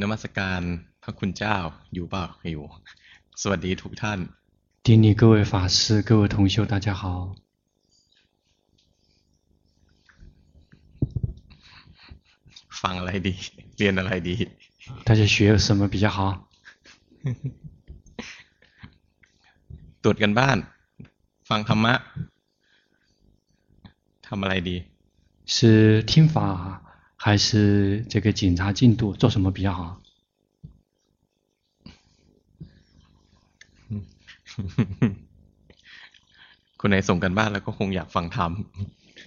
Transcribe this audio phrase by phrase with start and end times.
[0.00, 0.60] นมัสการ
[1.02, 1.56] พระคุณเจ้า
[1.94, 2.64] อยู่เปล่าอยู่
[3.42, 4.20] สวัสดีทุกท่าน
[4.86, 5.78] 顶礼各位法师
[6.08, 7.02] 各位同修大家好
[12.80, 13.34] ฟังอะไรดี
[13.78, 14.34] เรียนอะไรดี
[15.06, 15.34] 大家学
[15.66, 16.18] 什么比较好
[20.02, 20.58] ตรวจกันบ้าน
[21.48, 21.94] ฟังธรรมะ
[24.26, 24.76] ทำอะไรดี
[25.54, 26.36] 是听法
[27.22, 30.00] 还是这个检查进度做什么比较好
[36.80, 38.52] คนไหนส่งกันบ้านแล้วก็คงอยากฟังธรรม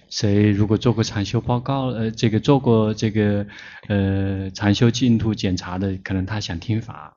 [0.08, 3.46] 谁如果做过禅修报告，呃，这个做过这个，
[3.88, 7.16] 呃，禅修进度检查的，可能他想听法。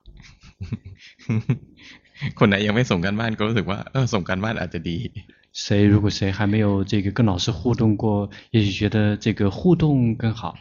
[2.38, 4.98] คนไหนยังไม่ส่งกันบ้านก็รู้สึกว่าเออส่งกันบ้านอาจจะดี
[5.52, 10.54] 谁如果谁还没有这个跟老师互动过，也许觉得这个互动更好。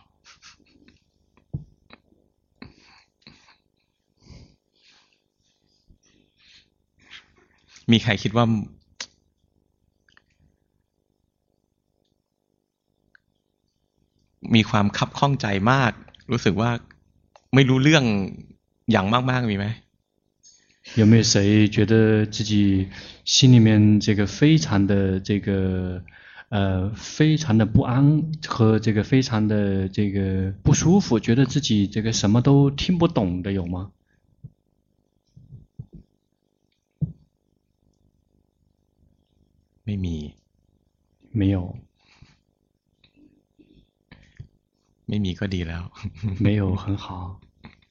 [7.91, 8.45] มีใครคิดว่า
[14.55, 15.91] มีความคับข้องใจมาก
[16.31, 16.69] รู้สึกว่า
[17.53, 18.05] ไม่รู้เรื่อง
[18.91, 19.67] อย่างมากๆมีไหม
[20.99, 21.93] 有没有谁觉得
[22.27, 22.89] 自己
[23.25, 26.03] 心里面这个非常的这个
[26.49, 33.91] 呃非常的不安和这个非常的这个不舒服，觉得自己这个什么都听不懂的有吗？
[39.89, 40.15] 没มี
[41.39, 41.55] 没有
[45.07, 45.83] ไม่มีก็ดีแล้ว
[46.45, 47.05] 没有很好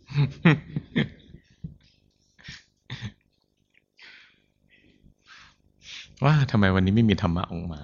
[6.24, 7.80] ว่าทำไมวันนี้ไม่มีธรรมะออกมา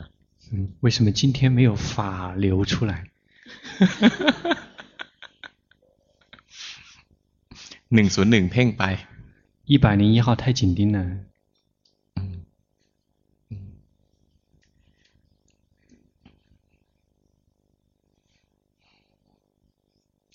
[0.52, 2.92] 嗯，为什么今天没有法流出来？
[7.94, 8.82] หนึ่งศูนย์หนึ่งเพ่งไป
[9.70, 10.98] 一百零一号太紧盯了。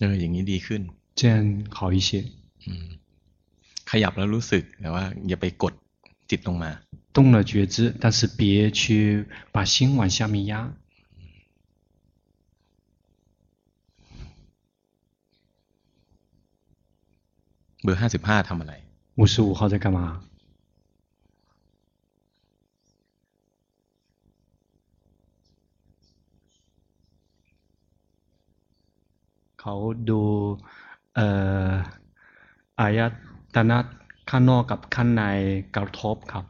[0.00, 0.82] อออย่างนี้ดีขึ้น
[1.18, 1.34] 这样
[1.76, 2.10] 好一些
[3.90, 5.72] ขยับแล้วรู้สึกแต่ว่าอย่าไปกด
[6.30, 6.70] จิตลงมา
[7.14, 8.80] 动了觉知，但是别去
[9.54, 10.52] 把心往下面压。
[17.82, 18.72] เบอร์ห้าสิบห้าทำอะไร
[19.20, 19.98] 五十五号在干嘛？
[29.60, 29.74] เขา
[30.10, 30.22] ดู
[31.14, 31.28] เอ่
[31.68, 31.70] อ
[32.80, 33.00] อาย
[33.54, 33.78] ตนะ
[34.30, 35.24] ข้างนอกกับข้างใน
[35.76, 36.44] กระทบครับ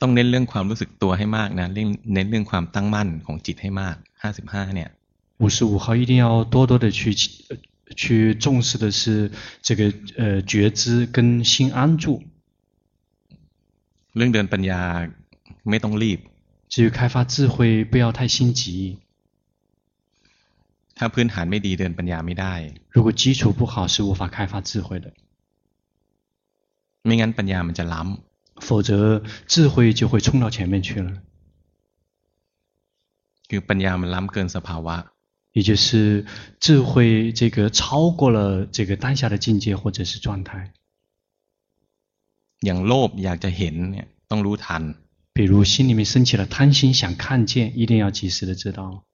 [0.00, 4.90] ต้องเน้นเรื่องความรู้สึกตัวให้มากนะเน้นเน้นเรื่องความตั้งมั่นของจิตให้มากห้าสิบห้าเนี่ย
[5.42, 7.00] 五十五号一定要多多的去
[8.00, 9.30] 去重视的是
[9.66, 12.22] 这个呃觉知跟心安住。
[14.16, 14.82] เรื่องเดินปัญญา
[15.68, 16.20] ไม่ต้องรีบ
[16.72, 17.56] 至于开发智慧
[17.90, 18.62] 不要太心急。
[20.98, 22.54] ถ้าพื้นฐานไม่ดีเดินปัญญาไม่ได้
[22.94, 25.06] 如果基础不好是无法开发智慧的。
[27.04, 29.22] ไม่งั้นปัญญามันจะล้ำ否则
[29.52, 31.10] 智慧就会冲到前面去了。
[33.48, 34.96] คือปัญญามันล้ำเกินสภาวะ，
[35.52, 36.24] 也就是
[36.64, 40.72] 智慧这个超过了这个当下的境界或者是状态。
[42.64, 44.82] อย่างโลภอยากจะเห็นเนี่ยต้องรู้ทัน。
[45.33, 49.05] 比如心里面升起了贪心，想看见，一定要及时的知道。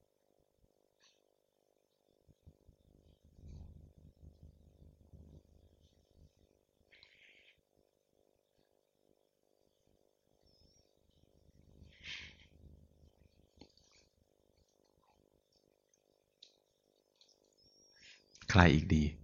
[18.58, 19.16] 来，一个，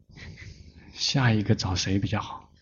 [0.94, 2.53] 下一个找谁比较好？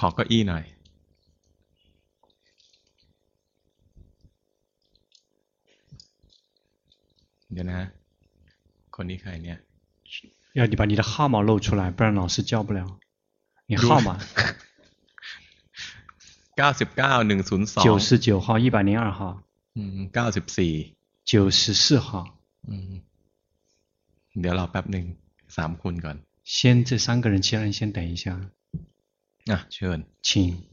[0.00, 0.64] ขอเก้าอี้หน่อย
[7.52, 7.80] เดี๋ยวนะ
[8.94, 9.58] คนนี้ใครเนี่ย
[10.58, 12.80] 要你把你的号码露出来，不然老师叫不了。
[13.66, 14.08] 你号码
[16.56, 19.20] เก้าสิบเก้าหนึ่งศูนย์สอง九十九号一百零二号
[19.76, 20.72] อืมเก้าสิบสี่
[21.30, 22.08] 九十四号
[24.40, 25.06] เดี๋ยวรอแป๊บหนึ่ง
[25.56, 28.24] สามคนก่อน先这三个人先人先等一下
[29.49, 30.63] 啊，就很轻。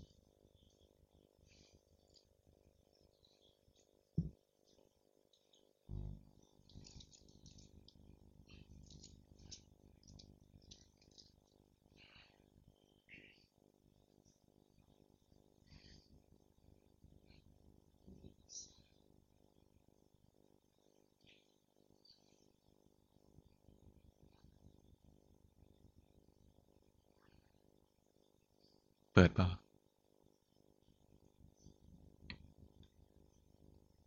[29.15, 29.47] เปิดเปล่า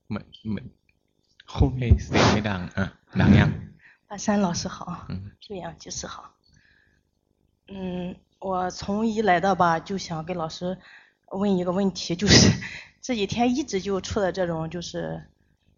[0.09, 0.67] เหมือนเหมือน
[1.53, 2.85] 后 เฮ้ย 面 เสียงไม่ดังอ่ะ
[3.21, 3.51] ดังยัง
[4.09, 6.15] 大山老师好，嗯祝杨居士好。
[7.67, 10.79] 嗯，我从一来到吧，就想给老师
[11.31, 12.53] 问一个问题，就是
[13.01, 15.25] 这几天一直就出的这种，就是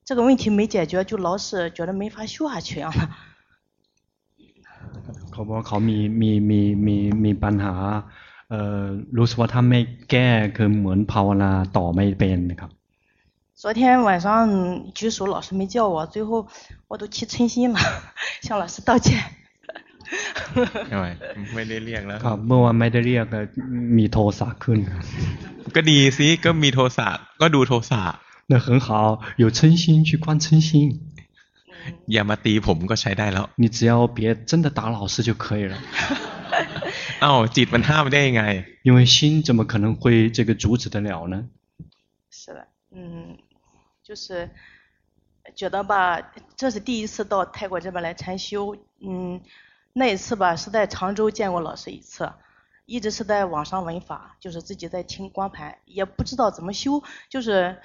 [0.04, 3.08] 这个问题没解决，就老是觉得没法修下去一样的。
[5.30, 7.74] เขาบอกว่าเขามีมีมีมีมีปัญหา
[8.50, 8.84] เอ่อ
[9.18, 9.80] รู้สึกว่าถ้าไม่
[10.10, 12.70] แก้คือเหมือนภาวนาต่อไม่เป็นนะครับ
[13.62, 14.26] 昨天晚上
[14.98, 16.46] 举手，老师没叫我，最后
[16.88, 17.78] 我都起嗔心了，
[18.42, 19.08] 向老师道歉。
[20.90, 21.06] ทำไม
[21.54, 23.40] ไม่ได้เรียกแล้ว ครับเมื่อวานไม่ได้เรียกก็
[23.98, 25.04] มีโทสะขึ้นครับ
[25.74, 27.08] ก็ดีสิก็มีโทสะ
[27.40, 28.02] ก็ดูโทสะ
[28.50, 28.88] 那很好
[29.42, 30.70] 有嗔心去观嗔心
[32.12, 34.18] อย่ามาตีผมก็ใช้ได้แล้ว 你只要别
[34.50, 35.74] 真的打老师就可以了
[37.20, 38.42] เอ้าจิตมันห้ามได้ยังไง
[38.86, 41.34] 因为心怎么可能会这个阻止得了呢
[42.30, 43.38] 是的，嗯，
[44.02, 44.50] 就是
[45.54, 46.20] 觉得吧，
[46.56, 49.40] 这是第一次到泰国这边来禅修，嗯，
[49.92, 52.30] 那一次吧是在常州见过老师一次，
[52.84, 57.80] 一直是在网上闻法，就是自己在听光盘，也不知道怎么修，就是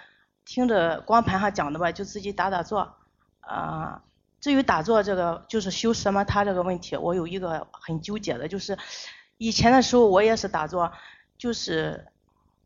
[0.45, 2.95] 听着光盘上讲的吧，就自己打打坐，
[3.39, 4.04] 啊、
[4.46, 8.78] 至于打坐这个就是修什么他这个问题，我有一个很纠结的，就是
[9.38, 10.93] 以前的时候我也是打坐，
[11.37, 12.06] 就是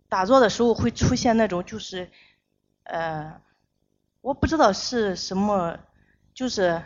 [0.06, 2.10] 打坐的时候会出现那种就是，
[2.82, 3.40] 呃，
[4.20, 5.78] 我不知道是什么，
[6.34, 6.82] 就是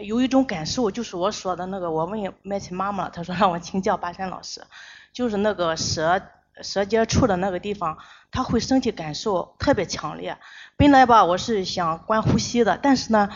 [0.00, 4.64] 有一种感受，就是我说的那个，我问麦琪妈妈，她说让我请教巴山老师，
[5.12, 6.18] 就是那个蛇
[6.62, 7.98] 舌尖触的那个地方，
[8.30, 10.38] 他会身体感受特别强烈。
[10.76, 13.28] 本来吧，我是想关呼吸的，但是呢，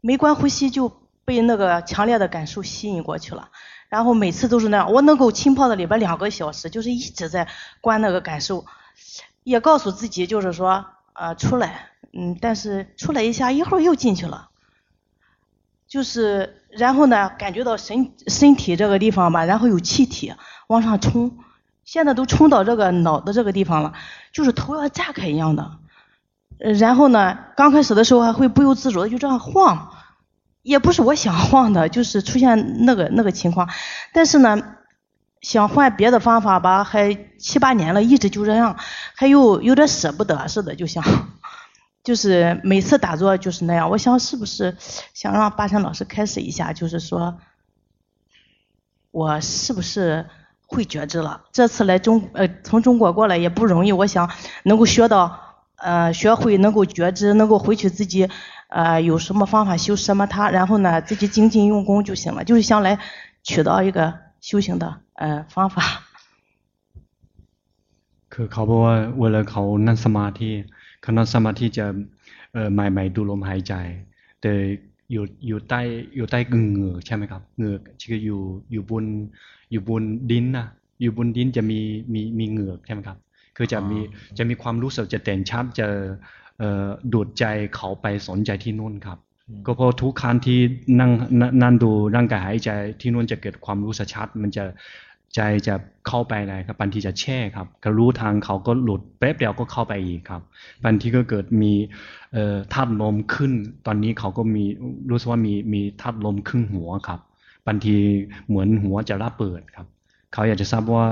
[0.00, 3.50] 没关呼吸就被那个强烈的感受吸引过去了。
[3.88, 7.46] 然后每次都是那样，我能够浸泡在里边两个小时，就是一直在
[7.80, 8.66] 关那个感受，
[9.44, 14.48] 也告诉自己就是说，呃，出来，嗯，但是出来一下，一会儿又进去了，
[15.86, 20.34] 就是然后呢，感觉到身身体这个地方吧，然后有气体
[20.66, 21.38] 往上冲，
[21.86, 23.94] 现在都冲到这个脑的这个地方了，
[24.30, 25.78] 就是头要炸开一样的，
[26.58, 29.92] 然后呢，刚开始的时候还会不由自主的就这样晃。
[30.62, 33.70] 也不是我想晃的，就是出现那个那个情况，
[34.12, 34.60] 但是呢，
[35.40, 38.76] 想换别的方法吧，还七八年了，一直就这样，
[39.14, 41.04] 还有有点舍不得似的，就想，
[42.02, 43.88] 就是每次打坐就是那样。
[43.88, 44.76] 我想是不是
[45.14, 47.38] 想让巴山老师开始一下，就是说，
[49.12, 50.26] 我是不是
[50.67, 51.41] 会觉知了？
[51.51, 54.29] 这次来中呃从中国过来也不容易，我想
[54.63, 55.39] 能够学到
[55.77, 58.29] 呃学会能够觉知，能够回去自己。
[58.73, 62.97] 呃，有什么方法修什么他，然后呢，自己精进用功就行了，就是想来
[63.43, 65.83] 取到一个修行的呃方法。
[68.29, 70.49] คือเขาบอกว่าเวลาเขานั่งสมาธิ
[71.01, 71.85] เขานั่งสมาธิจะ
[72.53, 73.73] เอ่อใหม่ๆดูลมหายใจ
[74.41, 74.51] แต่
[75.11, 75.79] อยู่อยู่ใต้
[76.15, 78.39] อยู่ใต้เหงือกใช่ไหมครับเหงือกคืออยู่
[78.71, 79.05] อยู่บน
[79.72, 80.66] อยู่บนดินนะ
[81.02, 81.80] อยู่บนดินจะมี
[82.12, 83.18] มีมีเหงือกใช่ไหมครับ
[83.56, 83.98] คือจะมี
[84.38, 85.86] จะมีความรู้สึกจะเด่นชัดจะ
[86.58, 89.18] เอ่อดูดใจเขาไปสนใจที่นู่นครับ
[89.66, 90.58] ก็เพราะทุกครั้งที่
[91.00, 91.10] นั่ง
[91.62, 94.64] นั่งดูร่างกายหายใจที่นู่นจะเกิดความรู้สึกชัด มันจะ
[95.34, 95.74] ใจจะ
[96.08, 100.42] เข้าไปอะไรครับบางทีจะแช่ครับก็รู้ทางเขาก็หลุดแป๊บเดียวก็เข้าไปอีกครับ
[100.84, 101.72] บางทีก็เกิดมี
[102.32, 103.52] เอ่อธาตุลมขึ้น
[103.86, 104.64] ตอนนี้เขาก็มี
[105.10, 107.20] รู้สึกว่ามีมีธาตุลมครึ่งหัวครับ
[107.66, 107.96] บางที
[108.48, 109.86] เหมือนหัวจะระเบิดครับ
[110.32, 111.06] เขาอยากจะทราบว่า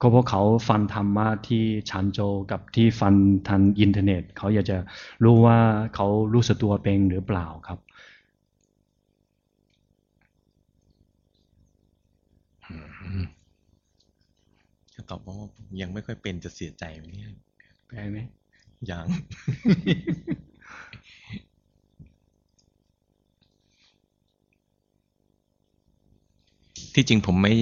[0.00, 3.14] ก็เพราะเขาฟังธรรมะที่ชานโจกับที่ฟัง
[3.48, 4.78] ทางอินเทอร์เน็ต เขาอยากจะ
[5.24, 5.58] รู้ว่า
[5.94, 7.78] เขารู้สึกตัวเป็นหรือเปล่าครับ
[14.94, 15.36] จะตอบว่า
[15.80, 17.32] ยังไม่ค่อยเป็นจะเสียใจไหมเนี่ย
[17.86, 18.18] แปลไหม
[18.90, 19.06] ยัง
[26.93, 27.53] ที่จริงผมไม่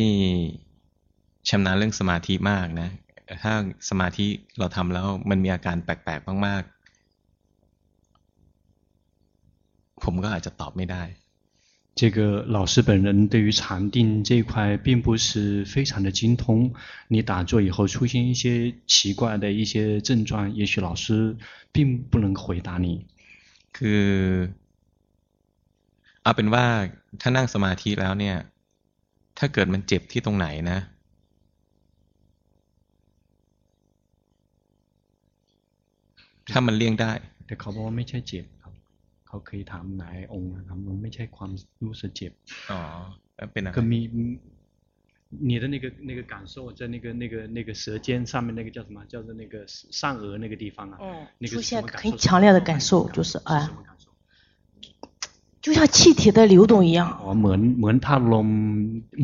[1.50, 2.89] ชำนาญเรื่องสมาธิมากนะ
[3.43, 3.53] ถ้า
[3.89, 4.25] สมาธิ
[4.60, 6.71] เราทำแล้วมันมีอาการแปลกๆมากๆ
[10.03, 11.03] ผมก็อาจจะตอบไม่ได้
[12.00, 12.17] 这个
[12.57, 16.74] 老师本人对于禅定这一块并不是非常的精通。
[17.10, 21.36] 你打坐以后出现一些奇怪的一些症状，也许老师
[21.74, 23.07] 并不能回答你。
[23.74, 24.50] คือ
[26.24, 26.65] เอาเป็นว่า
[27.21, 28.38] ถ้านั่งสมาธิแล้วเนี่ย
[29.38, 30.79] ถ้าเกิดมันเจ็บที่ตรงไหนนะ
[36.51, 37.12] ถ้ามันเลี่ยงได้
[37.45, 38.74] แต่เขาบอกว่าไม่ใช่เจ็บครับ
[39.27, 41.51] เขาเคยถามหลายองค์นะครับมันไม่ใช่ความ
[41.86, 42.31] รู้สึกเจ็บ
[42.71, 42.79] อ๋อ
[43.36, 44.00] แล้วเป็นอะไร ก็มี
[45.50, 49.05] 你的那个那个感受，在那个那个那个舌尖上面那个叫什么？
[49.05, 50.98] 叫做那个上顎那个地方啊。
[51.00, 51.27] 嗯。
[51.39, 53.71] 那个出现很强烈的感受，就是啊。
[55.65, 57.00] 就像气体的流动一样。
[57.24, 58.48] 哦，เหมือนเหมือนธาตุลม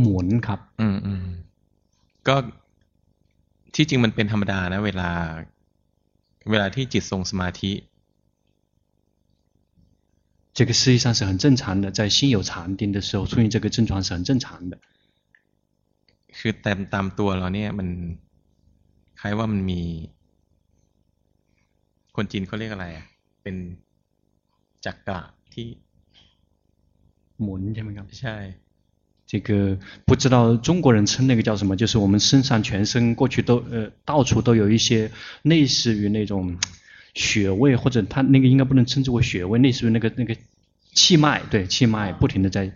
[0.01, 1.25] หมุนครับอืมอืม
[2.27, 2.35] ก็
[3.75, 5.09] ที่จริงมันเป็นธรรมดานะเวลา
[6.51, 7.71] เวลาที่จิตทรงสมาธิ
[10.57, 14.79] 这个实际上是很正常的，在心有禅定的时候出现这个症状是很正常的。
[16.37, 17.87] คือตามตามตัวเราเนี่ยมัน
[19.19, 19.81] คล้ายว่ามันมี
[22.15, 23.05] คนจีนเขาเรียกอะไรอ่ะ
[23.43, 23.55] เป็น
[24.85, 25.21] จักระ
[25.53, 25.67] ที่
[27.43, 28.35] หมุนใช่ไหมครับใช่
[29.31, 29.49] 这个
[30.05, 35.11] 不知道中国人称那个叫什么，就是我们身上全身过去都呃到处都有一些
[35.43, 36.57] 类似于那种。
[37.19, 40.37] 穴位或者它那个应该不能称之为穴位，类似于那个那个
[40.93, 42.71] 气脉，对气脉不停的在。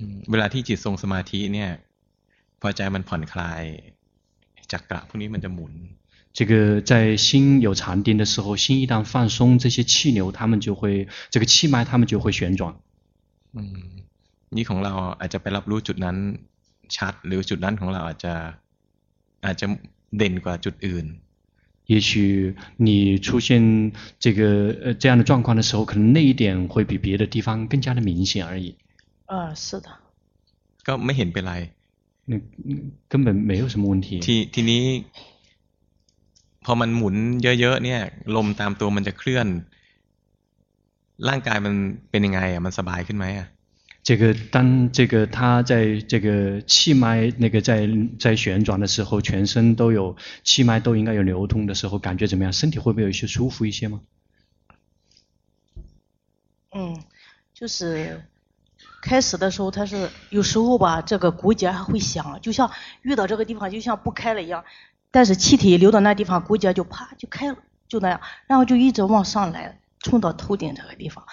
[0.00, 1.70] 嗯，เวลาที่จิตทรงสมาธิเนี่ย
[2.60, 3.62] พอใจมันผ่อนคลาย
[4.72, 5.72] จักระพวกนี้มันจะหมุน。
[6.32, 12.74] 这个在心有禅定的时候，心一旦放松，这些气流它们就会，这个气脉它们就会旋转。
[13.56, 13.60] 嗯，
[14.56, 16.16] นี่ของเราอาจจะไปรับรู้จุดนั้น
[16.96, 18.34] ชัดหรือจุดนั้นของเราอาจจะ
[19.46, 19.66] อาจจะ
[20.16, 21.06] เด่นกว่าจุดอื่น。
[21.92, 22.10] 也许
[22.86, 23.48] 你出现
[24.24, 24.40] 这个
[24.84, 28.76] 呃这样的状况的时候，可能那一点会比别的地方更加的明显而已。
[29.26, 29.88] 啊，是的。
[30.86, 31.54] ก็ไม่เห็นเป็นไร。
[32.30, 32.32] 那
[33.12, 34.08] 根本没有什么问题。
[34.26, 34.84] ทีทีนี้
[36.64, 38.00] พอมันหมุนเยอะๆเนี่ย
[38.36, 39.46] ลมตามตัวมันจะเคลื่อน
[41.28, 41.74] ร่างกายมัน
[42.10, 43.48] เป็นยังไงอ่ะมันสบายขึ้นไหมอ่ะ
[44.08, 47.88] 这个当这个它在这个气脉那个在
[48.18, 52.52] 在旋转的时候，全身都有气脉都应该有流通的时候，感觉怎么样？
[52.52, 54.00] 身体会不会有一些舒服一些吗？
[56.72, 57.00] 嗯，
[57.54, 58.22] 就是
[59.02, 62.68] 开始的时候，它是有时候吧，这个骨节还会响，就像
[63.02, 64.64] 遇到这个地方就像不开了一样，
[65.12, 69.78] 但是气体流到那地方，骨节就啪就开了，就那样，然后就一直往上来。
[70.07, 71.25] 冲到头顶这个地方，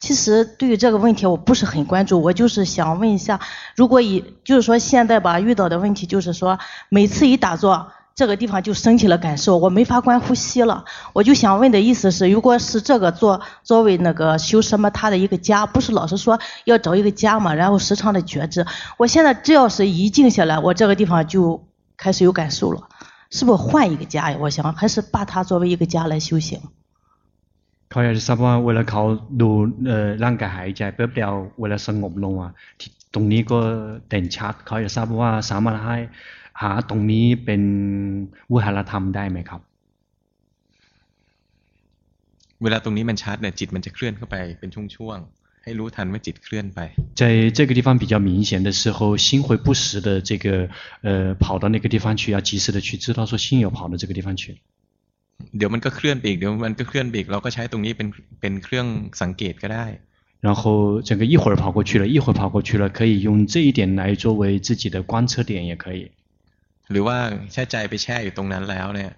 [0.00, 3.38] 其实对于这个问题我不是很关注，我就是想问一下，
[3.76, 6.58] 如果以就是说现在吧遇到的问题就是说，
[6.88, 21.62] 每次一打坐，这个地方就升起了感受，我没法观呼吸了，我就想问的意思是，如果是这个作作为那个修什么他的一个家，不是老是说要找一个家嘛，然后时常的觉知，我现在只要是一静下来，我这个地方就
[21.98, 22.88] 开始有感受了，
[23.30, 24.38] 是不是换一个家呀？
[24.40, 26.60] 我想还是把它作为一个家来修行。
[27.91, 29.03] เขาอยากจะทราบว่าเวลาเขา
[29.41, 29.49] ดู
[30.23, 32.51] ร่างกายหายใจแป๊บเดียวเวลาสงบลงอ่ะ
[33.13, 33.59] ตรงนี้ก็
[34.09, 35.97] เด่นชัดเขาอยากทราบว่าสามารถให้
[36.61, 37.61] หาตรงนี้เป็น
[38.51, 39.61] วิหารธรรมได้ไหมครับ
[42.63, 46.79] เวลาตรงนี้มันชัดเนี่ยจิตมันจะเคลื่อนเข้าไปเป็นช่วงๆให้รู้ทันว่าจิตเคลื่อนไป
[47.21, 47.23] 在
[47.57, 50.45] 这个地方比较明显的时候心会不时的这个
[51.07, 51.07] 呃
[51.43, 54.43] 跑到那个地方去要及时的去知道说心有跑到这个地方去
[55.57, 58.07] เดี๋ยวมันก็เคลื่อนไปอีกเดี๋ยวมันก็เคลื่อนไปอีกเราก็ใช้ตรงนี้เป็น
[58.41, 58.87] เป็นเครื่อง
[59.21, 59.87] สังเกตก็ได้
[60.47, 66.11] 然后整个一会儿跑过去了，一会儿跑过去了，可以用这一点来作为自己的观测点，也可以。
[66.91, 67.17] หรือว่า
[67.51, 69.11] แช่ใจไปแช่อยู่ตรงนั้นแล้วเนี่ย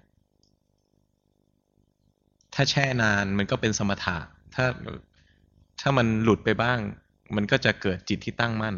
[2.54, 4.16] ถ้าแช่นานมันก็เป็นสมถะ
[4.54, 4.64] ถ้า
[5.80, 6.78] ถ้ามันหลุดไปบ้าง
[7.36, 8.76] มันก็จะเกิดจิตที่ตั้งมั่น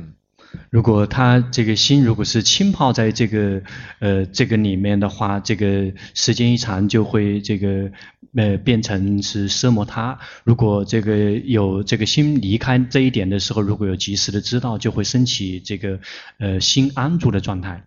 [0.70, 3.62] 如果他这个心如果是浸泡在这个
[4.00, 7.90] 呃这个里面的话，这个时间一长就会这个
[8.34, 10.18] 呃变成是奢摩他。
[10.44, 15.98] 如果这个有这个心离开这一点的时候，如果有及时的知道，就会升起这个
[16.38, 17.82] 呃心安住的状态。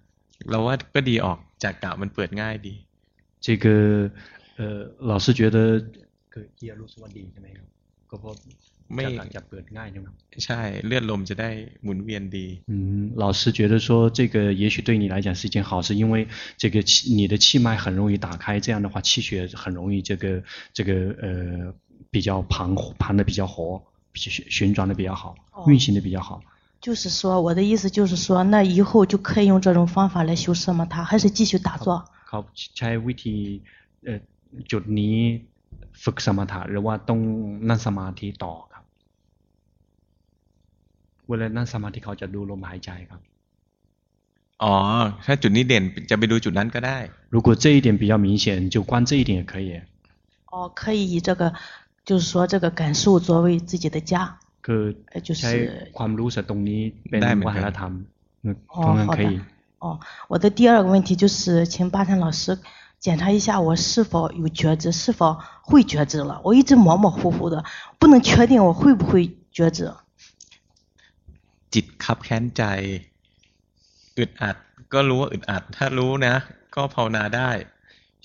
[0.50, 2.74] เราว่าก็ดีออกจากกะมันเปิดง่ายดี
[3.45, 3.65] 这个
[4.57, 4.62] 呃
[5.00, 5.57] 老师觉得
[6.33, 7.67] 可以รู้สึกว่าดีใช่ไหมครับ
[8.09, 8.33] ก็เพราะ
[8.93, 9.03] ไม่
[9.35, 10.07] จะเปิดง่ายใช่ไหม
[10.45, 11.50] ใช่เลือดลมจะได้
[11.83, 12.74] หมุนเวียนดี嗯
[13.24, 16.13] 老师觉得说这个也许对你来讲是一件好事因为
[16.62, 19.29] 这个气你的气脉很容易打开这样的话气血
[19.62, 20.43] 很容易这个
[20.74, 20.91] 这个
[21.24, 21.74] 呃
[22.13, 23.81] 比较盘盘的比较活
[24.13, 25.35] 旋旋转的比较好
[25.67, 26.41] 运行的比较好
[26.79, 32.39] 就是说我的意思就是说那以后就可以用这种方法来修什么它还是继续打坐เขา
[32.77, 33.35] ใช้วิธี
[34.05, 34.19] เอ่อ
[34.71, 35.17] จุดนี้
[36.03, 37.19] ฝึกสมถะหรือว่าต้อง
[37.69, 38.53] นั่งสมาธิต่อ
[41.29, 43.21] เวลานั่งสมาธิเขาจะดูลมหายใจครับ
[44.63, 44.74] อ๋อ
[45.25, 46.97] ถ้าจุดนี้เด่นจะไปดูจุดนั้นก็ได้
[47.33, 49.67] 如果这一点比较明显就观这一点也可以
[50.51, 51.41] 哦可以以这个
[52.07, 54.13] 就是说这个感受作为自己的家
[54.65, 54.81] คือ
[55.39, 55.51] ใช้
[55.97, 57.91] ความรู้สึกตรงนี้เป็นวัฒนธรรม
[58.83, 59.33] ตรงนั้น可以
[59.83, 59.85] 哦
[60.31, 62.57] 我的第二个问题就是请巴山老师
[63.00, 67.63] 检查一下我是否有觉知是否会觉知了我一直模模糊糊的
[68.00, 69.93] 不能确定我会不会觉知
[71.74, 72.63] จิตคับแค้นใจ
[74.17, 74.55] อึดอัด
[74.93, 76.35] ก็รู้ว่าอึดอัด ถ้ารู้นะ
[76.75, 77.51] ก็ภาวนาได้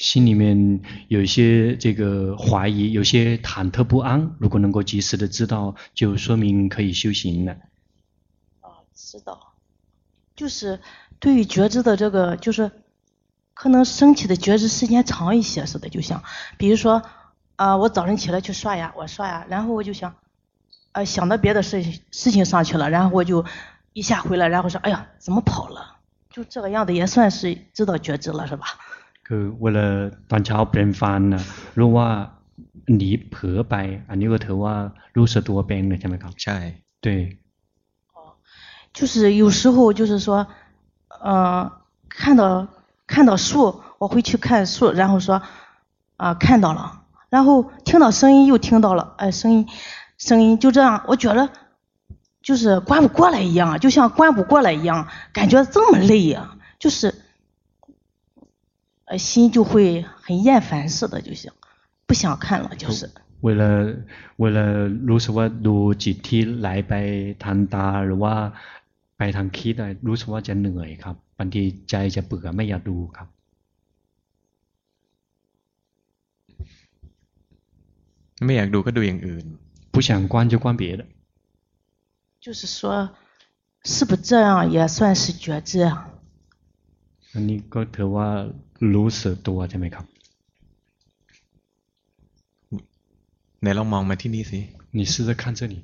[0.00, 4.34] 心里面有一些这个怀疑，有些忐忑不安。
[4.38, 7.54] 如果能够及时的知道，就说明可以修行了。
[8.62, 9.52] 哦，知道，
[10.34, 10.80] 就是
[11.18, 12.70] 对于觉知的这个，就是
[13.52, 16.22] 可能升起的觉知时间长一些似的，就像，
[16.56, 17.02] 比如说，
[17.56, 20.16] 啊、呃，我早晨起来去刷牙，我刷牙，然后我就想，啊、
[20.94, 23.44] 呃，想到别的事事情上去了，然后我就
[23.92, 25.96] 一下回来，然后说，哎呀，怎么跑了？
[26.30, 28.64] 就这个样子也算是知道觉知了，是吧？
[29.26, 29.87] คือเวลา
[30.30, 31.42] ตอนเช้าเปลี่ยนฟันนะ
[31.78, 32.08] รู้ว่า
[32.96, 33.75] หนีเผลอไป
[34.08, 34.75] อันนี้ก็ถือว่า
[35.16, 36.56] รู้สึกตัวเป็นเลยใช่ไหมครับใช่
[37.04, 37.06] 对
[38.14, 38.18] 哦
[38.96, 40.46] 就是有时候就是说
[41.26, 41.70] 呃
[42.08, 42.66] 看到
[43.06, 45.37] 看到树我会去看树然后说
[46.16, 49.68] 啊、呃、看到了然后听到声音又听到了哎声音
[50.18, 51.50] 声音就这样我觉得
[52.42, 57.14] 就是关不过来一样就像关不过来一样感觉这么累呀就是
[59.04, 61.50] 呃，心就会很厌烦似的，就行，
[62.06, 63.10] 不想看了，就是。
[63.40, 63.96] 为了
[64.37, 66.92] 为了รู้สึกว่าดูจิตที่ไหลไป
[67.44, 68.34] ทางตาหรือว่า
[69.16, 69.75] ไปทางคิด
[70.08, 73.28] รู้สึกว่าจะเหนื่อยครับบางทีใจจะเบื่อไม่อยากดูครับ
[78.44, 79.46] ไม่อยากดูก็ดูอย่างอื่น
[79.94, 81.06] 不想观就观别的
[82.40, 83.10] 就是说
[83.84, 86.10] 是不是这样也算是觉知啊
[87.32, 88.28] อันนี้ก็ถือว่า
[88.94, 90.06] รู้สึกตัวใช่ไหมครับ
[93.60, 94.58] ไหนลองมองมาที่นี่สิ
[94.96, 95.75] 你试着看这里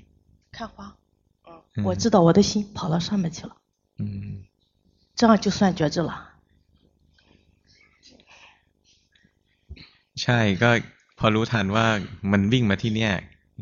[0.57, 0.77] 看花
[1.77, 3.53] 嗯我知道我的心跑到上面去了
[3.99, 4.03] 嗯
[5.19, 6.11] 这样就算觉知了
[10.23, 10.71] ใช่ก็
[11.19, 11.87] พอรู้ทันว่า
[12.31, 13.13] มันวิ่งมาที่เนี่ย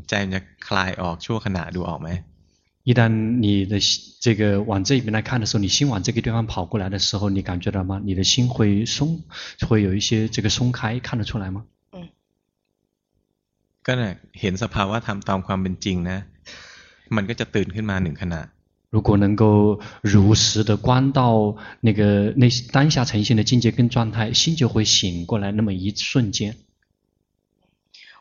[0.09, 2.11] ใจมันจะคลายออกชั่วขณะดูออกไหม
[2.89, 3.01] 一旦
[3.45, 3.81] 你的
[4.21, 7.99] 这个往这边来看的时候，你心往这个地方跑过来的时候，你感觉到吗？
[8.05, 9.23] 你的心会松，
[9.67, 11.65] 会有一些这个松开，看得出来吗？
[11.93, 12.09] 嗯。
[13.87, 16.19] ก็เนี่ยเห็นสภาวะธรรมตามความเป็นจริงนะ
[17.17, 18.41] มันก็จะตื่นขึ้นมาหนึ่งขณะ
[18.95, 26.57] 如果能够如实的观到那个那当下呈现的境界跟状态，心就会醒过来那么一瞬间。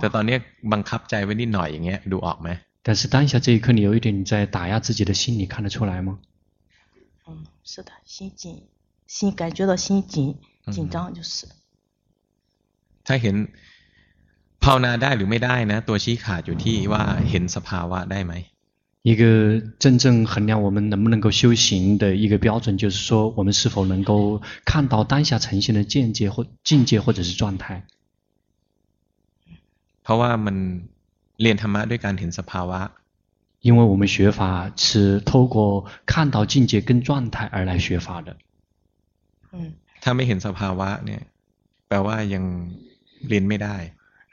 [0.00, 0.36] แต่ตอนนี้
[0.72, 2.48] บังคับใจไว้นิดหน่อยอย่างเงี้ยดูออกไหม
[2.86, 6.18] 但是当下这一刻，你有一点在打压自己的心，你看得出来吗？
[7.26, 8.64] 嗯，是的，心紧，
[9.06, 10.36] 心感觉到心紧
[10.70, 11.46] 紧张就是。
[13.06, 13.48] ถ้าเห็น
[14.60, 18.32] ภาวนาได้หรือไม่ได้นะตัวชี้ขาดอยู่ที่ว่าเห็นสภาวะได้ไหม
[19.08, 19.22] 一个
[19.78, 27.86] 真正衡量我们能不能够修行的一个标准，就是说我们是否能够看到当下呈现的见解或境界或者是状态。
[30.08, 30.56] เพราะว่ามัน
[31.40, 32.80] เรียนธรรมะด้วยการเห็นสภาวะ
[33.66, 34.40] 因为我们学法
[34.76, 35.56] 是透过
[36.04, 38.36] 看到境界跟状态而来学法的。
[39.52, 41.22] 嗯，ถ้าไม่เห็นสภาวะเนี่ย
[41.88, 42.44] แปลว่ายัง
[43.28, 43.76] เรียนไม่ได้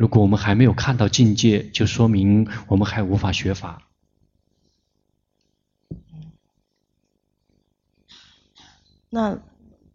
[0.01, 3.63] 如果我们还没有看到境界，就说明我们还无法学法。
[5.91, 6.34] 嗯，
[9.12, 9.39] 那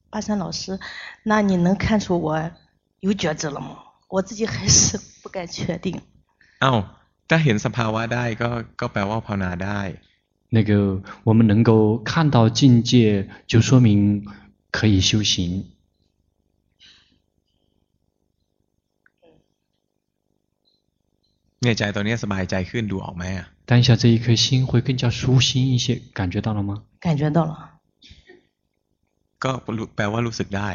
[0.09, 0.79] 巴山老师，
[1.25, 2.51] 那你能看出我
[3.01, 3.77] 有觉知了吗？
[4.11, 6.01] 我自己还是不敢确定。
[6.61, 6.87] 哦。
[7.31, 9.81] ถ้าเห็นสภาวะได้ก็ก็แปลว่าภาวนาได้
[10.57, 10.71] 那个
[11.29, 11.71] 我们能够
[12.11, 12.93] 看到境界，
[13.51, 14.25] 就说明
[14.71, 15.35] 可以修行。
[21.62, 25.87] เนี่ยใจตอนนี้สบายใจขึ้นดูออกไหมอ่ะ当下这一颗心会更加舒心一些，
[26.19, 26.71] 感觉到了吗？
[27.01, 27.53] 感觉到了。
[29.43, 29.51] ก็
[29.97, 30.71] แปลว่ารู้สึกได้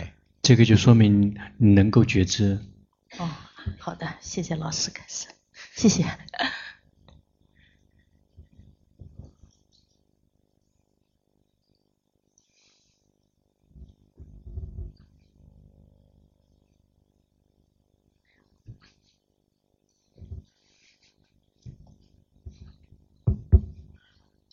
[0.45, 2.59] 这个就说明你能够觉知。
[3.18, 3.30] 哦，
[3.78, 5.28] 好的，谢谢老师开示。
[5.74, 6.04] 谢谢。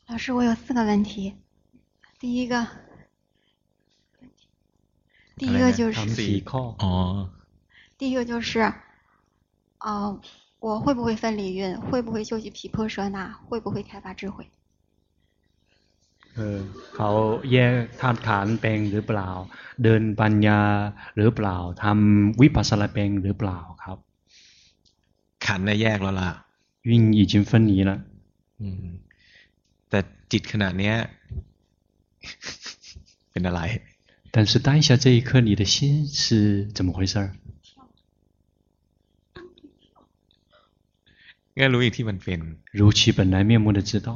[0.05, 1.35] 老师，我有四个问题。
[2.19, 2.67] 第一个，
[5.35, 7.33] 第一个就是，哦，
[7.98, 8.74] 第一个就是，啊、
[9.78, 10.20] 呃。
[10.60, 11.80] 我会不会分离运？
[11.80, 13.32] 会不会修习毗婆舍那？
[13.46, 14.50] 会不会开发智慧？
[16.34, 16.60] เออ
[16.94, 17.10] เขา
[17.52, 19.28] แยกธาตุขันธ์เป็นหรือเปล่า
[19.82, 20.60] เดินปัญญา
[21.16, 23.98] หรือเปล่าทำวิปัสสนาเป็นหรือเปล่าครับ
[25.46, 26.30] ขันธ์น่ะแยกแล้วล่ะ
[26.88, 27.90] 运已经分离了
[28.60, 28.84] อืม
[29.88, 29.98] แต่
[30.32, 30.96] จิตขณะเนี้ย
[33.30, 33.60] เป็นอะไร
[34.34, 37.26] 但是当下这一刻你的心是怎么回事儿
[41.58, 42.40] ก็รู้อย่างที่มันเป็น
[42.78, 44.08] 如其本来面目的知道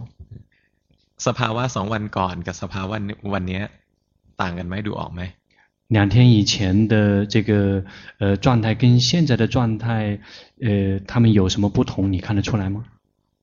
[1.26, 2.96] สภาวะสองวันก่อนกับสภาวะ
[3.32, 3.62] วันเนี้ย
[4.40, 5.22] ต่างกันไหมดูออกไหม
[5.96, 7.84] 两天以前的这个
[8.18, 10.18] 呃状态跟现在的状态，
[10.58, 12.10] 呃，他们有什么不同？
[12.10, 12.84] 你看得出来吗？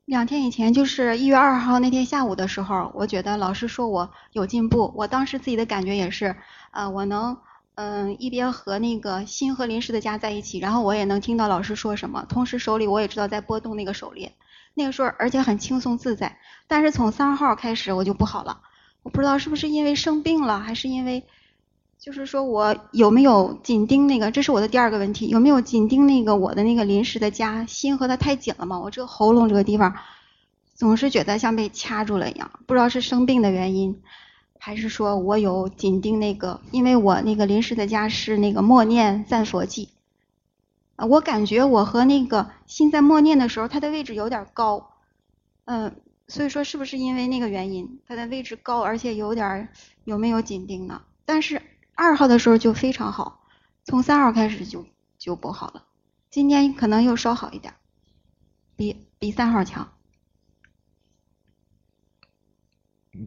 [0.05, 6.35] 两天以前，就是一月二号那天下午的时候，我觉得老师说我有进步，我当时自己的感觉也是，
[6.71, 7.37] 呃，我能
[7.74, 14.32] 嗯、一边和那个心和临时的家在一起，然后我也能听到老师说什么，同时手里我也知道在拨动那个手链，
[14.74, 16.38] 那个时候而且很轻松自在。
[16.66, 18.60] 但是从三号开始我就不好了，
[19.02, 21.24] 我不知道是不是因为生病了，还是因为。
[21.96, 24.30] 就是说我有没有紧盯那个？
[24.30, 27.64] 这是我的第二个问题，有没有紧盯那个我的那个临时的家？
[27.64, 28.78] 心和它太紧了嘛？
[28.78, 29.94] 我这个喉咙这个地方
[30.74, 34.02] 总是觉得像被掐住了一样，不知道是生病的原因，
[34.64, 36.62] 还是说我有紧盯那个？
[36.70, 39.90] 因为我那个临时的家是那个默念赞佛偈，
[40.96, 44.92] 啊，我感觉我和那个心在默念的时候，它的位置有点高，
[45.66, 49.68] 嗯，所以说是不是因为那个原因，它的位置高，而且有点
[50.04, 51.02] 有没有紧盯呢？
[51.26, 51.60] 但是。
[51.96, 53.46] 二号的时候就非常好，
[53.84, 54.84] 从三号开始就
[55.16, 55.84] 就不好了，
[56.28, 57.74] 今天可能又稍好一点，
[58.74, 59.93] 比比三号强。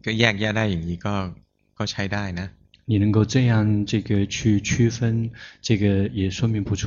[0.05, 1.13] ก็แยกแยะได้อย่างนี้ก็
[1.77, 2.47] ก็ใช้ได้นะ。
[2.85, 6.83] 你能够这样这个去区分，这个也说明不错。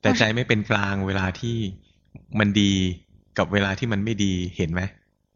[0.00, 1.56] แต่ใจไม่เป็นกลางเวลาที่
[2.38, 2.72] มันดี
[3.38, 4.80] กับเวลาที่มันไม่ดีเห็นไหม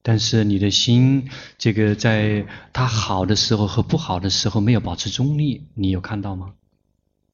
[0.06, 6.54] 但是你的心，这个在它好的时候和不好的时候没有保持中立，你有看到吗？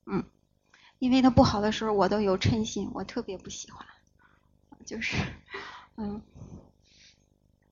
[0.06, 0.24] 嗯，
[0.98, 3.86] 因为它不好的时候我都有嗔心，我特别不喜欢，
[4.84, 5.16] 就是，
[5.96, 6.20] 嗯，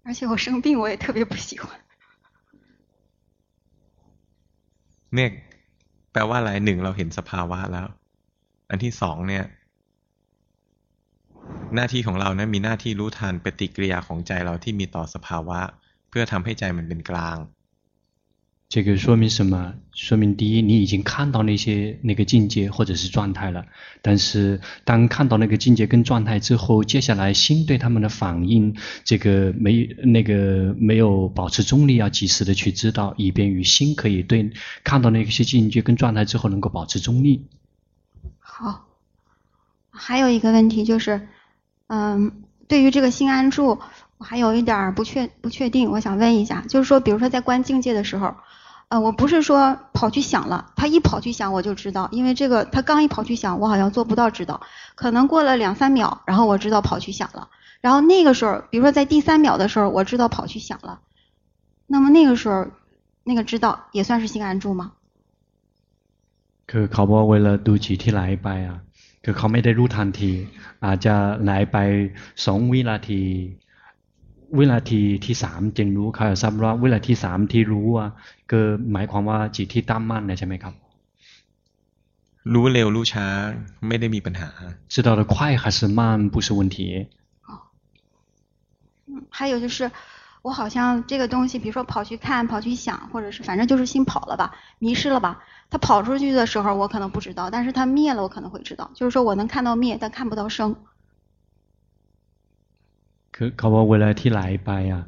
[0.06, 1.68] 而且我生病我也特别不喜欢。
[5.14, 5.30] เนี่ย
[6.12, 7.86] แปลว่าอะไรหนึ่งเราเห็นสภาวะแล้ว
[8.70, 9.44] อันที่สองเนี่ย
[11.74, 15.60] หน้าที่ของเรานะมีหน้าที่รู้ทันปฏิกิริยาของใจเราที่มีต่อสภาวะ
[16.08, 17.36] เพื่อทำให้ใจมันเป็นกลาง
[18.69, 19.75] 这个说明什么？
[19.93, 23.65] 说明第一，你已经看到那些那个境界或者是状态了。
[24.01, 28.75] 但是当看到那个境界跟状态之后，接下来心对他们的反应，
[29.05, 34.51] 这个没那个没有保持中立，要及时的去知道，以便于心可以对
[34.83, 37.45] 看到那些境界跟状态之后能够保持中立。
[38.37, 38.85] 好，
[39.89, 41.27] 还有一个问题就是。
[41.89, 43.79] 嗯，对于这个心安住，
[44.18, 48.34] 我还有一点不确不确定，我想问一下，就是说，比如说在观境界的时候，
[48.88, 54.60] 呃，我不是说跑去想了，他一跑去想我就知道，因为这个他刚一跑去想，我好像做不到知道，
[54.94, 57.48] 可能过了两三秒，然后我知道跑去想了，
[57.80, 61.00] 然后那个时候，比如说在第三秒的时候，我知道跑去想了，
[61.86, 62.66] 那么那个时候，
[63.24, 64.92] 那个知道也算是心安住吗？
[66.70, 68.78] คือเขาบอกเวลาดูจิตที่ไหลไปอ่ะ
[69.24, 70.32] คือเขาไม่ได้รู้ทันที
[70.84, 71.76] อาจจะไหลไป
[72.44, 73.22] สองวินาที
[74.58, 78.06] วินาทีที่สามจึงรู้เขาทราบว่าวินาทีสามที่รู้ว่า
[78.50, 78.60] ก็
[78.92, 80.74] หมายความว่าจิตที่ตั้งมั่นนะใช่ไหมครับ
[82.52, 83.26] รู้เร็วรู้ช้า
[83.86, 84.50] ไม่ได้มีปัญหา
[84.92, 86.00] 知道的快还是慢
[86.34, 86.76] 不是问题
[87.48, 87.50] 哦
[89.08, 89.90] 嗯还有就是
[90.42, 95.38] 我好像这个东西，比如说跑去看、跑去想，或者是反正就是心跑了吧，迷失了吧。
[95.70, 98.90] 他跑出去的时候，我可能不知道，但是他灭了，我可能会知道。
[98.92, 100.74] 就是说我能看到灭，但看不到生。
[103.36, 105.02] คือเขาว่าเวลาที่ไหลไปอ่ะ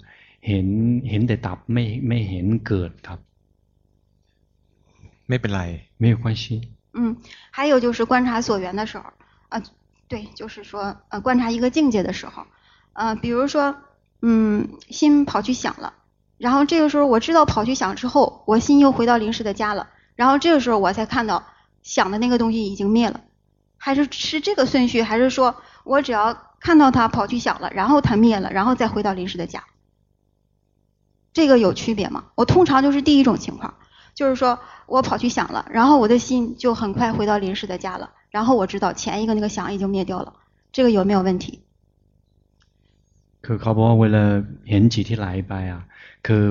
[0.47, 0.67] เห็น
[1.11, 3.19] เห็นแต่ดับไม่ไม่เห็นเกิดครับ
[5.29, 5.63] ไม่เป็นไร
[6.03, 6.45] 没有关系。
[6.93, 7.17] 嗯，
[7.51, 9.05] 还有就是观察所缘的时候，
[9.49, 9.63] 啊，
[10.09, 12.45] 对，就是说，呃，观察一个境界的时候，
[12.93, 13.77] 呃，比如说。
[14.27, 15.93] 嗯，心跑去想了，
[16.39, 21.45] 然后这个时候我知道跑去想之后，我心又回到临时的家了，然后这个时候我才看到
[21.83, 23.21] 想的那个东西已经灭了，
[23.77, 25.55] 还是是这个顺序，还是说
[25.85, 29.65] 我只要 看到他跑去想了，然后他灭了，然后再回到临时的家，
[31.33, 32.25] 这个有区别吗？
[32.35, 33.75] 我通常就是第一种情况，
[34.15, 40.33] 就是说我跑去想了，然后我的心就很快回到临时的家了，然后我知道前一个那个想已经灭掉了，
[40.73, 41.61] 这个有没有问题？
[43.45, 44.23] คือเขาบอกว่าเวลา
[44.71, 45.83] เห็นจิตที่ไหลไปอ่ะ
[46.27, 46.45] คือ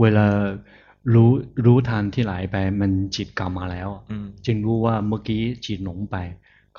[0.00, 0.26] เวลา
[1.14, 1.30] รู้
[1.64, 3.88] รู้ทันที่ไหลไปมันจิตกลับมาแล้ว
[4.46, 6.16] จึงรู้ว่าเมื่อกี้จิตหลงไป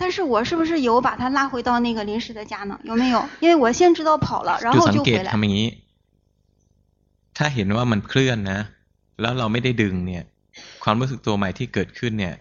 [0.00, 2.78] 但是我是不是有把他拉回到那个临时的家呢？
[2.84, 3.16] 有没有？
[3.40, 5.42] 因为我先知道跑了，然 จุด 后 สัง 就 เกต 回来 ทำ。
[5.42, 5.68] อย่างนี้
[7.36, 8.60] ถ้าเห็นว่ามันเคลื่อนนะ
[9.20, 10.24] แล้วเราไม่ได้ดึงเนี่ย
[10.84, 12.34] ความรู้สึกตัวใหม่ที่เกิดขึ้นเนี่ย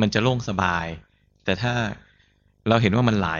[0.00, 0.86] มันจะโล่งสบาย
[1.44, 1.72] แต่ถ้า
[2.68, 3.30] เราเห็นว่ามันไหล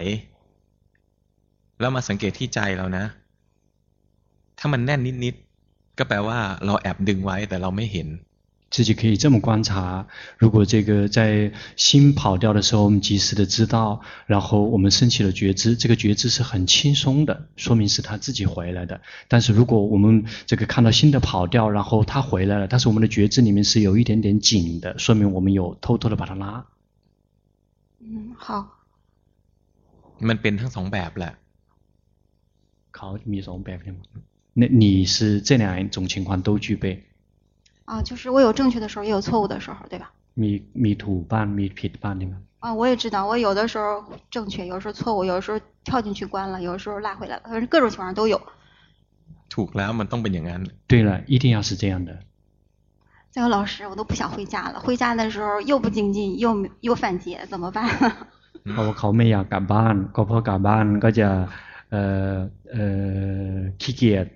[1.80, 3.04] แล้วมาสังเกตที่ใจเรานะ
[4.58, 8.08] ถ้ามันแน่นนิดๆ ก็แปลว่าเราแอบดึงไว้ แต่เราไม่เห็น
[8.70, 10.06] 自己可以这么观察，
[10.38, 19.02] 如果这个在心跑掉的时候，我们及时的知道，然后我们升起了觉知，这个觉知是很轻松的，说明是他自己回来的。
[19.28, 26.66] 但是如果我们这个看到新的跑掉，然后他回来了，但是我们的觉知里面是有一点点紧的，说明我们有偷偷的把它拉。
[28.00, 28.78] 嗯，好。
[30.28, 31.32] มันเป็นทั้งสองแบบแหละ
[32.94, 33.98] เขามีสองแบบใช่ไหม
[34.54, 36.84] 那你是这两种情况都具备？
[37.86, 40.10] 啊，就是我有正确的时候，也有错误的时候，对吧？
[40.34, 48.40] มีมีถูกบ้างมีผิดบ้างใช่ไหม 啊，我也知道，我有的时候正确，有的时候错误，有的时候跳进去关了，有的时候拉回来了，反正各种情况都有。
[49.54, 52.10] ถูกแล้วมันต้องเป็นอย่างนั้น 对了，一定要是这样的。
[53.34, 57.84] 再有老师，我都不想回家了，回家的时候又不精进，又又犯戒，怎么办？
[58.72, 61.28] เพราะว่าเขาไม่อยากกลับบ้าน ก็เพราะกลับบ้านก็จะ
[61.90, 62.36] เอ่อ
[62.72, 62.84] เอ่
[63.52, 64.26] อขี้เกียจ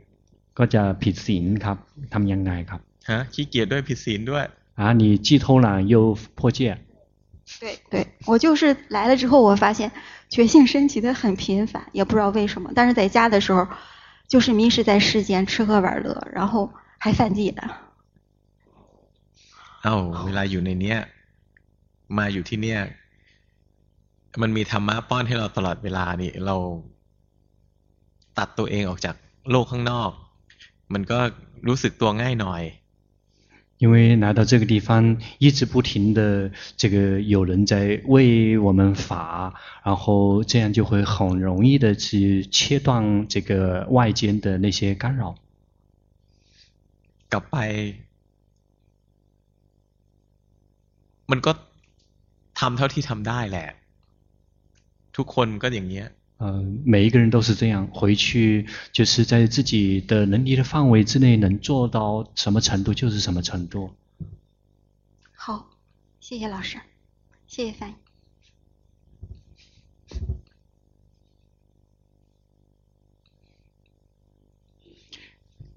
[0.59, 1.77] ก็จะผิดศีลครับ
[2.13, 4.45] ทำยังไงครับ ฮะขี้เกียจด้วยผิดศีลด้วย
[4.79, 5.95] อ่า你既偷懒又
[6.39, 6.61] 破戒
[7.61, 7.95] 对对，
[8.27, 9.93] 我就是来了之后，我发现
[10.29, 12.73] 觉性升起的很频繁，也不知道为什么。
[12.75, 13.69] 但是在家的时候，
[14.27, 17.63] 就是迷失在世间，吃喝玩乐，然后还犯戒的。
[19.83, 19.95] เอ้า
[20.27, 20.99] เวลาอยู่ในเนี้ย
[22.17, 22.81] มาอยู่ที่เนี่ย
[24.41, 26.57] มันมีธรรมะป้อนให้เราตลอดเวลานี่ เรา
[28.39, 29.17] ตัดตัวเองออกจาก
[29.51, 30.11] โลกข้างนอก
[30.93, 31.19] มันก็
[31.69, 32.63] รู้สึกตัวง่ายหน่อย
[33.81, 45.37] 因为来到这个地方，一直不停的这个有人在为我们法，然后这样就会很容易的去切断这个外间的那些干扰。
[47.29, 47.57] กลับไป
[51.31, 51.53] มันก็
[52.61, 53.69] ทำเท่าที่ทำได้แหละ
[55.17, 56.07] ทุกคนก็อย่างเงี้ย
[56.41, 63.95] 呃，每一个人都是这样，回去就是在自己的能力的范围之内，能做到什么程度就是什么程度。
[65.35, 65.69] 好，
[66.21, 66.79] 谢谢老师，
[67.47, 67.95] 谢谢翻译。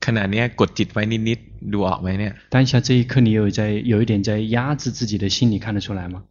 [0.06, 6.24] ขณะเนี้ยกดจิตไว้นิดๆดูออกไหมเนี่ย 当下这一刻，你有在有一点在压制自己的心，你看得出来吗？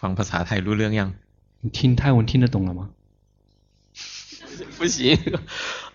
[0.00, 1.10] ฟังภาษาไทยรู้เรื่องยัง
[1.64, 2.90] 你听泰文听得懂了吗？
[4.76, 5.16] 不行，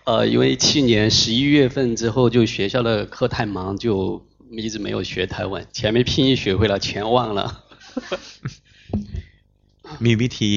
[0.04, 5.66] 呃，因为去年十一月份之后，就学校的课太忙，就一直没有学台湾。
[5.72, 7.64] 前面拼音学会了，全忘了。
[10.00, 10.52] มีวิธี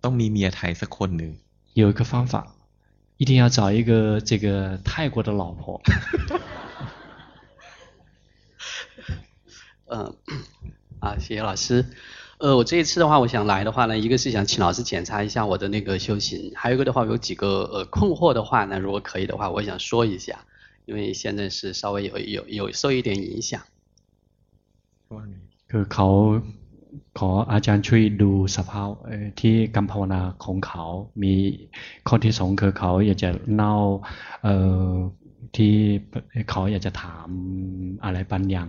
[0.00, 1.30] ต้องมีเมียไทยสักคนหนึ่ง
[1.74, 2.54] 有一个方法，
[3.16, 5.80] 一定要找一个这个泰国的老婆。
[9.86, 10.16] 嗯，
[11.00, 11.84] 啊，谢谢老师。
[12.38, 20.40] 呃，我这一次的话，我想来的话呢，一个是想请老师检查一下我的那个修行，还有一个的话，有几个呃困惑的话呢，如果可以的话，我想说一下，
[20.86, 23.62] 因为现在是稍微有有有受一点影响。
[25.70, 26.08] คือเขา
[27.18, 30.84] ขออาจารย์ช่วยดูสภาพเอ่อที่กรรมภาวนาของเขา
[31.22, 31.34] มี
[32.08, 33.74] ข้อที่สองคือเขาอยากจะเล่า
[34.42, 34.54] เอ่
[34.88, 34.92] อ
[35.56, 35.74] ที่
[36.50, 37.28] เขาอยากจะถาม
[38.04, 38.68] อะไรบางอย่าง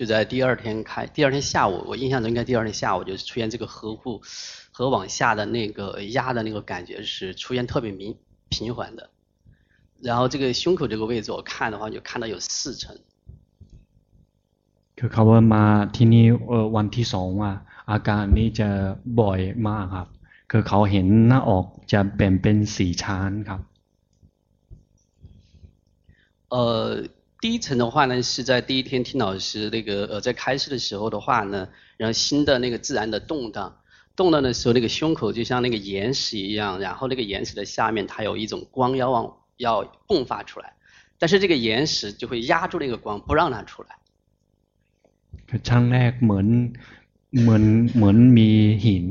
[0.00, 4.22] 就在第二天开，第二天下午，我印象中应该第二天下午就是出现这个呵护
[4.72, 8.16] 和往下的那个压的那个感觉是出现特别明
[8.50, 9.10] 频繁的。
[10.02, 12.96] 然后这个胸口这个位置，我看的话就看到有四层。
[14.98, 15.64] คือเขาว่ามา
[15.96, 17.54] ที่นี่เออวันที่สองอ่ะ
[17.90, 18.68] อาการนี้จะ
[19.20, 20.08] บ่อยมากครับ
[20.50, 23.60] คือเขาเห็นหน้าอกจะแบ่งเป็นสี่ชั้นครับ
[26.54, 26.56] 呃，
[27.40, 33.76] 第一层的话呢，是在第一天听老师那个呃在开示的时候的话呢，然后心的那个自然的动荡，
[34.16, 40.72] 动荡的时候，那个胸口就像那个岩石一样，然后那个岩石的下面它有一种光要往要迸发出来，
[41.18, 43.88] 但是这个岩石就会压住那个光，不让它出来。
[45.48, 46.46] คือชั้นแรกเหมือน
[47.42, 47.64] เหมือน
[47.96, 48.50] เหมือนมี
[48.86, 49.06] หิน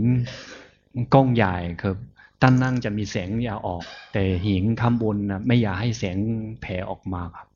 [1.13, 1.95] ก้อนใหญ่ครับ
[2.41, 6.17] ด้านนั่งจะมีแสงอยากออก แต่หินข้างบนนะไม่อยากให้แสง
[6.61, 7.47] แผ่ออกมาครับ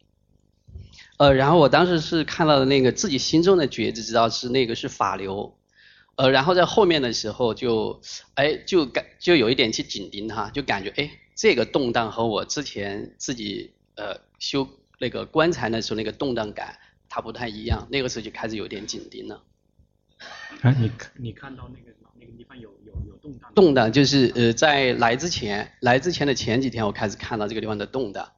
[1.16, 5.56] 呃，然后我当时是看到的那个自己心中的觉知，知道是那个是法流，
[6.16, 8.00] 呃，然后在后面的时候就，
[8.34, 19.40] 哎，就感就有一点去紧盯它，就感觉哎，这个动荡和我之前自己呃修那个棺材的时候那个动荡感，它不太一样，那个时候就开始有点紧盯了。
[20.62, 23.52] 啊，你你看到那个那个地方有有有动荡？
[23.54, 28.32] 动荡就是呃，在来之前，来之前的前几天，我开始看到这个地方的动荡。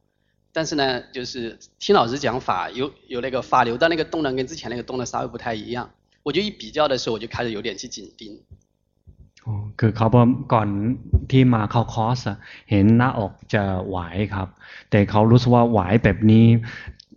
[0.56, 5.90] 但是呢，就是听老师讲法，有有那个法流的那个动荡跟之前那个动荡稍微不太一样。
[6.24, 8.40] 我就一比较的时候，我就开始有点去紧盯。
[9.46, 10.70] อ๋อคือเขาบอกก่อน
[11.32, 12.38] ที่มาเข้าคอร์สอะ
[12.72, 13.98] เห็นหน้าอกจะไหว
[14.34, 14.48] ครับ
[14.90, 16.46] แต่เขารู้สึกว่าไหวแบบนี้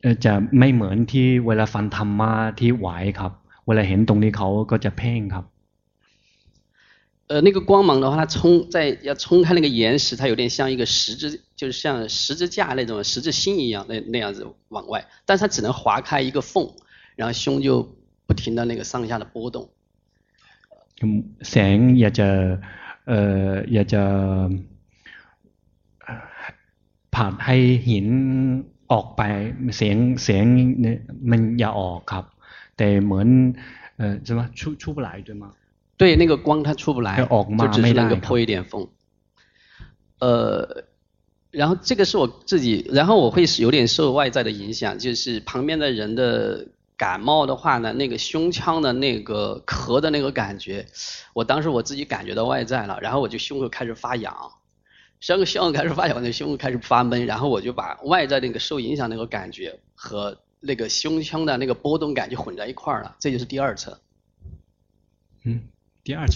[0.02, 3.32] เอ่อจะไม่เหมือนที่เวลาฟันธรรมะที่ไหวครับ
[3.66, 5.44] เวลาเห็นตรงนี้เขาก็จะเพ่งครับ
[7.28, 16.70] 呃，那个光芒的话，它冲在要冲开那个岩石，它有点像一个十字，就是像十字架那种十字星一样，那那样子往外，但是它只能划开一个缝，
[17.16, 19.70] 然后胸就不停的那个上下的波动。
[21.42, 22.28] แสงอยากจะ
[23.08, 23.18] เอ่
[23.48, 24.02] ออยากจะ
[27.14, 27.56] ผ่านให้
[27.88, 28.06] หิน
[28.92, 29.20] ออกไป
[29.76, 30.44] เสียงเสียง
[30.80, 30.98] เนี่ย
[31.30, 32.24] มันอย่าออกครับ
[32.76, 33.28] แต่เหมือน
[33.96, 35.44] เอ่อ什么出出不来对吗？
[35.99, 37.27] 对，那个光它出不来，
[37.59, 38.87] 就只是那个破一点缝。
[40.19, 40.85] 呃，
[41.51, 50.85] 然后这个是我自己，然后我会有点受外在的影响，就是旁边的人的感冒的话呢，那个胸腔的那个咳的那个感觉，
[51.33, 54.33] 我当时我自己感觉到外在了，然后我就胸口开始发痒，
[55.19, 63.97] 胸胸口开始发痒，的胸口开始发闷，然后我就把外在那个受影响那个感觉和那个胸腔的那个波动感就混在一块儿了，这就是第二层。
[65.43, 65.61] 嗯。
[66.08, 66.34] 第二层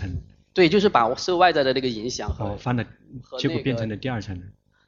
[0.54, 2.84] 对，就是把受外在的那个影响和、哦，翻了，
[3.22, 4.40] 和结果那个变成了第二层，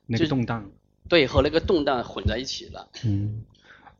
[0.07, 0.64] 那就是个动荡。
[1.09, 2.88] 对，和那个动荡混在一起了。
[3.05, 3.29] อืม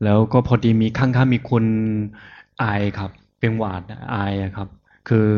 [0.05, 1.65] แล้วก็พอดีมีข้างๆมีคน
[2.59, 2.65] ไอ
[2.99, 4.69] ครับ เป็นหวัดไออะครับ
[5.09, 5.29] คือ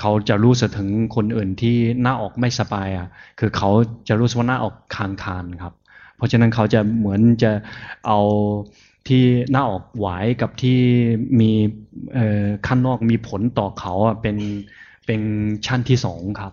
[0.00, 3.70] เขาจะรู้สึกถึงคนอื่นที่หน้าอกไม่สบายอ่ะ คือเขา
[4.08, 5.72] จะรู้สึกว่าหน้าอกคานคานๆครับ
[6.16, 7.52] เพราะฉะนั้นเขาจะเหมือนจะ
[8.06, 8.18] เอา
[9.08, 10.06] ที่หน้าอกไหว
[10.40, 10.80] กับที่
[11.40, 11.52] มี
[12.14, 14.36] เอ่อข้างนอกมีผลต่อเขาอ่ะเป็น
[15.06, 15.20] เป็น
[15.66, 16.52] ชั้นที่สองครับ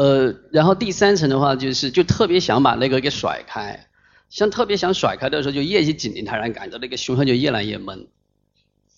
[0.00, 3.78] 呃，然后第三层的话，就是就特别想把那个给甩开，
[4.30, 8.06] 像特别想甩开的时候，就越去紧盯它，然后感觉那个胸腔就越来越闷。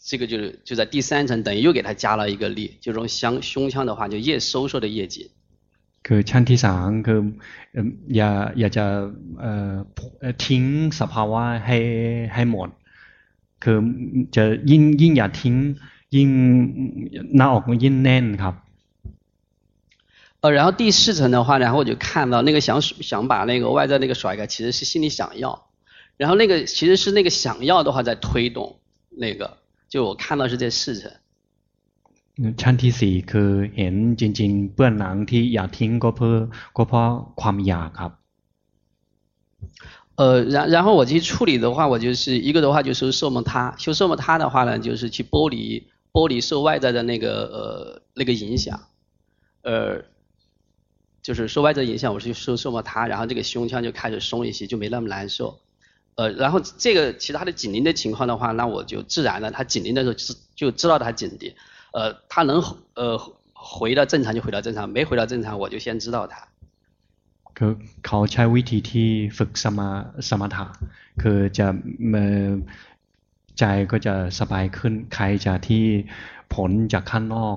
[0.05, 5.29] 这个就是就在第三层，等于又给它加了一个力，就从胸胸腔的话就越收缩的越紧。
[6.07, 7.21] คือชั้นที่สามคือ
[7.73, 8.85] เอิ่มอย่าอย่าจะ
[9.41, 9.75] เอ่อ
[10.21, 10.63] เอ่อทิ้ง
[11.01, 11.79] สภาวะให้
[12.35, 12.69] ให้หมด
[13.63, 13.79] คือ
[14.37, 15.55] จะยิ่งยิ่งอย่าทิ้ง
[16.17, 16.29] ยิ่ง
[17.37, 18.55] หน้าอกมันยิ่งแน่นครับ
[20.43, 25.67] 呃，然后第四层的话，然后我就看到那个想想把那个外在那个甩开，其实是心里想要，
[26.17, 28.77] 然后那个其实是那个想要的话在推动
[29.17, 31.13] 那个，就我看到是这四层。
[32.61, 36.37] ชั้นที่สี่คือเห็นจริง ๆ เปื้อนหนังที่อยากทิ้งก็เพื่อ
[36.77, 37.09] ก็เพราะ
[37.41, 38.13] ความอยากครับ
[40.17, 48.89] 呃，然然后我去处理的话，我就是一个的话就修奢摩他，修奢摩他的话呢，就是去剥离剥离受外在的那个呃那个影响，
[49.63, 50.03] 呃，
[51.23, 55.61] 就是受外在影响，我是去修奢摩他，然后这个胸腔就开始松一些，就没那么难受。
[56.15, 61.55] 呃，然后这个其他的紧盯的情况的话，那我就自然的，他紧盯的时候就就知道他紧盯，
[61.93, 62.51] 呃，他能
[62.95, 63.19] 呃
[63.53, 66.35] 回到正常就回到正常，没回到正常我就先知道他。
[67.59, 67.73] คือ
[68.07, 69.89] เขาใช้วิธีที่ฝึกสมา
[70.29, 70.67] สมถะ
[71.23, 71.67] คือจะ
[72.11, 72.49] เอ่อ
[73.59, 75.85] ใจก็จะสบายขึ้น ใครจะที่
[76.55, 77.57] ผลจากข้างนอก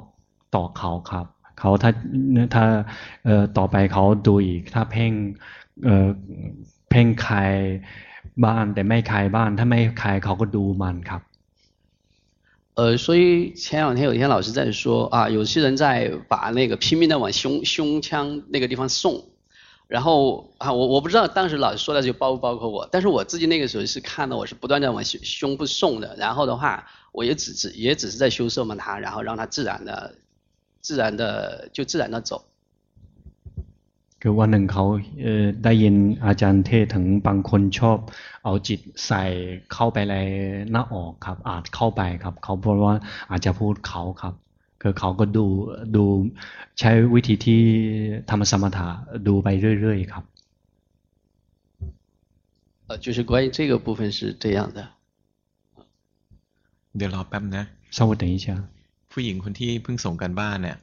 [0.56, 1.26] ต่อเขาครับ
[1.60, 1.91] เขาถ้า
[2.56, 2.66] ถ้า
[3.26, 5.12] เอ่อต่อไปเขาดูอีก ถ้าเพ่ง
[5.84, 6.08] เอ่อ
[6.89, 7.38] เพ่งใคร
[8.45, 11.22] บ้านแต่ไม่ใครบ้าน ถ้าไม่ใครเขาก็ดูมันครับ
[12.75, 19.25] 呃，所以前两天有一天老师在说啊，有些人在把那个拼命的往胸胸腔那个地方送，
[19.87, 30.14] 然后啊，我我不知道当时老师说的就包不包括我，但是我自己那个时候是看到我是不断在往胸胸部送的，然后的话，我也只只也只是在修饰嘛它，然后让它自然的、
[30.81, 32.45] 自然的就自然的走。
[34.22, 34.86] คือวันหนึ่งเขา
[35.22, 35.95] เอ่อได้ยิน
[36.26, 37.97] อาจารย์เทศถึงบางคนชอบ
[38.43, 39.24] เอาจิตใส่
[39.74, 40.16] เข้าไปใน
[40.72, 42.95] หน้าอกครับอาจเข้าไปครับเขาบอกว่า
[43.30, 44.34] อาจจะพูดเขาครับ
[44.82, 45.45] คือเขาก็ดู
[45.95, 46.03] ดู
[46.80, 47.62] ใช้วิธีที่
[48.30, 48.88] ธรรมสมถะ
[49.28, 49.47] ดูไป
[49.82, 50.24] เรื่อยๆครับ
[52.88, 54.80] 呃就是关于这个部分是这样的
[56.97, 57.64] เดี๋ยวรอแป๊บนะ
[57.95, 58.45] 稍微等一下
[59.12, 60.78] ผู้หญิงคนที่เพิ่งส่งกันบ้านเนี่ย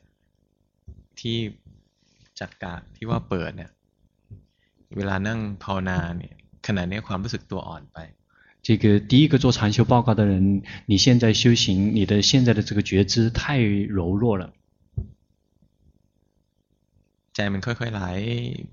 [1.20, 1.36] ที่
[2.40, 3.70] จัดการที่ว่าเปิดเนี่ย
[4.96, 6.34] เวลานั่งภาวนาเนี่ย
[6.66, 7.98] ขณะนี้ความรู้สึกตัวอ่อนไป
[8.66, 14.52] 这个第一个做禅修报告的人，你现在修行，你的现在的这个觉知太柔弱了。
[17.34, 18.02] ใจมันค่อยๆไหล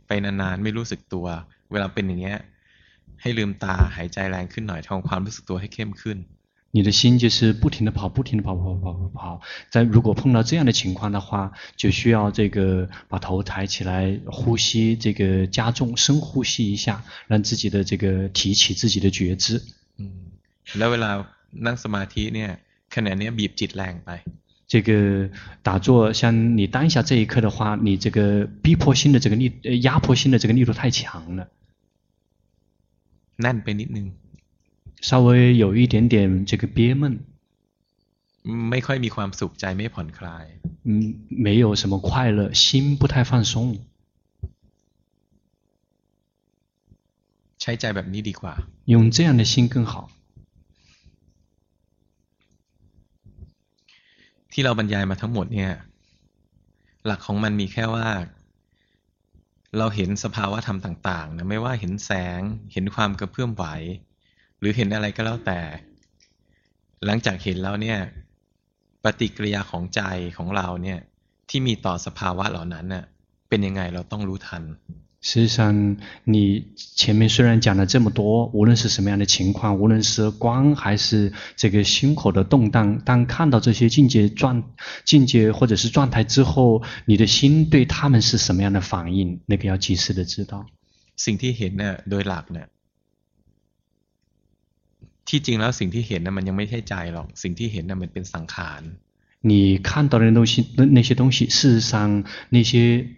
[0.07, 1.25] ไปนานๆไม่รู้สึกตัว
[1.71, 2.37] เวลาเป็นอย่างเงี้ย
[3.21, 6.17] ให้ลืมตาหายใจแรงขึ้นหน่อยทำความรู้สึกตัวให้เข้มขึ้น
[6.73, 9.41] 你的心就是不停的跑，不停的跑，跑，跑，跑，跑。
[9.71, 19.63] 在如果碰到这样的情况的话，就需要这个把头抬起来，呼吸，这个加重深呼吸一下，让自己的这个提起自己的觉知。
[19.97, 20.11] 嗯，
[20.77, 21.09] แล้วเวลา
[21.65, 22.49] นั่งสมาธิเนี่ย
[22.93, 24.09] ขณะนี้บีบจิตแรงไป。
[24.71, 25.31] 这个
[25.63, 31.49] 打坐，像你当下这一刻的话，你这个逼迫心的这个力，呃，压迫心的这个力度太强了。
[33.41, 34.07] แน่นไปนิดนึง。
[35.03, 37.03] 稍微有一点点这个憋闷，
[38.69, 40.45] ไม่ค่อยมีความสุขใจไม่ผ่อนคลาย
[40.87, 40.89] 嗯，
[41.45, 43.53] 没有什么快乐，心不太放松。
[47.61, 48.55] ใช้ใจแบบนี้ดีกว่า。
[48.93, 49.93] 用这样的心更好。
[54.51, 55.71] ที่เราบรรยายมาทั้งหมดเนี่ย
[57.05, 58.09] หลักของมันมีแค่ว่า
[59.77, 62.41] เราเห็นสภาวะธรรมต่างๆนะไม่ว่าเห็นแสง
[62.73, 63.65] เห็นความกระเพื่อมไหว
[64.63, 65.59] รือเห็นอะไรก็แล้วแต่
[67.05, 67.99] หลังจากเห็นแล้วเนี่ย
[69.03, 70.01] ปฏิกิริยาของใจ
[70.37, 70.99] ของเราเนี่ย
[71.49, 73.05] ที่มีต่อสภาวะเหล่านั้นเน่ะ
[73.49, 74.63] เป็นยังไงเราต้องรู้ทัน
[75.21, 76.35] 实际上，你
[76.95, 84.63] 前面虽然讲了这么多，无论是什么样的情况，无论是光还是这个心口的动荡，当看到这些境界状
[85.03, 89.41] 境界或者是状态之后，你的心对他们是什么样的反应？
[89.45, 90.65] 那个要及时的知道。
[91.17, 92.67] สิ่งที่เห็นเนี่ยโดยหลักเนี่ย
[95.29, 98.83] ที่จริงแล้วสิ่งที่เห็นนะมันยังไม่ใช่ใจหรอกสิ่งที่เห็นนะมันเป็นสังขาร
[99.41, 102.71] 你看到的东西，那那些东西，事实上那些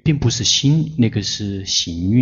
[0.03, 2.15] 并不是心，那个是行蕴。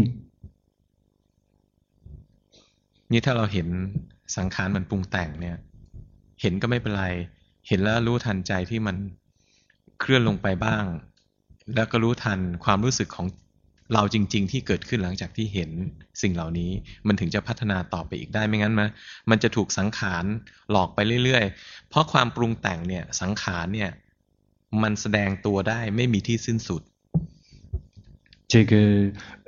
[3.12, 3.68] นี่ถ้าเราเห็น
[4.38, 5.57] สังขารมันปรุงแต่งเนี่ย
[6.41, 7.05] เห็นก็ไม่เป็นไร
[7.68, 8.95] เห็นแล้วรู้ทันใจที่มัน
[9.99, 10.84] เคลื่อนลงไปบ้าง
[11.76, 13.26] แล้วก็รู้ทันความรู้สึกของ
[13.93, 15.70] เราจริงๆที่เกิดขึ้นหลังจากที่เห็น
[16.22, 16.72] สิ่งเหล่านี้
[17.07, 18.89] มันถึงจะพัฒนาต่อไปอีกได้ไม่งั้นมัน
[19.30, 20.24] มันจะถูกสังขาร
[20.72, 23.91] หลอกไปเรื่อยๆ เพราะความปรุงแต่งเนี่ยสังขารเนี่ย
[24.84, 26.82] มันแสดงตัวได้ไม่มีที่สิ้นสุด
[28.53, 28.74] 这个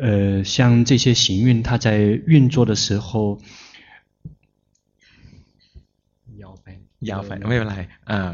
[0.05, 0.07] 呃，
[0.53, 1.87] 像这些行运，它在
[2.31, 3.09] 运作的时候，
[6.41, 6.67] ยาวไป
[7.09, 7.77] ยาวไปไม่เป็นไร
[8.11, 8.29] อ่า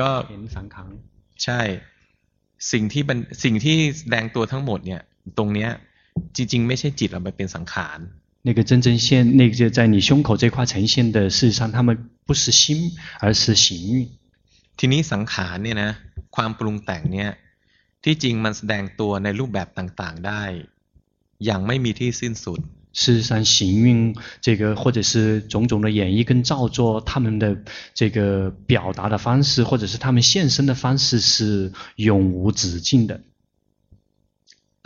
[0.00, 0.90] ก็เห็นสังขาร
[1.44, 1.60] ใช่
[2.72, 5.02] สิ่งที่เป็นสิ่งที่แสดงตัวทั้งหมดเนี่ย
[5.38, 5.70] ตรงเนี้ย
[6.36, 7.98] จริงๆไม่ใช่จิตหรอกมันเป็นสังขาร
[8.44, 14.08] 那个真正现，那个在你胸口这块呈现的，事实上，他们不是心，而是行运。
[14.76, 15.90] ทีนี้สังขารเนี่ยนะ
[16.34, 17.30] ความปรุงแต่งเนี่ย
[18.02, 20.42] ที่จริงมันแสดงตัวในรูปแบบต่างๆได้
[21.44, 22.60] อย่างไม่มีที่สิ้นสุด
[23.00, 23.54] 事实上，行
[23.84, 27.44] 运这个或者是种种的演绎跟造作，他们的
[27.94, 33.20] 这个表达的方式，或者是他们现身的方式，是永无止境的。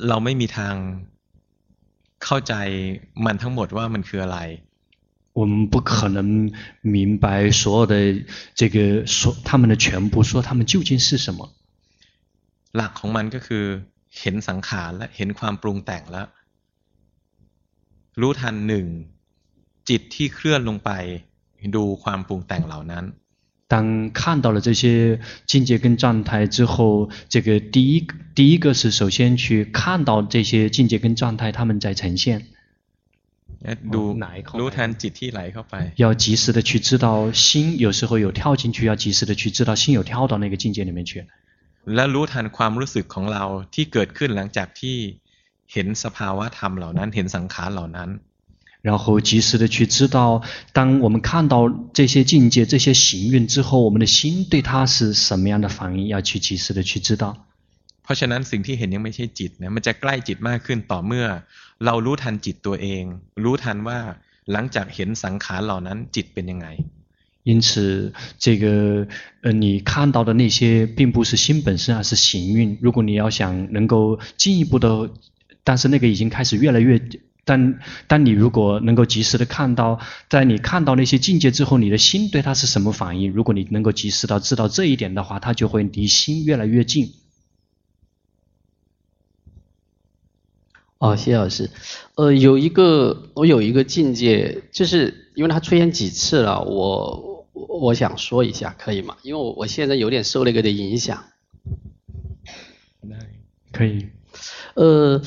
[0.09, 0.75] เราไม่มีทาง
[2.25, 2.55] เข้าใจ
[3.25, 4.39] มันทั้งหมดว่ามันคืออะไร
[5.39, 6.19] 我们不可能
[6.97, 7.27] 明白
[7.61, 7.95] 所有的
[8.61, 8.77] 这个
[9.07, 9.19] 说
[9.49, 11.41] 他们的全部，说他们究竟是什么。
[12.77, 13.65] หลักของมันก็คือ
[14.19, 16.27] เห็นสังขารและเห็นความปรุงแต่งแล้ว
[18.21, 18.87] รู้ทันหนึ่ง
[19.89, 20.91] จิตที่เคลื่อนลงไป
[21.77, 23.05] ดูความปรุงแต่งเหล่านั้น
[23.71, 32.47] 当看到了这些境界跟状态之后，这个第一第一个是首先去看到这些境界跟状态，他们在呈现。
[33.95, 34.15] ดู
[34.61, 41.27] รู้ทันจิตที่ไหลเข้าไป要及时的去知道心有时候有跳进去，要及时的去知道心有跳到那个境界里面去。
[41.85, 44.97] และรู้ทันความรู้สึกของเราที่เกิดขึ้นหลังจากที่
[45.73, 48.09] เห็นสภาวะธรรมเหล่านั้น เห็นสังขารเหล่านั้น
[48.83, 57.47] 然后及时的去知道，当我们看到这些境界、这些行运之后，我们的心对它是什么样的反应，要去及时的去知道。
[58.03, 61.27] เพราะฉะนั้นสิ่งที่เห็นยังไม่ใช่จิตนะมันจะใกล้จิตมากขึ้นต่อเมื่อ
[61.85, 63.05] เรารู้ทันจิตตัวเอง
[63.45, 63.99] รู้ทันว่า
[64.53, 66.69] หลังจากเห็นสังขารเหล่านั้นจิตเป็นยังไง
[67.49, 69.07] 因此，这个
[69.43, 72.77] 呃，你看到的那些并不是心本身，而是行蕴。
[72.81, 75.09] 如果你要想能够进一步的，
[75.63, 77.01] 但是那个已经开始越来越，
[77.44, 83.32] 但但你如果能够及时的看到，在你看到那些境界之后，你的心对它是什么反应？
[83.32, 87.14] 如果你能够及时的知道这一点的话，它就会离心越来越近。
[91.00, 91.70] 哦，谢谢老师。
[92.16, 97.30] 呃，有一个我有一个境界，就是因为它出现几次了，我。
[97.54, 99.18] 我想说一下，可以吗？
[99.24, 101.26] 因为我我现在有点受那个的影响。
[103.72, 104.08] 可以。
[104.76, 105.22] 呃，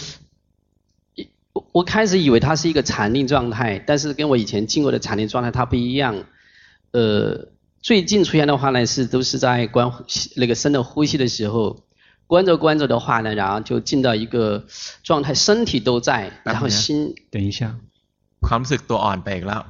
[1.74, 6.24] 我我开始以为它是一个禅定状态，但是跟我以前经过的禅定状态它不一样。
[6.92, 7.48] 呃，
[7.82, 9.92] 最近出现的话呢，是都是在观
[10.36, 11.84] 那个深的呼吸的时候，
[12.28, 14.66] 观着观着的话呢，然后就进到一个
[15.04, 17.14] 状态，身体都在，然后心。
[17.32, 17.76] 等一下。
[18.42, 19.62] ความรู้สึกตัวอ่อนไปอีกแล้ว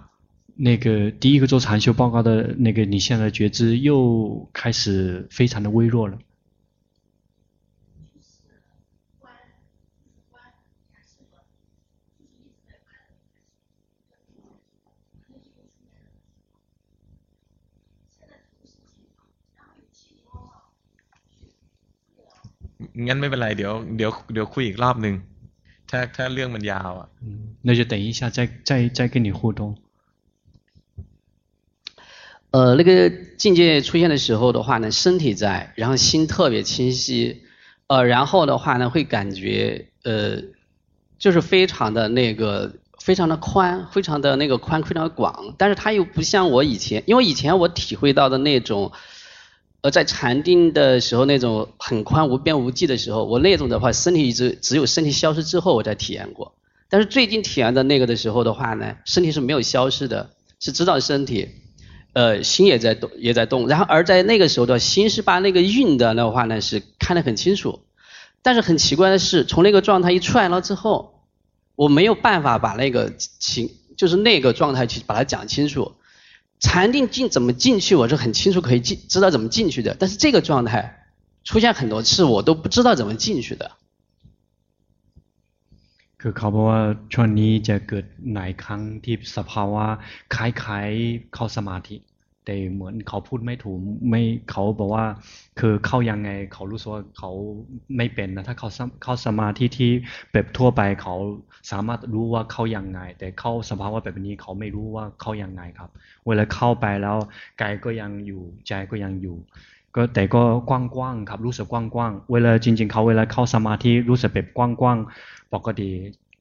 [0.68, 6.20] 那个第一个做禅修报告的那个，你现在觉知又开始非常的微弱了。
[23.08, 25.16] งั้นไม่เป็นไรเดี๋ยวเดี๋ยวเดี๋ยวคุยอีกรอบหนึ่ง
[25.90, 27.08] ถ้าถ้าเรื่องมันยาวอ่ะ
[27.68, 29.62] 那就等一下再再再跟你互动
[32.52, 37.44] 呃，那个境界出现的时候的话呢，身体在，然后心特别清晰，
[37.86, 40.42] 呃，然后的话呢，会感觉呃，
[41.20, 48.92] 就是非常的那个，非常的宽，非常的那个宽，非常的广，但是它又不像我以前，因为以前我体会到的那种，
[49.85, 56.55] 而，在禅定的时候那种很宽无边无际的时候，我那种的话，身体一直只有身体消失之后我才体验过，
[56.89, 61.51] 但是最近体验的那个的时候的话呢，身体是没有消失的，是知道身体。
[62.15, 67.81] 呃，心也在动，也在动，然后而在那个时候的心是把那个运的的话呢是看得很清楚，
[68.41, 71.27] 但是很奇怪的是，从那个状态一出来了之后，
[71.77, 73.69] 我没有办法把那个情，
[73.99, 75.93] 就是那个状态去把它讲清楚。
[76.64, 81.06] 禅定进怎么进去，我是很清楚可以进，知道怎么进去的，但是这个状态
[81.44, 83.72] 出现很多次，我都不知道怎么进去的。
[86.22, 86.82] คือเขาบอกว่า
[87.14, 89.86] ช่วงนี้จะเกิดหลายครั้งที่สภาวะ
[90.36, 91.96] คล้ายๆเข้าสมาธิ
[92.45, 93.79] แต่เหมือนเขาพูดไม่ถูก
[94.11, 95.05] ไม่เขาบอกว่า
[95.61, 97.31] คือเข้ายังไงเขารู้สึกว่าเขา
[97.97, 98.69] ไม่เป็นนะถ้าเขา
[99.03, 99.91] เข้าสมาธิที่
[100.33, 101.15] แบบทั่วไปเขา
[101.71, 105.91] สามารถรู้ว่าเข้ายังไง แต่เข้าสภาวะแบบนี้เขาไม่รู้ว่าเข้ายังไงครับ
[106.27, 107.17] เวลาเข้าไปแล้ว
[107.61, 109.37] กายก็ยังอยู่ใจก็ยังอยู่
[109.97, 115.89] ก็แต่ก็กว้างๆครับรู้สึกกว้างๆเวลาจริง ๆ เขาเวลาเข้าสมาธิรู้สึกแบบกว้างๆปกติ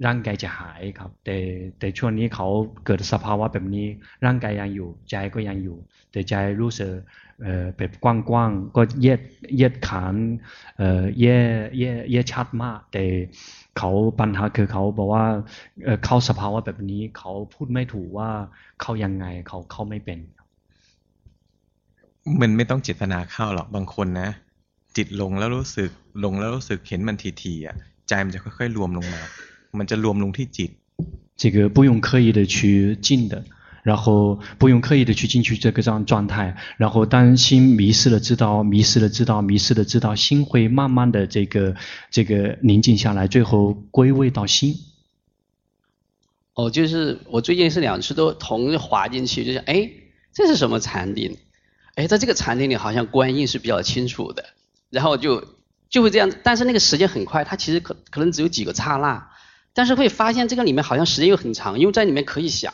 [0.05, 1.37] ร่างกายจะหายครับ แต่
[1.79, 2.47] แต่ช่วงนี้เขา
[2.85, 3.87] เกิดสภาวะแบบนี้
[4.25, 5.77] ร่างกายยังอยู่ ใจก็ยังอยู่
[6.11, 6.91] แต่ใจรู้สึก
[7.41, 9.19] เอ่อแบบกว้างๆก็แยก
[9.59, 10.15] แยกขาน
[10.77, 11.45] เอ่อแยก
[11.79, 13.03] แยกแยกชัดมาก แต่
[13.77, 15.25] เขาปัญหาคือเขาบอกว่า
[15.83, 18.29] เอ่อเข้าสภาวะแบบนี้เขาพูดไม่ถูกว่า
[18.81, 20.19] เข้ายังไงเขาเข้าไม่เป็น
[22.41, 24.29] มันไม่ต้องเจตนาเข้าหรอกบางคนนะ
[24.97, 25.89] จิตลงแล้วรู้สึก
[26.23, 27.75] ลงแล้วรู้สึกเห็นมันทีๆอะ
[28.07, 29.21] ใจมันจะค่อยๆรวมลงมา
[29.72, 30.70] มันจะรวมลงที่จิต
[31.36, 33.44] 这个不用刻意的去进的，
[33.84, 41.76] 然后不用刻意的去进去这个这样状态，然后当心迷失了知道，迷失了知道，迷失了知道，心会慢慢的这个
[42.10, 44.74] 这个宁静下来，最后归位到心。
[46.54, 49.90] 哦，就是我最近是两次都同时滑进去，就是哎，
[50.32, 51.36] 这是什么禅定？
[51.94, 54.44] 哎，在这个禅定里好像观应是比较清楚的，
[54.90, 55.56] 然后就。
[55.90, 59.26] 就会这样，但是那个时间很快，它其实可可能只有几个刹那，
[59.74, 62.72] 但是会发现这个里面好像时间又很长，因为在里面可以想，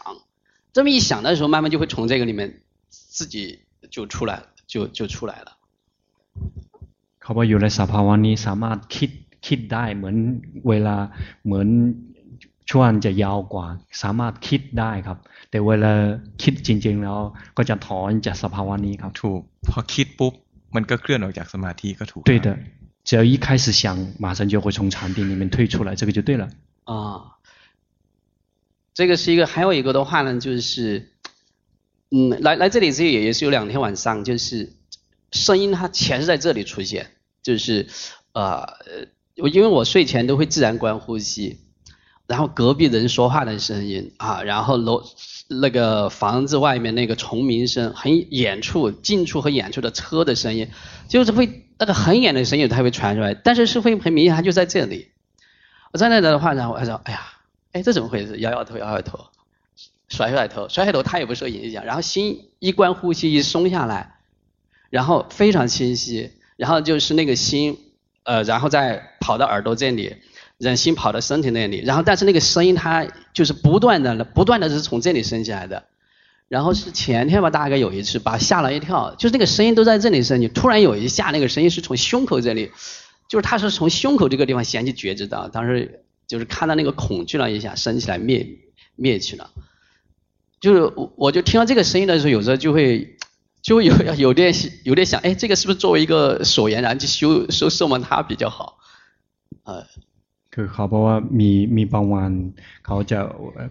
[0.73, 3.61] 这么一想的时候，慢慢就会从这个里面自己
[3.91, 5.49] 就出来，就就出来了。
[7.21, 9.11] เขาบอกอยู่ในสภาวะนี้สามารถคิด
[9.47, 10.17] คิดได้เหมือน
[10.69, 10.97] เวลา
[11.45, 11.69] เหมือน
[12.71, 13.67] ช่วงจะยาวกว่า
[14.03, 15.19] สามารถคิดได้ครับ
[15.51, 15.93] แต่เวลา
[16.43, 17.19] คิดจริงๆแล้ว
[17.57, 20.33] ก็จะถอนจากสภาวะนี้ครับถูกพอคิดปุ๊บ
[20.75, 22.49] มันก็เคลื่อนออกจากสมาธิก็ถูก对的
[23.09, 23.85] 只要一开始想，
[24.19, 26.49] 马上就会从禅定里面退出来，这个就对了。
[26.90, 27.38] 啊，
[28.96, 31.12] 这个是一个，还有一个的话呢，就是，
[32.10, 34.74] 嗯，来来这里之后也也是有两天晚上，就是
[35.32, 37.12] 声音它全是在这里出现，
[37.44, 37.88] 就是，
[38.34, 38.68] 呃，
[39.38, 41.60] 我因为我睡前都会自然观呼吸，
[42.26, 45.04] 然后隔壁人说话的声音啊，然后楼
[45.48, 50.68] 那个房子外面那个虫鸣声，很远处近处和远处的车的声音，
[51.08, 51.66] 就是会。
[51.82, 55.12] 那个很远的声音它会传出来，但是是会很明显，它就在这里。
[55.92, 57.22] 我站在那的话，然后我说，哎呀，
[57.72, 58.38] 哎，这怎么回事？
[58.40, 59.20] 摇摇头，摇摇头，
[60.08, 61.84] 甩甩头，甩甩头，它也不受影响。
[61.86, 64.16] 然后心一关呼吸一松下来，
[64.90, 67.78] 然后非常清晰，然后就是那个心，
[68.24, 70.16] 呃，然后再跑到耳朵这里，
[70.58, 75.86] 让心跑到身体那里，然后但是那个声音它就是不断的、不断的是从这里升起来的。
[76.48, 82.72] 然后是前天吧，大概有一次把吓了一跳，就是那个声音都在这里升起，突然有一下那个声音是从胸口这里，
[83.29, 88.47] 就是他是从胸口这个地方先去觉知到，当时就是看到那个恐惧了一下，升起来灭
[88.97, 89.51] 灭去了，
[90.61, 93.17] 就是我我就听到这个声音的时候，有时候就会
[93.63, 94.53] 就会有有点
[94.85, 98.79] 有点想，哎，这个是不是作为一个所缘然后去修修受摩他比较好？
[99.65, 99.85] 呃。
[100.57, 102.33] คือเขาบอกว่ามีมีบางวัน
[102.87, 103.19] เขาจะ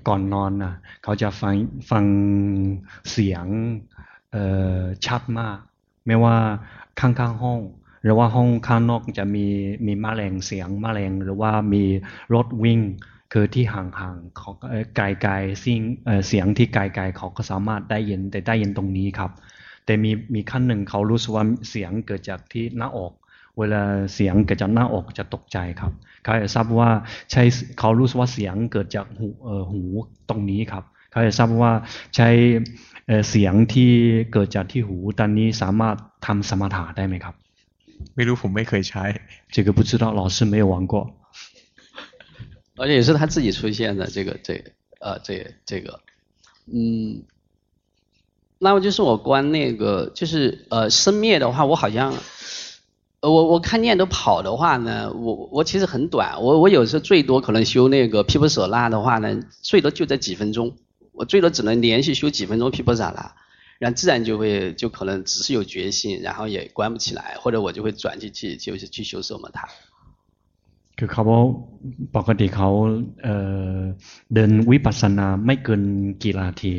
[0.07, 0.73] ก่อนนอนนะ
[1.03, 1.55] เขาจะฟัง
[1.89, 2.05] ฟัง
[3.11, 3.45] เสียง
[4.31, 4.43] เอ่
[4.79, 5.57] อชัดมาก
[6.05, 6.35] ไม่ว่า
[6.99, 7.59] ข้างๆห้อง
[8.02, 9.46] หรือว่าห้องข้างนอกจะมี
[9.86, 11.84] มีแมลงเสียงแมลงหรือว่ามี
[12.34, 12.80] รถวิ่ง
[13.32, 14.50] คือที่ห่างๆเขา
[14.96, 15.80] ไกลๆสิ่ง
[16.26, 19.30] เสียงที่ไกลๆเขาก็สามารถได้ยินแต่ได้ยินตรงนี้ครับ
[19.84, 23.12] แต่มีมีขั้นหนึ่งเขารู้สึกว่าเสียงเกิดจากที่หน้าอก
[23.58, 23.82] เวลา
[24.14, 25.92] เสียงเกิดจากหน้าอกจะตกใจครับ
[26.22, 26.90] เขาอยากทราบว่า
[27.32, 27.42] ใช้
[27.78, 29.28] เขารู้สึกว่าเสียงเกิดจากหู
[29.70, 29.82] หู
[30.28, 31.72] ตรงนี้ครับเขาอยากทราบว่า
[32.16, 32.28] ใช้
[33.30, 33.90] เสียงที่
[34.32, 35.96] เกิดจากที่หูตอนนี้สามารถ
[36.26, 37.34] ทำสมถะได้ไหมครับ
[38.15, 39.03] ไม่รู้ผมไม่เคยใช้
[39.49, 41.15] 这个不知道老师没有玩过
[42.75, 44.63] 而且也是他自己出现的这个这
[44.99, 46.01] 呃这这个
[46.65, 47.23] 嗯
[48.59, 52.13] 那么就是我观那个就是呃生灭的话我好像
[53.19, 60.75] 呃，我我看念都跑的话呢，我我其实很短，我我有时候最多可能修那个毗婆舍那的话呢，最多就在几分钟，
[61.13, 63.33] 我最多只能连续修几分钟毗婆舍那，
[63.79, 69.67] 然后自然就会就可能只是有觉性，然后也关不起来，或者我就会转去去就是去修什么它。
[70.97, 71.23] คือเขา
[72.15, 72.69] ปกติเขา
[73.23, 73.35] เอ่
[73.75, 73.79] อ
[74.33, 75.81] เดินวิปัสสนาไม่เกิน
[76.23, 76.75] กี่นาที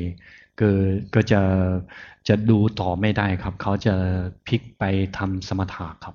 [0.61, 0.69] ก็
[1.15, 1.41] ก็จะ
[2.29, 3.95] จะดูต่อไม่ได้ครับเขาจะ
[4.47, 4.83] พลิกไป
[5.17, 6.15] ทำสมถะครับ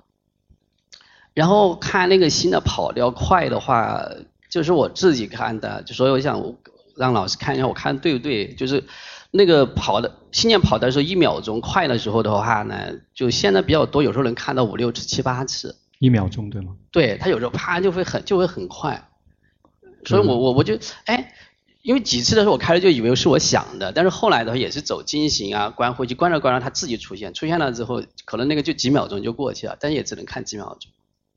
[1.38, 3.66] 然后看那个心的跑得要快的话，
[4.48, 6.28] 就是我自己看的，就所以我想
[6.96, 8.52] 让老师看一下，我看对不对？
[8.56, 8.82] 就是
[9.30, 15.77] 那个跑的 心念跑的时候一秒钟快的时候的话呢，就现在比较多，有时候能看到五六次、七八次。
[15.99, 16.75] 一秒钟对吗？
[16.91, 19.07] 对，他有时候啪就会很就会很快，
[20.03, 21.31] 所以我我我就哎，
[21.83, 30.91] 因为几次的时候我开始就以为是我想的，但是后来的话也是走经行啊，观回去观着观着它自己出现，出现了之后可能那个就几秒钟就过去了，但也只能看几秒钟。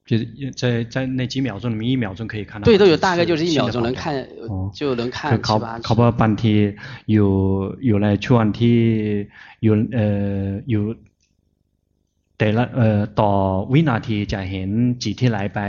[0.08, 0.18] 就
[0.52, 2.66] 在在那几秒钟里面，一秒钟可以看到。
[2.66, 4.28] 对，都有大概就是一秒钟能看，
[4.74, 5.84] 就能看七八次。
[5.86, 6.54] เขาบอกบางที
[7.12, 7.30] อยู่
[7.86, 8.80] อยู่ในช่วงที่
[9.64, 10.08] อยู่เอ่
[10.44, 10.84] ออยู่
[12.38, 13.32] แต่ละเอ่อต่อ
[13.74, 14.70] วินาทีจะเห็น
[15.04, 15.60] จิตที่ไหลไป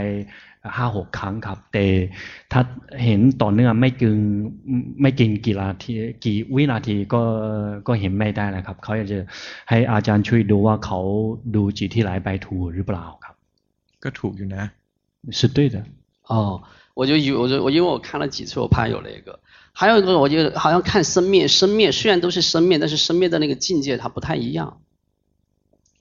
[0.77, 1.85] ห้าหกครั้งครับ แต่
[2.51, 2.61] ถ้า
[3.05, 4.17] เห็นต่อเนื่องไม่กึง
[5.01, 5.93] ไม่กินกี่นาที
[6.23, 7.21] กี่วินาทีก็
[7.87, 9.19] ก็เห็นไม่ได้นะครับเขาอยากจะ
[9.69, 10.99] ให้อาจารย์ช่วยดูว่าเขา
[11.55, 13.35] ดูจิตที่ไหลไปถูกหรือเปล่าครับ
[14.03, 14.63] ก็ถูกอยู่นะ
[15.37, 15.75] 是对的
[16.31, 16.33] 哦
[16.93, 19.39] 我就以我就我因为我看了几次我怕有那个
[19.73, 24.81] 还有一个我就好像看生灭生灭虽然都是生灭但是生灭的那个境界它不太一样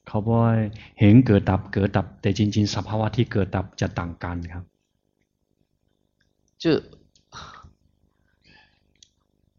[0.06, 0.48] เขาบอก
[1.00, 4.64] เห็นเกิดดับเกิดดับแต่จริงๆสภาวะที่เกิดดับจะต่างกันครับ
[6.62, 6.64] 就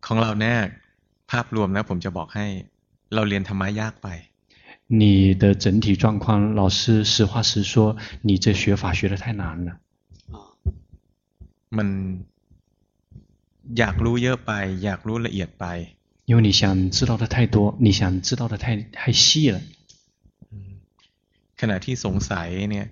[0.06, 0.54] ของเราแน่
[1.32, 2.46] ภาพรวมนะผมจะบอกให้
[3.14, 4.08] เราเรียนธรรมะยากไป
[4.90, 9.80] 你的整体状况，老师实话实说，你这学法学得太难了。
[11.70, 11.88] มัน
[13.78, 14.52] อยากรู้เยอะไป
[14.84, 15.66] อยากรู้ละเอียดไป
[16.28, 19.62] 因为你想知道的太多，你想知道的太太细了。
[21.60, 22.86] ขณะที่สงสัยเนี่ย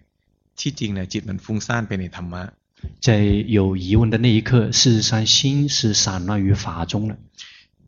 [0.59, 2.43] ที่จริงเนี่ยจิตมันฟุ้งซ่านไปในธรรมะ
[3.05, 3.07] 在
[3.57, 7.15] 有疑问的那一刻，事实上心是散乱于法中了。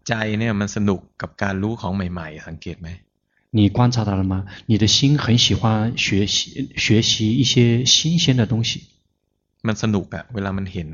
[0.07, 2.88] ใจเนี่ยมันสนุกกับการรู้ของใหม่ๆสังเกตไหม
[3.57, 4.45] 你观察到了吗？
[4.66, 8.72] 你的心很喜欢学习学习一些新鲜的东西。
[9.68, 10.89] มันสนุกอะเวลามันเห็น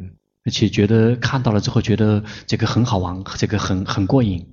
[0.46, 4.46] 而且觉得看到了之后觉得这个很好玩，这个很很过瘾。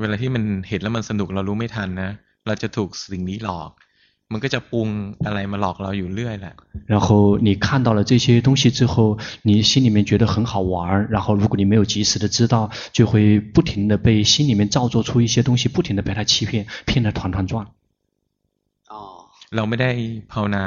[0.00, 2.10] เวลาที่มันเห็นแล้วมันสนุกเรารู้ไม่ทันนะ
[2.46, 3.70] เราจะถูกสิ่งนี้หลอก
[4.32, 4.88] มันก็จะปรุง
[5.26, 6.54] อะไรมาหลอกเราอยู่เรื่อยแหละ
[6.92, 17.66] 然后你看到了这些东西之后，你心里面觉得很好玩，然后如果你没有及时的知道，就会不停的被心里面造作出一些东西，不停的被他欺骗，骗得团团转。
[18.88, 19.90] 哦，เราไม่ได้
[20.32, 20.64] ภาวนา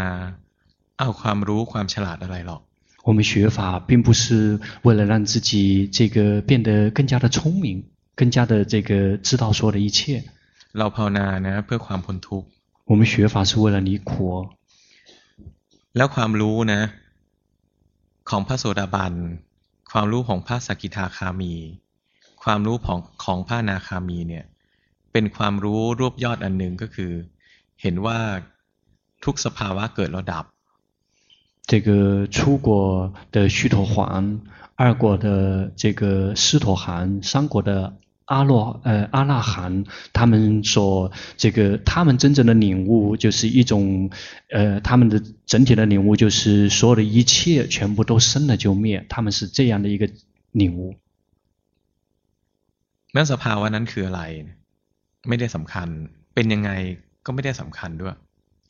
[1.00, 2.62] เอาความรู้ความฉลาดอะไรหรอก
[3.08, 7.84] 我们学法并不是为了让自己这个变得更加的聪明，
[8.16, 10.24] 更加的这个知道所有的一切。
[10.74, 12.48] เราภาวนานะเพื่อความพ้นทุกข์
[12.90, 14.10] 我们学法是为了离苦。
[15.98, 16.82] แล้วความรู้นะ
[18.30, 19.14] ของพระโสดาบัน
[19.92, 21.54] ความรู้ของพระสกิทาคามี
[22.44, 24.46] ความรู้ของของพระนาคามีเนี่ย
[25.12, 27.12] เป็นความรู้รวบยอดอันหนึ่งก็คือ
[27.82, 28.20] เห็นว่า
[29.24, 30.46] ทุกสภาวะเกิดแล้วดับ
[31.72, 31.90] 这个
[32.36, 32.38] 初
[32.68, 32.70] 果
[33.36, 33.96] 的须陀洹，
[34.76, 35.28] 二果的
[35.82, 36.02] 这个
[36.36, 37.72] 斯陀含，三果的
[38.26, 44.10] 阿罗呃阿那含，他们所这个他们真正的领悟就是一种
[44.50, 50.10] 呃他们的整体的领悟就是所有的一切全部都生了就灭，他们是这样的一个
[50.52, 50.96] 领悟。
[53.12, 54.22] 那สภาวะนั้นคืออะไร
[55.28, 55.88] ไม่ได้สำคัญ
[56.34, 56.70] เป็นยังไง
[57.26, 58.14] ก็ไม่ได้สำคัญด้วย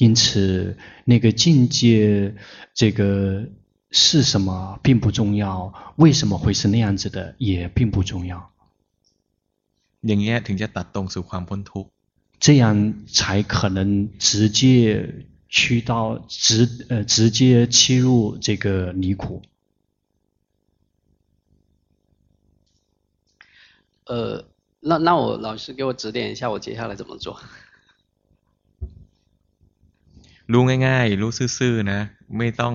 [0.03, 2.33] 因此，那个境界，
[2.73, 3.49] 这个
[3.91, 8.49] 是什么并不重要，为什么会是那样子的也并不重要。
[10.07, 11.91] อย่างนี้ถึงจะตัดตรงสู่ความพ้นทุกข์。
[12.45, 12.63] 这样
[13.17, 13.79] 才可能
[14.17, 14.61] 直接
[15.49, 15.91] 去到
[16.27, 19.41] 直呃直接切入这个离苦。
[24.05, 24.45] 呃，
[24.81, 27.37] 那那我老师给我指点一下，我接下来怎么做？
[30.47, 31.99] รู้ง่ายๆรู้ซื่อๆนะ
[32.37, 32.73] ไม่ต้อง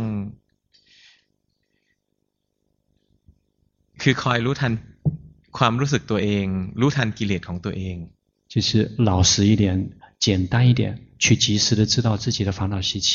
[4.02, 4.72] คือคอยรู้ทัน
[5.58, 6.46] ความรู้สึกตัวเอง
[6.80, 7.96] รู้ทันกิเลสของตัวเอง
[8.52, 8.68] 就是
[9.08, 9.64] 老实一点
[10.24, 10.82] 简单一点
[11.22, 13.08] 去及时的知道自己的烦恼习气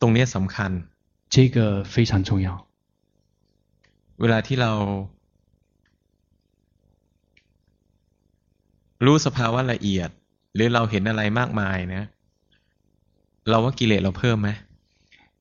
[0.00, 0.70] ตรงนี้สำคัญ
[1.34, 2.48] 这个非常重要
[4.20, 4.72] เวลาที่เรา
[9.04, 10.10] รู้สภาวะละเอียด
[10.54, 12.02] หรือเราเห็นอะไรมากมายนะ
[13.48, 14.48] เราว่ากิเลสเราเพิ่มไหม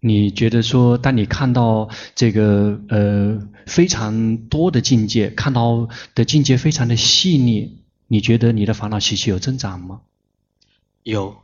[0.07, 10.03] 你觉得说，当你看到这个呃非常多的境界，看到的境界非常的细腻，你觉得你的烦恼习气有增长吗？
[11.05, 11.39] 有，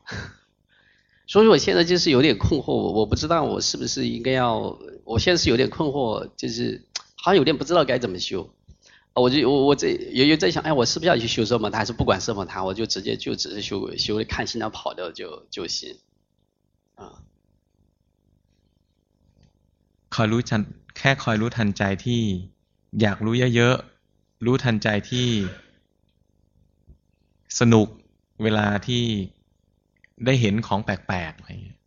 [1.26, 6.84] 所以我现在就是有点困惑，我我不知道我是不是应该要，我现在是有点困惑，就是
[7.16, 8.52] 好像有点不知道该怎么修，
[9.14, 11.70] 我就我我这有有在想，哎，我是不是要去修什么？
[11.70, 15.96] 还是不管什么他，我就直接就只是修修看心脏跑掉就就行。
[16.94, 17.22] 啊
[20.16, 20.61] คอยรู้ทัน
[20.97, 22.22] แค่คอยรู้ทันใจที่
[23.01, 25.30] อยากรู้เยอะๆรู้ทันใจที่
[27.59, 27.88] สนุก
[28.43, 29.03] เวลาที่
[30.26, 31.78] ได้เห็นของแปลกๆอะไรอย่างเงี้ย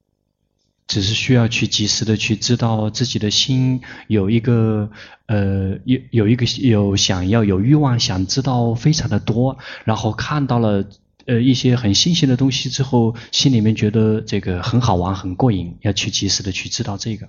[0.91, 4.91] 只是需要去及时的去知道自己的心有一个
[5.27, 10.89] 呃有有一个有想要有欲望想知道非常的多，然后看到了
[11.27, 17.29] 呃一些很新鲜的东西之后，心里面觉得这个很好玩很过瘾，要去及时的去知道这个。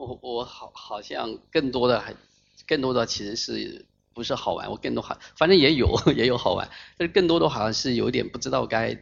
[0.00, 2.14] 我我好好像更多的还
[2.66, 8.98] 更多的其实是不是好玩，我更多好反正也有 也有好玩，但是更多的好像是有点不知道该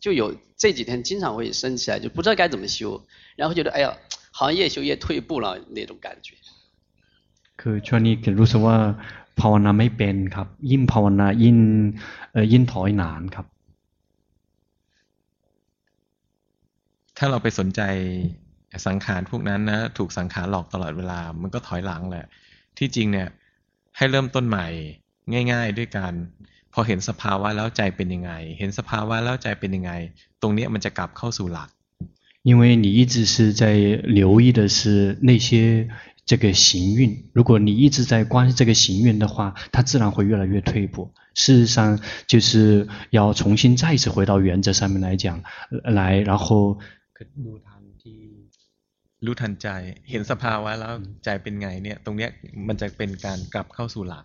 [0.00, 3.04] 就有这几天经常会生起来，就不知道该怎么修，
[3.36, 3.96] 然后觉得哎呀，
[4.32, 6.34] 好像越修越退步了那种感觉。
[7.60, 8.76] คือช่วงนี้รู้สึกว่า
[9.40, 11.56] ภาวนาไม่เป็นครับยิ่งภาวนายิ่ง
[12.32, 13.46] เอ่อยิ่งถอยนานครับ
[17.16, 17.80] ถ้าเราไปสนใจ
[18.86, 22.26] สังขารพวกนั้นนะถูกสังขารหลอกตลอดเวลา มันก็ถอยหลังแหละ
[22.78, 23.28] ที่จริงเนี่ย
[23.96, 24.66] ให้เริ่มต้นใหม่
[25.52, 26.12] ง่าย ๆ ด้วยกัน
[26.72, 29.92] พอเห็นสภาวะแล้วใจเป็นยังไง เห็นสภาวะแล้วใจเป็นยังไง
[30.42, 31.68] ตรงนี้มันจะกลับเข้าสู่หลัก
[32.48, 33.64] 因为你一直是在
[34.18, 35.88] 留意的是那些
[36.26, 37.02] 这个行运，
[37.32, 41.12] 如果你一直在观这个行运的话，它自然会越来越退步。
[41.34, 45.42] 事实上，就是要重新再一次回到原则上面来讲，
[45.84, 46.78] 来，然后。
[49.24, 49.68] รู้ทันใจ
[50.10, 50.92] เห็นสภาวะแล้ว
[51.24, 52.30] ใจเป็นไงเนี่ยตรงเนี้ย
[52.66, 54.24] มันจะเป็นการกลับเข้าสู่หลัก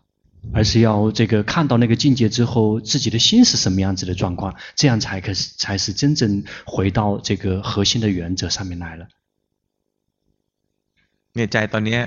[0.56, 9.08] 而是要这个看到那个境界之后，自己的心是什么样子的状况，这样才可才是真正回到这个核心的原则上面来了。
[11.34, 11.98] เนี่ยใจตอนนี้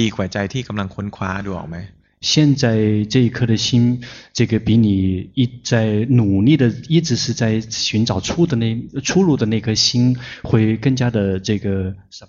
[0.00, 1.76] ดีกว่าใจที่กำลังค้นคว้าดูออกไหม
[2.20, 12.26] 现在这一颗的心，这个比你一在努力的，一直是在寻找出的那出路的那颗心，会更加的这个，是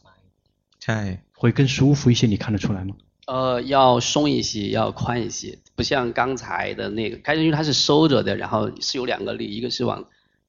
[1.34, 2.28] 会更舒服一些。
[2.28, 2.96] 你看得出来吗？
[3.28, 10.06] 呃，要松一些，要宽一些，不像刚才的那个，开始因为它是收着的，然后是有两个力，一个是往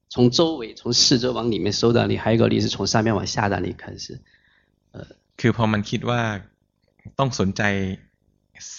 [0.09, 4.21] 从周围、从四周往里面收的力，还有一个力是从上面往下的力开始。
[4.93, 5.07] 呃，
[5.37, 6.21] คือพอมันคิดว่า
[7.17, 7.63] ต้องสนใจ。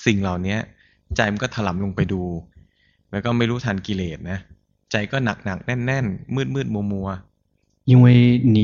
[0.05, 0.57] สิ่งเหล่านี้
[1.15, 2.21] ใจมันก็ถลำลงไปดู
[3.11, 4.39] แล้วก็ไม่รู้ทันกิเลสนะ
[4.91, 6.05] ใจก็หนักหนักแน่นแน่น
[6.35, 7.09] มืดมืดมัวมัว
[7.91, 8.59] 因为你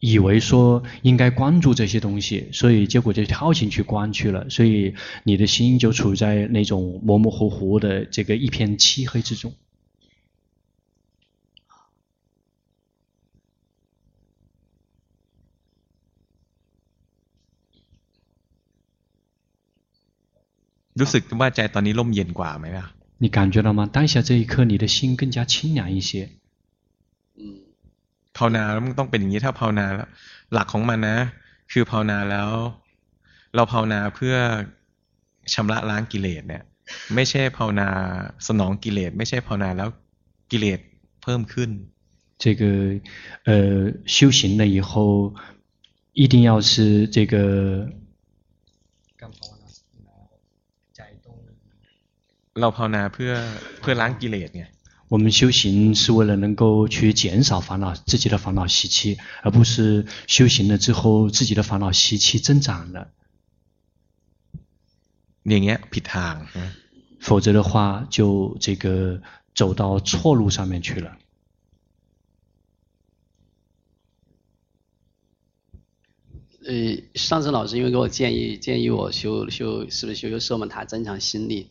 [0.00, 9.52] 以为说应该关注这些东西，所以结果就跳进去关去了，所以你的心就处在那种模模糊糊的这个一片漆黑之中。
[21.00, 22.86] รู้สึกว่าใจตอนนี้ร่มเย็นกว่าไหมล่ะ
[23.22, 23.80] 你感觉到吗？
[23.96, 26.10] 当下这一刻，你的心更加清凉一些。
[27.40, 27.42] 嗯，
[28.36, 30.08] ภาวนาแล้วมันต้องเป็นอย่างนี้ถ้าภาวนาแล้ว
[30.52, 31.18] หลักของมันนะ
[31.72, 32.50] คือภาวนาแล้ว
[33.54, 34.36] เราภาวนาเพื่อ
[35.54, 36.62] ชำระล้างกิเลสเนี่ย
[37.14, 37.88] ไม่ใช่ภาวนา
[38.48, 39.88] สนองกิเลสไม่ใช่ภาวนาแล้ว
[40.50, 40.80] กิเลส
[41.22, 41.70] เพิ่มขึ้น
[42.42, 42.62] 这个
[43.48, 43.50] 呃
[44.06, 45.34] 修行了以后，
[46.14, 47.34] 一定要是这个。
[52.60, 53.32] เราภาวนาเพื่อ
[53.80, 54.64] เพื่อล้างกิเลสไง
[55.12, 63.10] 我们修行是为了能够去减少烦恼，自己的烦恼习气，而不是修行了之后自己的烦恼习气增长了。
[65.42, 66.34] อย่างเงี้ยผิดทาง
[67.18, 69.20] 否则的话就这个
[69.52, 71.18] 走到错路上面去了。
[76.62, 81.70] 呃，上次老师因为给我建议，建议我修修，是不是修修奢摩他，增强心力？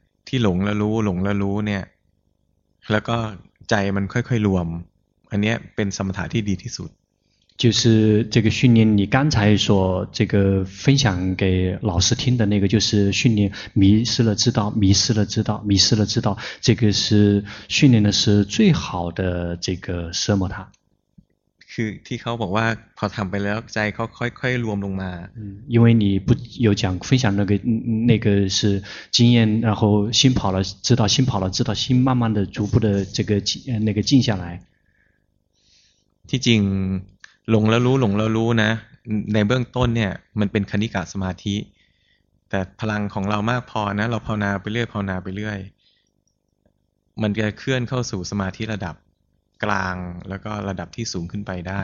[0.30, 1.82] ที่หลงแล้วรู้หลงแล้วรู้เนี่ย
[2.90, 3.16] แล้วก็
[3.70, 4.66] ใจมันค่อยๆรวม
[5.30, 6.90] อันนี้เป็นสมถะที่ดีที่สุด
[7.56, 20.70] 就是这个训练，你刚才所这个分享给老师听的那个，就是训练迷失了知道，迷失了知道，迷失了知道，这个是训练的是最好的这个奢摩他。
[21.72, 22.66] คือที่เขาบอกว่า
[22.98, 25.10] พอทำไปแล้วใจเขาค่อยๆรวมลงมา。
[25.38, 25.40] 嗯，
[25.74, 26.28] 因为你不
[26.66, 27.52] 有讲分享那个
[28.10, 28.82] 那个是
[29.16, 30.56] 经验，然后心跑了，
[30.86, 33.50] 知道心跑了，知道心慢慢的逐步的这个静
[33.84, 34.44] 那个静下来。
[36.28, 36.60] ที่จริง
[37.50, 38.70] หลงแล้วรู้หลงแล้วรู้นะ
[39.34, 41.54] ในเบื้องต้นเนี่ย มันเป็นคณิกาสมาธิ
[42.50, 45.58] แต่พลังของเรามากพอนะ เราภาวนาไปเรื่อยภาวนาไปเรื่อย
[47.22, 48.94] มันจะเคลื่อนเข้าสู่สมาธิระดับ
[49.64, 49.96] กลาง
[50.28, 51.82] แล้วก็ระดับที่สูงขึ้นไปได้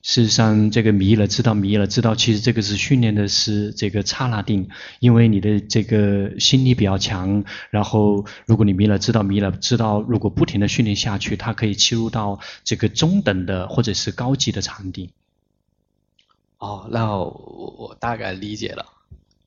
[0.00, 4.68] 事实上，这个迷了知道迷了知道，其实这个是训练的是这个刹那定，
[5.00, 15.10] 因为你的这个心力比较强，然后如果你迷了知道迷了知道，如果不停的训练下去，它可以切入到这个中等的或者是高级的禅定。
[16.58, 18.86] 哦，那我我大概理解了，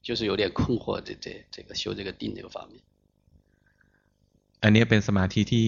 [0.03, 2.82] 就是有点困惑，这这这个修这个定这个方面。
[4.59, 5.65] อันนี้เป็นสมาธิที่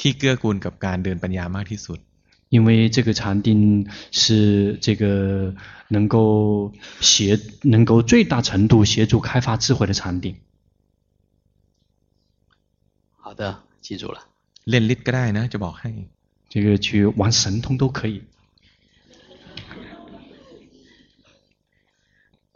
[0.00, 2.00] ที่เกื้อกูลกับการเดินปัญญามากที่สุด
[2.54, 5.54] 因为这个禅定是这个
[5.88, 10.36] 能够协能够最大程度协助开发智慧的禅定。
[13.16, 14.20] 好的，记住了。
[14.64, 15.94] 练ฤทธิ์ก็ได้นะจะบอกให้。
[16.48, 18.22] 这个去玩神通都可以。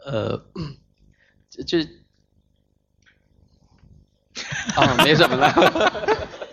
[0.05, 0.41] 呃，
[1.49, 1.79] 就就，
[4.77, 6.42] 哦，没什么了。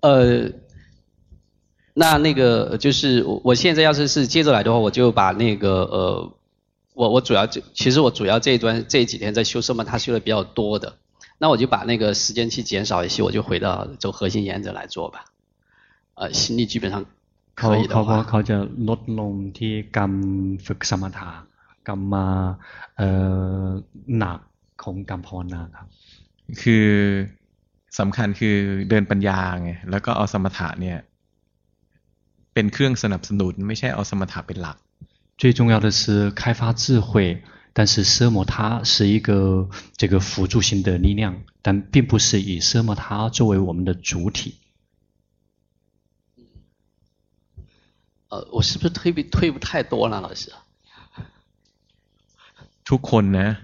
[0.00, 0.50] 呃。
[1.94, 6.32] 那那个就是我我现在要是是接着来的话，我就把那个呃，
[6.94, 10.96] 我我主要就其实我主要这一段这几天在修什么，他修的比较多的，
[11.36, 15.26] 那我就把那个时间去减少一些，我就回到走核心原则来做吧。
[16.14, 17.04] 呃，心力基本上
[17.54, 18.24] 可以的话。
[18.24, 18.56] เขาเขาจะ
[18.88, 20.12] ลดลงที่การ
[20.66, 21.30] ฝึกสมถะ
[21.88, 22.26] การมา
[22.96, 23.08] เอ่
[23.64, 23.66] อ
[24.18, 24.38] หนัก
[24.82, 25.88] ของการภาวนาครับ
[26.60, 26.86] คือ
[27.98, 28.56] สำคัญคือ
[28.88, 30.98] เดินปัญญาไงแล้วก็เอาสมถะเนี่ย
[32.54, 34.76] เป็นเครื่องสนับสนุนไม่ใช่เอาสมถะเป็นหลัก
[35.40, 37.42] 最重要的是开发智慧，
[37.72, 44.58] 但是奢摩他是一个这个辅助性的力量，但并不是以奢摩他作为我们的主体。
[48.28, 50.52] 呃，我是不是退步退步太多了，老师？
[52.84, 53.56] ทุกคนนะ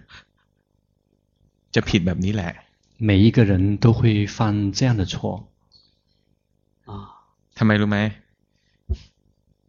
[1.74, 2.61] จะผิดแบบนี้แหละ。
[3.02, 5.48] 每一个人都会犯这样的错。
[6.90, 6.92] 啊，
[7.58, 7.98] ทำไมรู้ไหม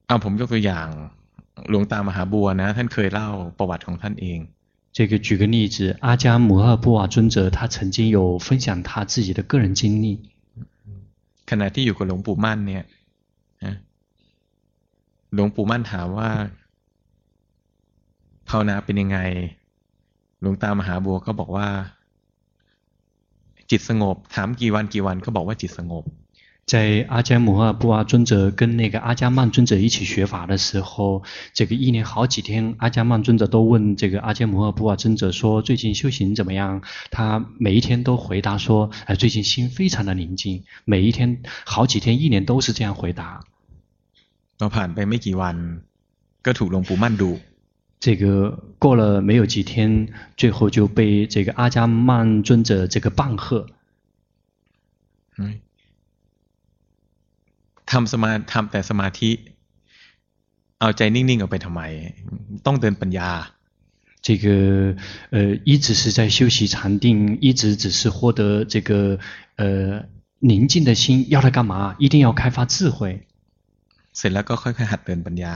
[0.05, 0.87] เอาผมยกตัวอย่าง
[1.69, 4.39] หลวงตามหาบัวนะท่านเคยเล่าประวัติของท่านเอง
[4.97, 10.05] 这个举个例子，阿迦摩诃波瓦尊者他曾经有分享他自己的个人经历。
[11.49, 12.85] ขณะที่อยู่กับหลวงปู่มั่นเนี่ย
[15.33, 16.29] หลวงปู่มั่นถามว่า
[18.49, 19.19] ภาวนาเป็นยังไง
[20.41, 21.67] หลวงตามหาบัวก็บอกว่า
[23.73, 26.05] จิตสงบ ถามกี่วันกี่วันก็บอกว่าจิตสงบ
[26.71, 43.41] 在阿迦摩诃布瓦尊者跟那个阿迦曼尊者一起学法的时候，这个一年好几天，阿迦曼尊者都问这个阿迦摩诃布瓦尊者说：“最近修行怎么样？”他每一天都回答说：“哎，最近心非常的宁静。”每一天好几天，一年都是这样回答。
[44.59, 45.55] พอผ่านไปไม่กี่วัน
[46.45, 47.31] ก็ถูกหลวงปู่มั่นดุ
[48.03, 48.23] 这个
[48.79, 50.07] 过了没有几天，
[50.37, 53.67] 最后就被这个阿迦曼尊者这个棒喝。
[55.37, 55.59] 嗯。
[57.85, 59.31] ทำสมาทำแต่สมาธิ
[60.79, 61.81] เอาใจนิ่งๆออกไปทำไม
[62.65, 63.29] ต้องเดินปัญญา
[64.21, 64.45] 这个
[65.33, 69.17] 呃一直是在修习禅定，一直只是获得这个
[69.55, 70.05] 呃
[70.39, 71.95] 宁静的心，要它干嘛？
[71.97, 73.25] 一定要开发智慧。
[74.13, 75.55] เสร็จแล้วก็ค่อยๆหัดเดินปัญญา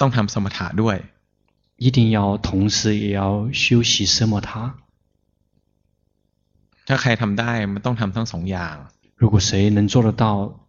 [0.00, 0.96] ต้องทำสมถะด้วย
[1.84, 3.22] 一定要同时也要
[3.60, 4.62] 修习สมถะ
[6.86, 8.76] ถ้าใครทำได้มันต้องทำทั้งสองอย่าง
[9.22, 10.24] 如果谁能做得到，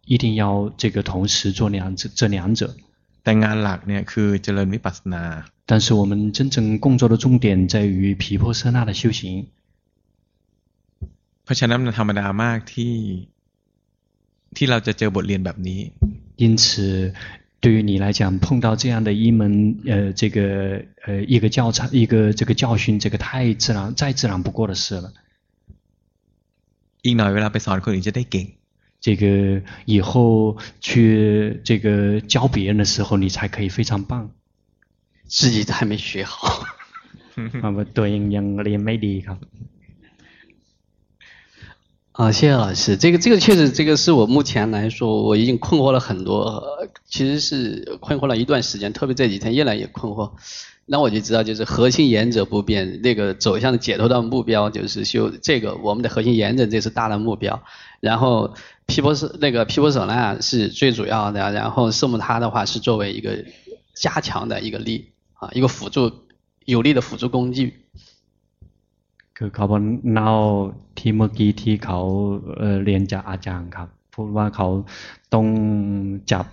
[0.06, 2.76] 一定要这个同时做两者，这两者。
[3.24, 5.24] 但งานหลักเนี่ยคือเจริญวิปัสสนา。
[5.66, 9.48] 但是我们真正工作的重点在于毗婆舍那的修行。
[11.44, 12.94] เพราะฉะนั้นมันธรรมดามากที่
[14.56, 15.80] ที่เราจะเจอบทเรียนแบบนี้。
[16.36, 16.64] 因此，
[17.60, 25.12] 对于你来讲，碰到这样的一门呃这个呃一个教材一个这个教训，这个太自然再自然不过的事了。
[27.02, 28.46] อีกหน่อยเวลาไปสอนคนอื่นจะได้เก่ง
[29.00, 34.30] 这个以后去这个教别人的时候，你才可以非常棒。
[35.26, 36.64] 自己都还没学好。
[37.96, 37.98] 对，
[38.36, 39.38] ยังเรียนไม่ดีครับ。
[42.19, 42.97] 啊，谢谢老师。
[42.97, 46.61] 这个这个确实，这个是我目前来说，我已经困惑了很多，
[47.07, 50.29] 其实是困惑了一段时间，特别这几天越来越困惑。
[50.85, 57.63] 那我就知道，就是核心原则不变，那个走向解脱的目标就是修这个我们的核心原则，这是大的目标。
[58.01, 58.53] 然后
[58.85, 63.45] 毗婆舍那个毗婆舍那是最主要的，然后色目他的话是作为一个
[63.95, 66.11] 加强的一个力啊，一个辅助
[66.65, 67.85] 有力的辅助工具。
[69.38, 70.30] คือเขาบอกเล่า
[70.98, 72.00] ที่เมื่อกี้ที่เขา
[72.58, 74.68] เเรียนจากอาจารย์ครับพูดว่าเขา
[75.34, 75.46] ต้อง
[76.32, 76.46] จับ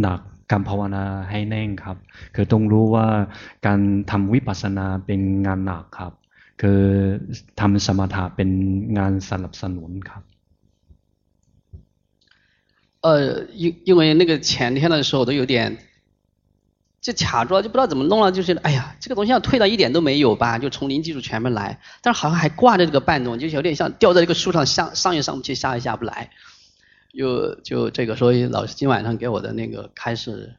[0.00, 1.96] หนักการภาวนาให้แน่งครับ
[2.34, 3.06] คือต้องรู้ว่า
[3.66, 3.80] การ
[4.10, 6.12] ทำวิปัสสนาเป็นงานหนักครับ
[6.62, 6.80] คือ
[7.60, 8.50] ทำสมถะเป็น
[8.98, 10.22] งานสนับสนุนครับ
[13.04, 13.08] 呃，
[13.62, 15.78] 因因为那个前天的时候都有点
[17.00, 26.30] 就卡住了，就不知道怎么弄了，就是哎呀，这个东西要退到一点都没有吧，就从零基础全部来，但是好像还挂着这个半种，就有点像吊在这个树上上上也上不去，下也下不来。
[27.12, 30.56] 又就这个，所以老师今晚上给我的那个开示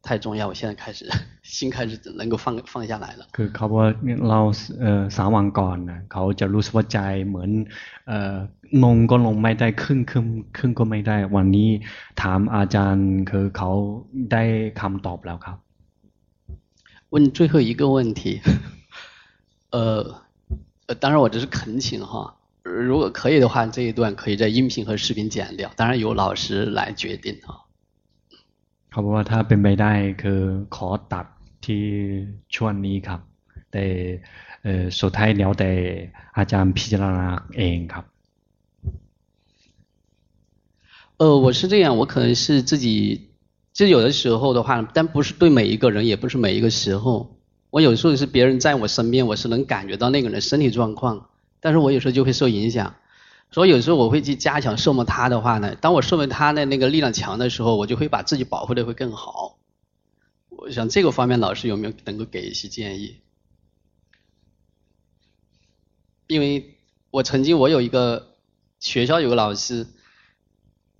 [0.00, 1.10] 太重要，我现在开始
[1.42, 3.26] 心开始能够放放下来了。
[3.32, 3.86] คือเขาว่า
[4.28, 4.40] เรา
[4.80, 7.50] เอ่อสามวันก่อนนะเขาจะรู้สึกว่าใจเหมือน
[8.08, 8.36] เอ่อ
[8.84, 10.26] นงก็ลงไม่ได้ครึ่งครึ่ง
[10.56, 11.68] ครึ่งก็ไม่ได้วันนี้
[12.22, 13.70] ถามอาจารย์คือเขา
[14.32, 14.42] ได้
[14.80, 15.58] คำตอบแล้วครับ
[17.14, 18.40] 问最后一个问题，
[19.70, 20.20] 呃，
[21.00, 22.36] 当然我这是恳请哈。
[22.62, 27.66] 如果可以的话，这一段可以在音频和视频剪掉，当然由老师来决定啊。
[28.90, 30.40] เขาบอกว่าถ้าเป็นไปได้คือ
[30.76, 31.26] ขอตัด
[31.64, 31.84] ที่
[32.54, 33.20] ช่วงนี้ครับ
[33.72, 33.84] แต่
[35.00, 35.70] สุดท้ายแล้วแต่
[36.38, 38.04] อาจารย์พิจารณาเองครับ
[41.18, 43.28] 呃，我是这样，我可能是自己，
[43.75, 47.37] 就有的时候的话，但不是对每一个人，也不是每一个时候。
[47.69, 51.29] 我有时候是别人在我身边，我是能感觉到那个人身体状况。
[51.59, 52.95] 但是我有时候就会受影响，
[53.51, 59.57] 所以有时候我会去加强色摩他的话呢，当我色摩他的那个力量强的时候，我就会把自己保护的会更好。
[60.47, 63.17] 我想这个方面老师有没有能够给一些建议？
[66.27, 66.77] 因为
[67.11, 68.35] 我曾经我有一个
[68.79, 69.85] 学校有个老师，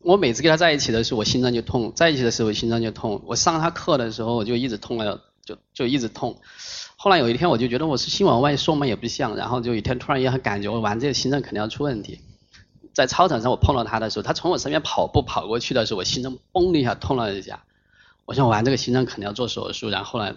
[0.05, 3.23] 我每次跟他在一起的时候，我心脏就痛；在一起的时候，我心脏就痛。
[3.25, 6.39] 我上他课的时候，我就一直痛了，就就一直痛。
[6.95, 12.21] 后来有一天我就觉得我是心往外送嘛，也不像，然后就有一天突然也很感觉我玩这个心脏肯定要出问题。
[12.93, 17.63] 在操场上我碰到他的时候，他从我身边跑步跑过去的时候，我心脏嘣的一下痛了一下。
[18.25, 20.35] 我想玩这个心脏肯定要做手术，然后后来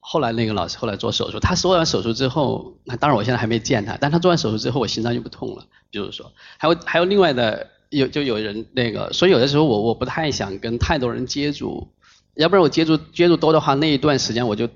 [0.00, 5.64] 后来那个老师后来做手术，他做完手术之后，当然我现在还没见他，但他做完手术之后，我心脏就不痛了。
[5.90, 11.87] 比如说，还有还有另外的有就有人那个，所以有的时候我我不太想跟太多人接触，
[12.33, 14.69] 要不然我接触接触多的话，那一段时间我就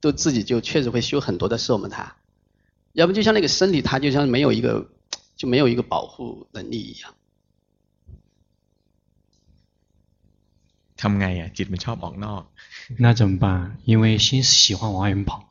[0.00, 2.16] 都自己就确实会修很多的寿摩他，
[2.92, 4.90] 要不就像那个身体，它就像没有一个
[5.36, 7.14] 就没有一个保护能力一样。
[10.96, 12.42] ทำไงอ่ะจิตมันชอบออกนอก
[12.98, 13.76] 那怎么办？
[13.84, 15.47] 因为心喜欢往外跑。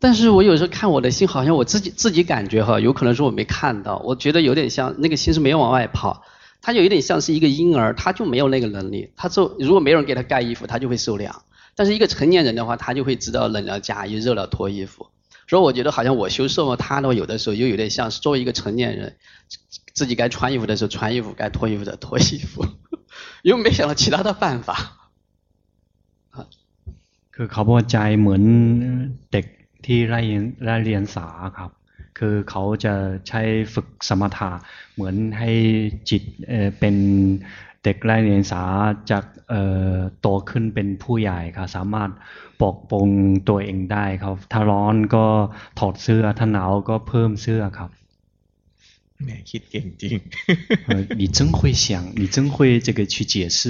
[0.00, 3.96] 但是我有时候看我的心，好像我自己自己感觉哈，有可能是我没看到。
[4.04, 6.22] 我觉得有点像那个心是没有往外跑，
[6.60, 9.10] 它就有点像是一个婴儿，他就没有那个能力。
[9.16, 11.42] 他就如果没有人给他盖衣服，他就会受凉。
[11.74, 15.08] 但是一个成年人的话，他就会知道冷了加衣，热了脱衣服。
[15.48, 19.16] 所以我觉得好像我修寿摩他的话，有的时候又有点像是作为一个成年人，
[19.94, 22.66] 自己该穿衣服的时候穿衣服，该脱衣服的脱衣服。
[23.42, 25.10] 又没想到其他的办法。
[27.30, 28.42] คือเขาพอใจเหมือน
[29.30, 29.44] เด็ก
[29.86, 30.20] ที่ไล่
[30.64, 31.28] ไล่เรียนสา
[31.58, 31.70] ครับ
[32.18, 32.94] คือเขาจะ
[33.28, 33.42] ใช้
[33.74, 34.50] ฝึกสมถะ
[34.94, 35.50] เหมือนให้
[36.10, 36.94] จิตเอ่อเป็น
[37.82, 38.62] เด็กไล่เรียนสา
[39.10, 39.62] จากเอ่
[39.92, 42.10] อโตขึ้นเป็นผู้ใหญ่ครับสามารถ
[42.62, 43.06] ปกป้อง
[43.48, 45.26] ตัวเองได้ครับถ้าร้อนก็
[45.78, 47.90] ถอดเสื้อถ้าหนาวก็เพิ่มเสื้อครับ
[49.22, 50.16] แหมคิดเก่งจริง
[51.20, 51.86] 你真会想，
[52.20, 52.56] 你真会
[52.86, 53.60] 这个去解释。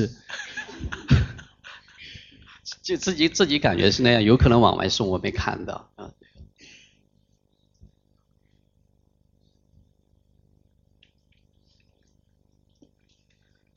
[2.83, 5.91] 就自己自己感觉是那样，有可能往外送，我没看到。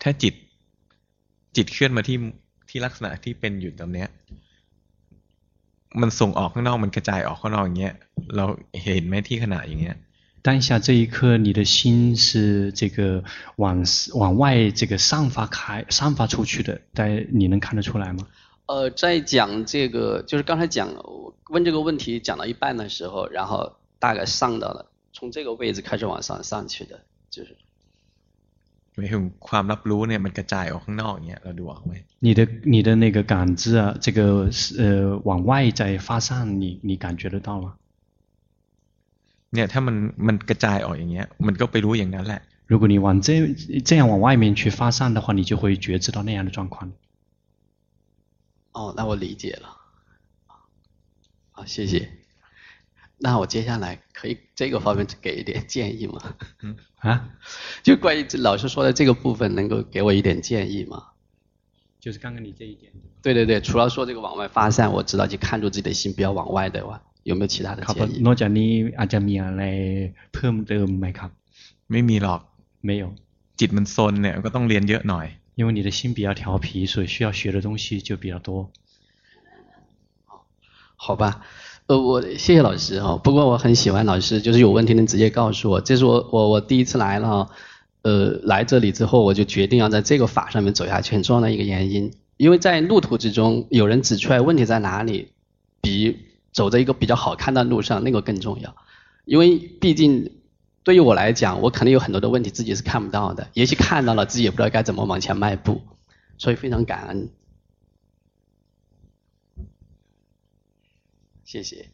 [0.02, 0.34] ถ้าจิต
[1.56, 2.18] จิตเคลื่อนมาที่
[2.70, 4.10] ที่ลักษณะที่เป็นอยู่ตรงเนี้ย
[6.02, 7.96] มันส่งออกข้างนอกมันกระจายออกข้างนอกอย่างเงี้ย
[8.36, 8.46] เรา
[8.84, 9.98] เห็นไหมที่ขณะอย่างเงี้ย
[10.42, 13.26] 当下这一刻，你的心是这个
[13.58, 13.84] 往
[14.14, 18.26] 往外这个散发开、散发出去的，但你能看得出来吗？
[18.66, 27.56] 呃，在讲这个，就是刚才讲我问这个问题讲到一半的时候，然后大概上到了从这个位置开始往上上去的，就是。
[28.96, 31.94] 没有ความรับรู้เนี่ยมันกระจายออกข้างนอกเนี่ยเราดูออกไหม？
[32.26, 32.40] 你的
[32.74, 34.50] 你的那个感知啊，这个
[34.82, 37.68] 呃往外在发散，你你感觉得到吗？
[39.54, 39.96] เนี่ยถ้ามัน
[40.28, 43.28] มันกระจายออกอย่างเงี้ยมันก็ไปรู้อย่างนั้นแหละ如果你往这
[43.88, 46.92] 这样往外面去发散的话，你就会觉知到那样的状况。
[48.74, 49.78] 哦，那我理解了。
[51.52, 52.10] 好，谢谢。
[53.18, 56.22] 那我接下来可以这个方面给一点建议吗？
[56.62, 57.32] 嗯啊，
[57.84, 61.04] 就关于老师说的这个部分，能够给我一点建议吗？
[62.00, 62.94] 就是刚刚你这一点。
[63.22, 67.02] 对对对，除了说这个往外发散，我知道就看住自己的心不要往外的话。
[67.24, 68.24] 有没有其他的建议？
[68.24, 69.64] นอกจากนี้อาจจะมีอะไร
[70.34, 71.32] เพิ่มเติมไหมครับ
[71.92, 72.42] ไม่มีหรอก
[72.88, 73.04] 没有
[73.60, 78.71] จิตมันซนเนี่ยก็ต้องเรียนเยอะหน่อย 因为你的心比较调皮，所以需要学的东西就比较多。
[80.97, 81.43] 好吧，
[81.87, 83.17] 呃，我谢谢老师哈。
[83.17, 85.81] 不过我很喜欢老师，就是有问题能直接告诉我。
[85.81, 87.51] 这是我我我第一次来了，
[88.03, 92.13] 呃，来这里之后我就决定要在这个法上面走下去，很重要的一个原因。
[92.37, 95.33] 因为在路途之中，有人指出来问题在哪里，
[95.81, 96.19] 比。
[96.55, 98.77] 走在一个比较好看的路上，那个更重要，
[99.25, 100.31] 因为毕竟
[100.84, 105.82] 对于我来讲，我可能有很多的问题自己是看不到的，也许看到了自己也不知道该怎么往前迈步，
[106.38, 107.30] 所以非常感恩，
[111.44, 111.90] 谢谢。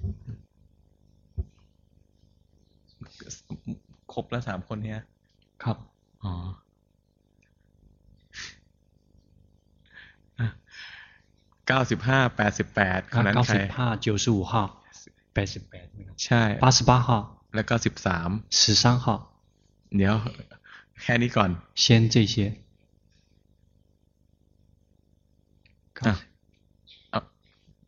[4.11, 4.99] ครบแล้วสามคนเนี่ย
[5.63, 5.77] ครับ
[6.23, 6.33] อ๋อ
[11.67, 14.53] เก้าสิบห้าแปดสิบแปดคนนั้นใครเก้าสิบห้า九十五号
[15.33, 15.85] แปดสิบแปด
[16.25, 17.09] ใช่八十八号
[17.55, 19.05] แล้วก็สิบสาม十三号
[19.97, 20.15] เดี๋ยว
[21.01, 21.49] แค่นี้ก่อน
[21.83, 22.35] 先这些
[26.05, 26.13] อ่ะ
[27.13, 27.19] อ่ะ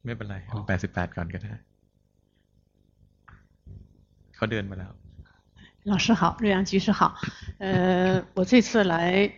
[0.06, 0.36] ไม่เป็นไร
[0.68, 1.54] แปดสิบแปดก่อนก็ได้
[4.36, 4.92] เขาเดินมาแล้ว
[5.92, 7.16] 老师好，瑞阳居士好，
[7.60, 9.32] 呃，我这次来。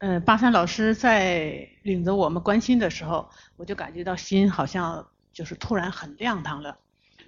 [0.00, 6.78] 嗯，巴山老师在领着我们观心的时候，我就感觉到心好像就是突然很亮堂了，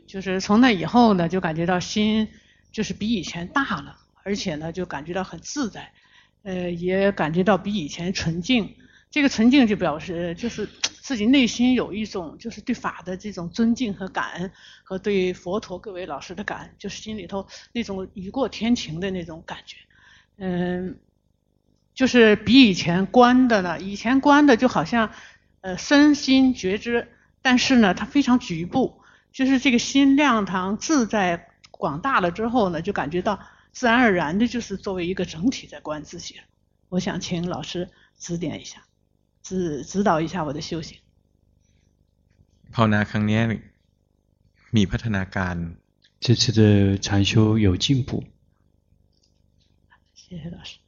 [0.07, 2.27] 就是从那以后呢，就感觉到心
[2.72, 5.91] 就是比以前大了，而且呢，就感觉到很自在，
[6.44, 8.76] 呃，也感觉到比以前纯净。
[9.11, 10.68] 这个纯净就表示就是
[11.02, 14.52] 自己内心有一种就是对法的这种尊敬和感恩，
[14.84, 19.77] 和对佛陀各位老师的感恩，就是心里头那种雨过天晴的那种感觉，
[20.38, 20.98] 嗯。
[21.94, 25.14] 就是比以前观的呢，以前观的就好像，
[25.61, 27.07] 呃，身心觉知，
[27.41, 29.02] 但是呢，它非常局部，
[29.35, 33.39] 就是这个心亮堂自在广大了之后呢，就感觉到
[33.73, 36.41] 自然而然的，就是作为一个整体在观自己。
[36.89, 37.89] 我想请老师
[38.19, 38.82] 指点一下，
[39.43, 40.99] 指指导一下我的修行。
[42.74, 43.43] ภาวนาครั้งเนี้ย
[44.77, 45.57] มีพัฒนาการ
[46.24, 48.24] 这次的禅修有进步。
[50.15, 50.78] 谢谢老师。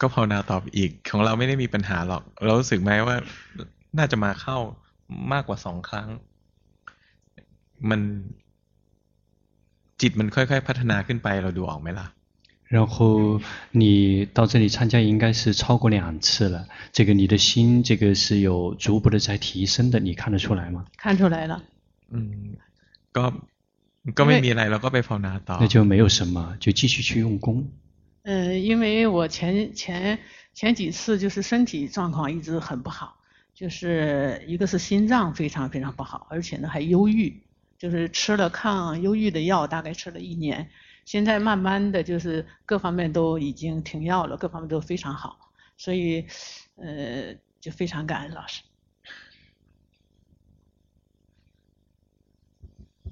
[0.00, 3.16] ก็ภาวนาตอบอีก ของเราไม่ได้มีปัญหาหรอก เรารู้สึกไหมว่า
[3.98, 4.58] น่าจะมาเข้า
[5.32, 6.08] มากกว่าสองครั้ง
[7.90, 8.00] มัน
[10.00, 12.08] จิตมันค่อยๆพัฒนาขึ้นไปเราดูออกไหมล่ะ
[12.74, 13.38] 然后
[13.72, 20.86] 你到这里参加应该是超过两次了，这个你的心这个是有逐步的在提升的，你看得出来吗？
[20.96, 21.62] 看出来了。
[22.10, 22.56] 嗯，
[23.12, 23.34] ก็
[24.14, 25.56] ก็ไม่มีอะไรเราก็ไปภาวนาต่อ。
[25.60, 27.68] 那就没有什么，就继续去用功。
[28.22, 30.18] 呃，因为我前前
[30.54, 33.15] 前几次就是身体状况一直很不好，
[33.57, 37.41] 就是一个是心脏非常非常不好，而且呢还忧郁，
[37.79, 40.69] 就是吃了抗忧郁的药，大概吃了一年。
[41.05, 46.27] 现在慢慢的就是各方面都已经停药了，各方面都非常好，所以，
[46.75, 48.61] 呃，就非常感恩老师。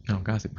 [0.05, 0.51] 好，九十五。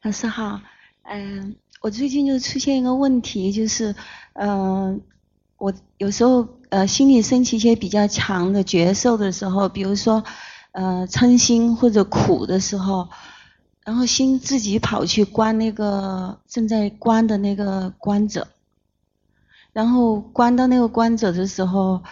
[0.00, 0.62] 老师好，
[1.02, 3.94] 嗯、呃，我最近就出现一个问题，就是，
[4.32, 5.02] 嗯、
[5.58, 6.48] 我有时候。
[6.72, 10.24] 呃，心里升起一些比较强的觉受的时候，比如说，
[10.70, 13.10] 呃，嗔心或者苦的时候，
[13.84, 18.48] 然后心自己跑去观那个正在观的那个观者，
[19.74, 22.02] 然后观到那个观者的时候，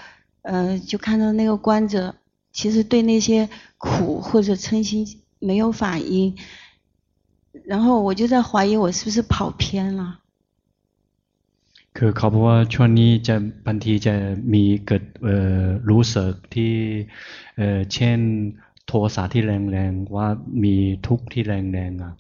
[0.43, 2.15] 呃，就看到那个观者
[2.53, 3.49] 其实对那些
[3.79, 6.37] 苦或者嗔心没有反应，
[7.66, 10.20] 然后我就在怀疑我是不是跑偏了。
[11.98, 13.36] คือเขาบอกว่าช่วงนี้จะ
[13.68, 14.14] บางทีจะ
[14.54, 15.04] มีเกิด
[15.90, 16.74] รู้สึกที่
[17.94, 18.20] เช่น
[18.88, 20.28] โทสะที่แรงๆว่า
[20.64, 20.76] มี
[21.08, 22.14] ทุกข์ที่แรงๆอ่ะ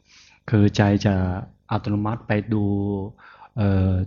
[0.50, 1.16] คือใจจะ
[1.72, 2.64] อัตโนมัติไปดู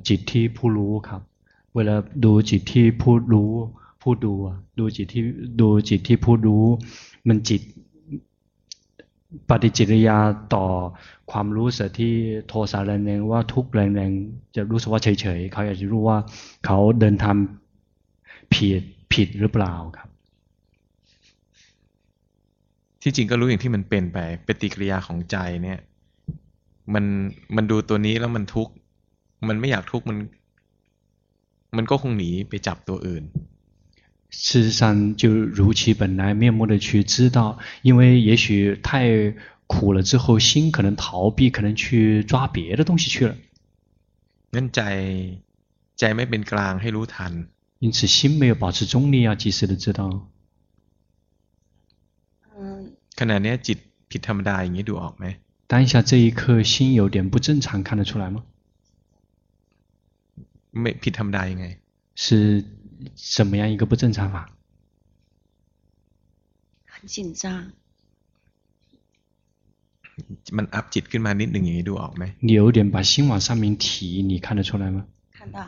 [0.09, 1.23] จิตที่ผู้รู้ครับ
[1.75, 3.53] เวลาดูจิตที่ผู้รู้
[4.03, 4.33] ผู้ดู
[4.79, 5.23] ดูจิตที่
[5.61, 6.65] ดูจิตที่ผู้รู้
[7.29, 7.61] มันจิต
[9.50, 10.18] ปฏิจิริยา
[10.56, 10.66] ต่อ
[11.32, 12.14] ความรู้สึกที่
[12.48, 16.18] โทสะแรงๆว่าทุกแรงๆจะรู้สึกว่าเฉยๆเขาอยากจะรู้ว่า
[16.66, 18.84] เขาเดินทำผิด
[19.14, 20.10] ผิดหรือเปล่าครับ
[23.02, 25.80] ที่จริงก็รู้อย่างที่มันเป็นไปปฏิกิริยาของใจเนี่ย
[26.94, 27.06] มัน
[27.56, 28.74] มันดูตัวนี้แล้วมันทุกข์
[29.48, 30.18] มันไม่อยากทุกข์มัน
[31.78, 33.24] มันก็คงหนีไปจับตัวอื่น
[34.33, 39.35] 事实上，就如其本来面目的去知道，因为也许太
[39.67, 43.37] 苦了之后，心可能逃避，可能去抓别的东西去了。
[44.53, 44.81] งั้นใจ
[45.97, 47.49] ใจไม่เป็นกลางให้รู้ทัน。
[47.81, 50.01] 因此，心没有保持中立，要及时的知道。
[52.57, 52.93] 嗯。
[53.19, 53.79] ขณะนี้จิต
[54.11, 55.25] ผิดธรรมดาอย่างนี้ดูออกไหม？
[55.67, 58.45] 当下这一刻，心有点不正常，看得出来吗？
[60.71, 61.67] 没ผิดธรรมดายังไง？
[62.15, 62.65] 是。
[63.17, 64.49] 什么样一个不正常法？
[66.87, 67.73] 很紧张。
[70.57, 72.25] มันอัพจิตขึ้นมานิดหนึ่งอย่างนี้ดูออกไหม？
[72.47, 75.07] 你有点把心往上面提，你看得出来吗？
[75.33, 75.59] 看到。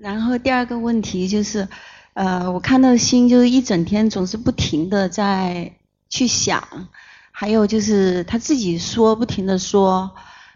[0.00, 1.68] 然后第二个问题就是，
[2.14, 5.76] 呃，我看到心就是一整天总是不停的在
[6.08, 6.88] 去想，
[7.32, 10.14] 还有就是他自己说，不停的说。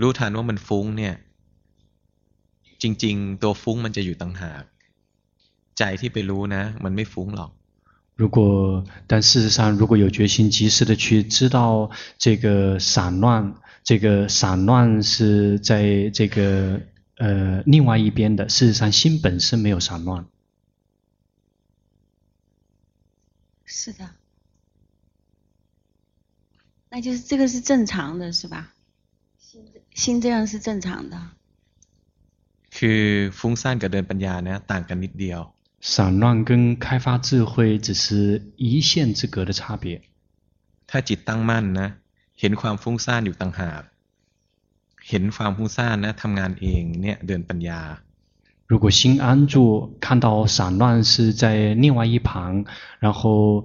[0.00, 1.14] รู้ทันว่ามันฟุ้งเนี่ย
[2.82, 4.62] จริง ๆ ตัวฟุ้งมันจะอยู่ต่างหาก
[5.78, 7.50] ใจที่ไปรู้นะ มันไม่ฟุ้งหรอก
[8.20, 8.38] 如果
[9.06, 16.80] 但事实上，如果有决心，及时的去知道这个散乱，这个散乱是在这个
[17.16, 18.48] 呃另外一边的。
[18.48, 20.26] 事实上，心本身没有散乱。
[23.66, 24.08] 是的，
[26.88, 28.72] 那就是这个是正常的，是吧？
[29.94, 31.16] 心这样是正常的。
[32.76, 33.02] คือ
[33.38, 35.40] ฟุ้งซ่านกับเดินปัญญาเนี่ยต่างกันนิดเดียว。
[35.80, 36.50] 散乱跟
[36.84, 38.06] 开发智慧只是
[38.56, 39.84] 一线之隔的差别。
[40.88, 41.88] ถ้าจิตตั้งมั่นนะ
[42.40, 43.82] เห็นความฟุ้งซ่านอยู่ต่างหาก
[45.08, 47.80] เห็นความฟุ้งซ่านนะทำงานเองเนี่ยเดินปัญญา。
[48.70, 49.54] 如果心安住，
[50.00, 52.64] 看到散乱是在另外一旁，
[52.98, 53.64] 然后，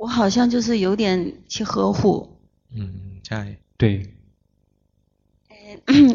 [0.00, 2.38] 我好像就是有点去呵护。
[2.74, 3.56] 嗯，ใช่。
[3.76, 4.14] 对。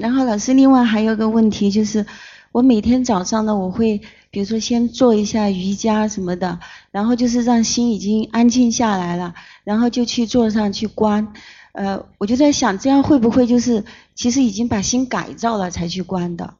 [0.01, 2.03] 然后老师，另外还有个问题就是，
[2.51, 4.01] 我每天早上呢，我会
[4.31, 6.59] 比如说先做一下瑜伽什么的，
[6.89, 11.31] 然后就是让心已经安静下来了，然后就去坐上去观。
[11.73, 13.83] 呃，我就在想，这样会不会就是
[14.15, 16.55] 其实已经把心改造了才去观的？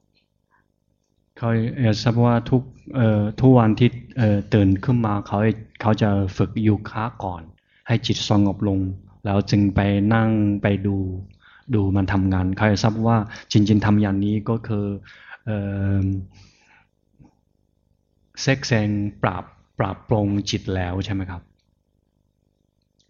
[1.39, 1.51] เขา
[1.83, 2.63] อยากทราบว่าทุก
[2.97, 3.89] เอ่อทุกวันที่
[4.19, 5.39] เอ่อตื่นขึ้นมาเขา
[5.81, 7.43] เขาจะฝึกโยคะก่อน
[7.87, 8.79] ให้จิตสงบลง
[9.25, 9.81] แล้วจึงไป
[10.15, 10.31] นั่ง
[10.63, 10.97] ไปดู
[11.75, 13.19] ดูมันทำงานเขาอยากทราบว่า
[13.53, 14.87] จริงๆทำอย่างนี้ก็คือ
[15.45, 15.59] เอ่
[16.03, 16.05] อ
[18.43, 18.89] แทรกแซง
[19.23, 19.45] ปราบ
[19.79, 21.43] ปราบปรงจิตแล้วใช่ไหมครับ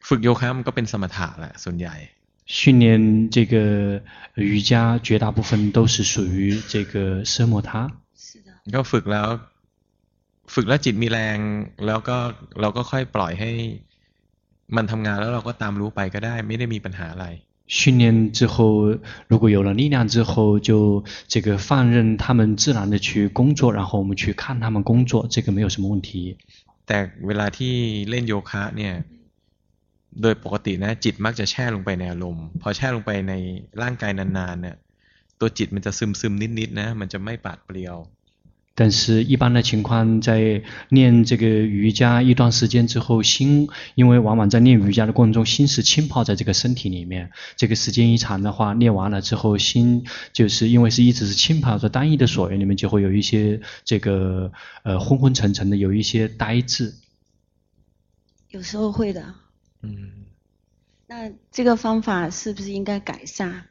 [0.08, 1.96] ฝึกโยคะมันก็เป็นสมถะแหละส่วนใหญ่
[2.58, 4.02] 训练这个
[4.34, 7.88] 瑜伽绝大部分都是属于这个奢摩他。
[8.24, 8.48] 是的。
[8.74, 9.28] ก็ฝึกแล้ว
[10.54, 11.38] ฝึกแล้วจิตมีแรง
[11.86, 12.16] แล้วก็
[12.60, 13.50] เราก็ค่อยปล่อยให้
[14.76, 17.28] มันทำงานแล้วเราก็ตามรู้ไปก็ได้ไม่ได้มีปัญหาอะไร
[17.78, 18.56] 训练之后，
[19.28, 26.36] 如果有了力量之后，就这个放任他们自然的去工作，然后我们去看他们工作，这个没有什么问题。
[26.86, 27.74] แต่เวลาที่
[28.10, 28.94] เล่นโยคะเนี่ย
[30.22, 33.32] โดยปกตินะจิตมักจะแช่ลงไปในอารมณ์พอแช่ลงไปใน
[33.82, 34.76] ร่างกายนานๆเนี่ย
[35.38, 37.96] ตัวจิตมันจะซึมซึมนิดๆนะมันจะไม่ปาดเปรียว
[38.76, 47.30] 但是，一般的情况，在练这个瑜伽一段时间之后，心因为往往在练瑜伽的过程中，心是浸泡在这个身体里面。
[47.56, 54.50] 这个时间一长的话，练完了之后，心就是因为是一直是浸泡在单一的所缘里面，就会有一些这个
[54.82, 56.94] 呃昏昏沉沉的，有一些呆滞。
[58.48, 59.34] 有时候会的。
[59.82, 60.24] 嗯。
[61.06, 63.64] 那这个方法是不是应该改善？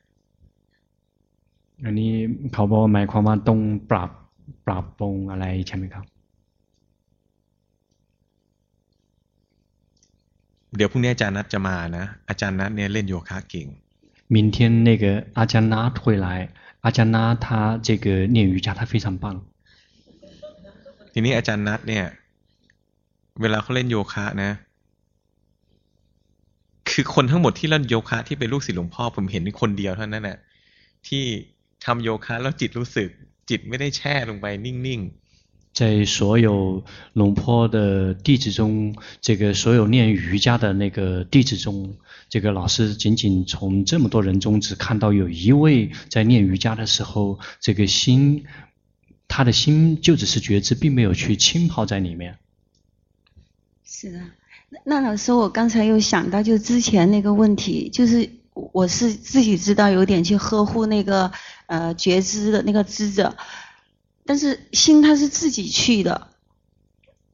[1.86, 2.12] อันนี้
[2.54, 3.60] เขาบอกหมายความว่าต้อง
[3.92, 4.10] ปรับ
[4.68, 6.06] ปรับปรุงอะไรใช่ไหมครับ
[10.76, 13.68] เดี๋ยวพรุ่งนี้อาจารย์นัดจะมานะอาจารย์นัดเนี่ยเล่นโยคะเก่ง
[14.36, 14.58] 明天
[14.88, 15.06] 那个
[15.38, 16.28] 阿江纳会来
[16.86, 19.26] 阿江纳他这个练瑜伽他非常棒
[21.14, 22.06] ทีนี้อาจารย์นัดเนี่ย
[23.42, 24.52] เวลาเขาเล่นโยคะนะ
[26.90, 30.38] คือคนทั้งหมดที่เล่นโยคะที่เป็นลูกศิษย์หลวงพ่อผมเห็นคนเดียวเท่านั้นแหละ
[31.08, 31.24] ที่
[31.84, 33.10] ทำโยคะแล้วจิตรู้สึก
[33.50, 35.20] จิตไม่ได้แช่ลงไปนิ่งๆ
[35.72, 36.84] 在所有
[37.14, 41.96] 龙坡的弟子中，这个所有练瑜伽的那个弟子中，
[42.28, 48.46] 这个老师仅仅从这么多人中只看到有一位在练瑜伽的时候，这个心，
[49.28, 52.38] 他的心就只是觉知，并没有去浸泡在里面。
[53.86, 54.20] 是的，
[54.84, 61.32] 那老师，我刚才又想到，就之前那个问题，就是我是自己知道有点去呵护那个
[61.68, 63.36] 呃觉知的那个知者。
[64.26, 66.30] 但是心它是自己去的，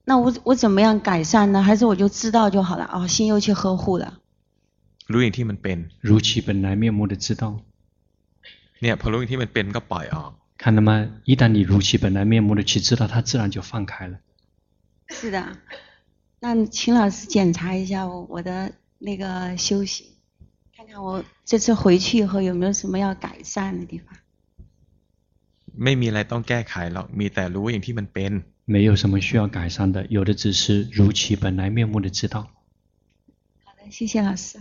[0.06, 1.62] 那我我怎么样改善呢？
[1.62, 2.90] 还是我就知道就好了？
[2.94, 4.20] 哦，心又去呵护了。
[5.08, 7.44] รู้อย่างที่มันเป็น如其本来面目的知道。
[8.82, 10.32] เนี่ยพอรู้อย่างที่มันเป็นก็ปล่อยออก。
[10.58, 10.92] 看到吗？
[11.26, 14.20] 一旦你如其本来面目的去知道，它自然就放开了。
[15.10, 15.58] 是的，
[16.40, 20.08] 那请老师检查一下我我的那个修行，
[20.76, 24.16] 看看我这次回去以后有没有什么要改善的地方。
[25.84, 28.32] ไม่มีอะไรต้องแก้ไขหรอกมีแต่รู้อย่างที่มันเป็น
[28.74, 32.36] 没有什么需要改善的有的只是如其本来面目的知道
[33.64, 34.60] 好的谢谢老师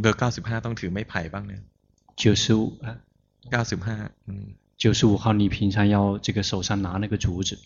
[0.00, 1.62] เบอร์เก้าสิบห้าต้องถือไม้ไผ่บ้างเนี่ย
[2.22, 2.60] 九十五
[3.50, 3.96] เก้าสิบห้า
[4.82, 7.58] 九十五号你平常要这个手上拿那个竹子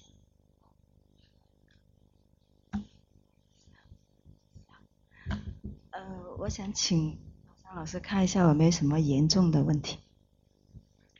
[6.40, 7.18] 我想请
[7.62, 9.98] 张老师看一下有没有什么严重的问题。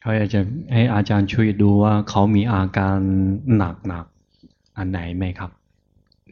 [0.00, 0.40] เขาอยากจะ
[0.72, 2.98] ให้อาจารย์ช่วยดูว่าเขามีอาการ
[3.56, 4.04] หนักหนัก
[4.76, 5.50] อันไหนไหมครับ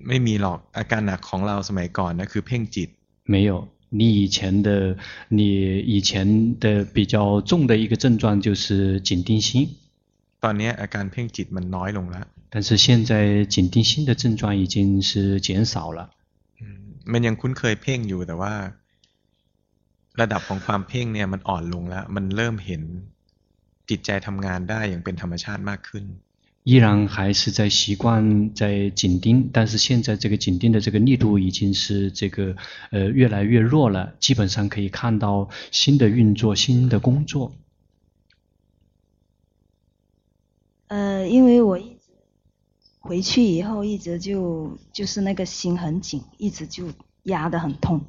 [0.09, 2.89] ไม่มีหรอกอาการหนักของเราสมัยก่อนนะคือเพ่งจิต
[3.33, 3.51] 没有
[3.99, 4.69] 你以前的
[5.39, 5.41] 你
[5.93, 6.65] 以前的
[6.95, 9.49] 比较重的一个症状就是紧定心
[10.45, 16.11] ตอนนี้อาการเพ่งจิตมันน้อยลงแล้ว但是现在紧定心的症状已经是减少了
[17.13, 18.55] มันยังคุ้นเคยเพ่งอยู่แต่ว่า
[20.21, 22.83] ระดับของความเพ่งเนี่ยมันอ่อนลงแล้ว มันเริ่มเห็น
[23.91, 26.07] จิตใจทำงานได้อย่างเป็นธรรมชาติมากขึ้น
[26.71, 32.57] 依然还是在习惯在紧盯，但是现在这个紧盯的这个力度已经是这个
[32.91, 37.53] 呃越来越弱了，基本上可以看到新的运作、新的工作。
[40.87, 41.98] 呃，因为我一直
[43.10, 48.06] 回去以后，一直就就是那个心很紧，一直就压得很痛，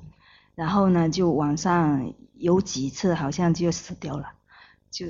[0.54, 4.34] 然后呢，就晚上有几次好像就死掉了，
[4.90, 5.06] 就，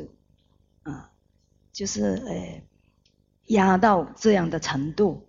[0.85, 1.03] 嗯、
[1.73, 2.63] 就是呃。
[3.47, 5.27] 压到这样的程度，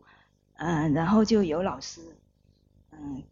[0.54, 2.20] 嗯，然后就有老师，
[2.92, 3.24] 嗯，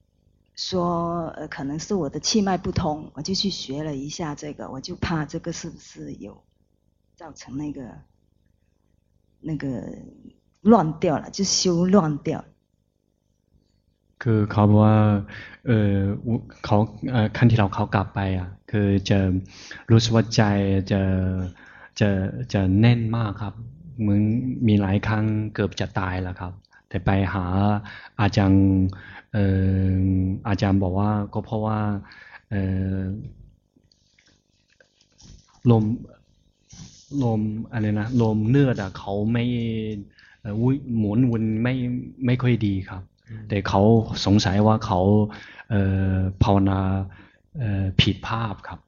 [0.56, 6.44] 说呃可能是我的气脉不通，我就去学了一下这个，我就怕这个是不是有
[7.16, 8.02] 造成那个
[9.40, 9.96] 那个
[10.71, 11.97] 乱掉了，就修乱
[12.27, 12.29] 掉。
[14.23, 14.97] คือเขาบอกว่า
[15.67, 15.95] เออ
[16.65, 16.77] เขา
[17.11, 19.19] เอ่อขั้นที่เราเขากลับไปอ่ะคือจะ
[19.91, 20.43] รู้สึกว่าใจ
[20.93, 21.01] จะ
[22.01, 22.09] จะ
[22.53, 23.55] จะแน่นมากครับ
[24.01, 24.23] เหมือน
[24.67, 25.25] มีหลายครั้ง
[25.55, 26.53] เกือบจะตายแล้วครับ
[26.89, 27.45] แต่ไปหา
[28.21, 28.65] อาจารย์
[29.33, 29.47] เอ่
[29.97, 30.07] อ
[30.49, 31.79] อาจารย์บอกว่าก็เพราะว่า
[32.51, 32.63] เอ่
[32.97, 32.99] อ
[35.71, 35.85] ลม
[37.25, 37.41] ลม
[37.73, 39.45] อะไรนะลมเลือดอะเขาไม่
[40.99, 41.75] หมุนวนไม่
[42.27, 43.03] ไม่ค่อยดีครับ
[43.49, 43.83] แต่เขา
[44.25, 45.01] สงสัยว่าเขา
[45.71, 45.83] เอ่
[46.13, 46.81] อภาวนา
[47.59, 48.79] เอ่อผิดภาพครับ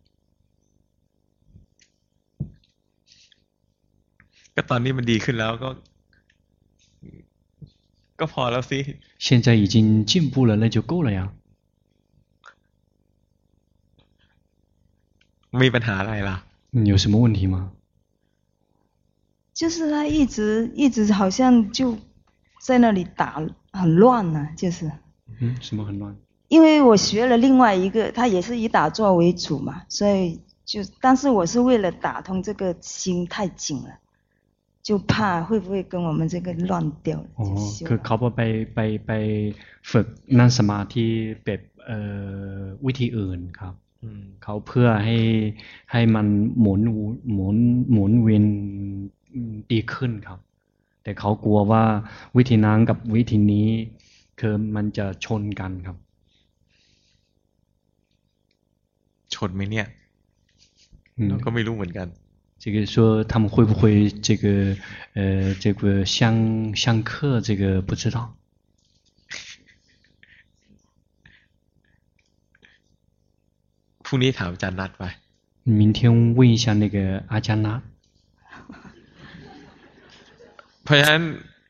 [4.55, 5.69] ก็ตอนนี้มันดีขึ้นแล้วก็
[8.21, 8.79] ก็พอแล้วสิ
[9.27, 9.77] 现在已经
[10.11, 11.21] 进步了那就够了呀
[15.61, 16.37] มีปัญหาอะไรล่ะ
[16.93, 17.57] 有什么问题吗
[19.61, 21.97] 就是他一直一直好像就
[22.61, 23.43] 在那里打
[23.73, 24.91] 很乱呢、啊、就是
[25.41, 26.15] 嗯什么很乱
[26.49, 33.91] 因为我学了另外一个他也是以打坐为主嘛所以就但是我是为了打通这个心太紧了
[34.83, 37.47] 就怕会不会跟我们这个乱掉อ๋อ
[37.89, 38.41] คือเขาพอไป
[38.75, 39.11] ไปไป
[39.91, 40.07] ฝึก
[40.39, 41.07] นั่งสมาธิ
[41.45, 41.99] แบบเอ่
[42.59, 43.75] อวิธีอื่นครับ
[44.43, 45.17] เขาเพื่อให้
[45.93, 46.27] ให้มัน
[46.61, 46.81] หมุน
[47.33, 47.57] หมุน
[47.93, 48.45] หมุนเวียน
[49.73, 50.39] ดีขึ้นครับ
[51.03, 51.83] แต่เขากลัวว่า
[52.37, 53.69] วิธีนั้นกับวิธีนี้
[54.41, 55.97] คือมันจะชนกันครับ
[59.35, 59.87] ชนไหมเนี่ย
[61.29, 62.09] เราก็ไม่รู้เหมือนกัน
[62.63, 63.83] 这个说他们会不会
[64.27, 64.45] 这个
[65.19, 67.41] 呃这个相相克？
[67.41, 68.17] 这个不知道。
[74.05, 75.05] พรุ่งนี้ถามอาจารย์นัดไป
[75.81, 75.99] 明天
[76.37, 77.83] 问一下那个阿加纳。
[80.91, 81.23] ราะฉะนั้น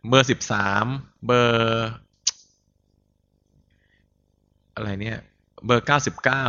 [0.08, 0.84] เบอร์สิบสาม
[1.26, 1.90] เบอร์
[4.74, 5.18] อะไรเนี่ย
[5.66, 6.44] เบอร์เก้าสิบเก้า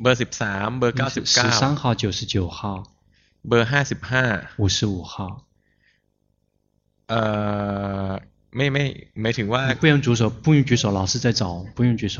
[0.00, 2.58] เบอร์สิบสามเบอร์เก้าสิบเก้า十三号九十九号
[3.48, 4.24] เบอร์ห้าสิบห้า
[4.60, 5.14] 五十五号
[7.08, 7.20] เอ่
[8.06, 8.10] อ
[8.56, 8.84] ไม่ไม่
[9.20, 11.42] ไม่ถึงว่า不用举手不用举手老师在找
[11.76, 12.16] 不用举手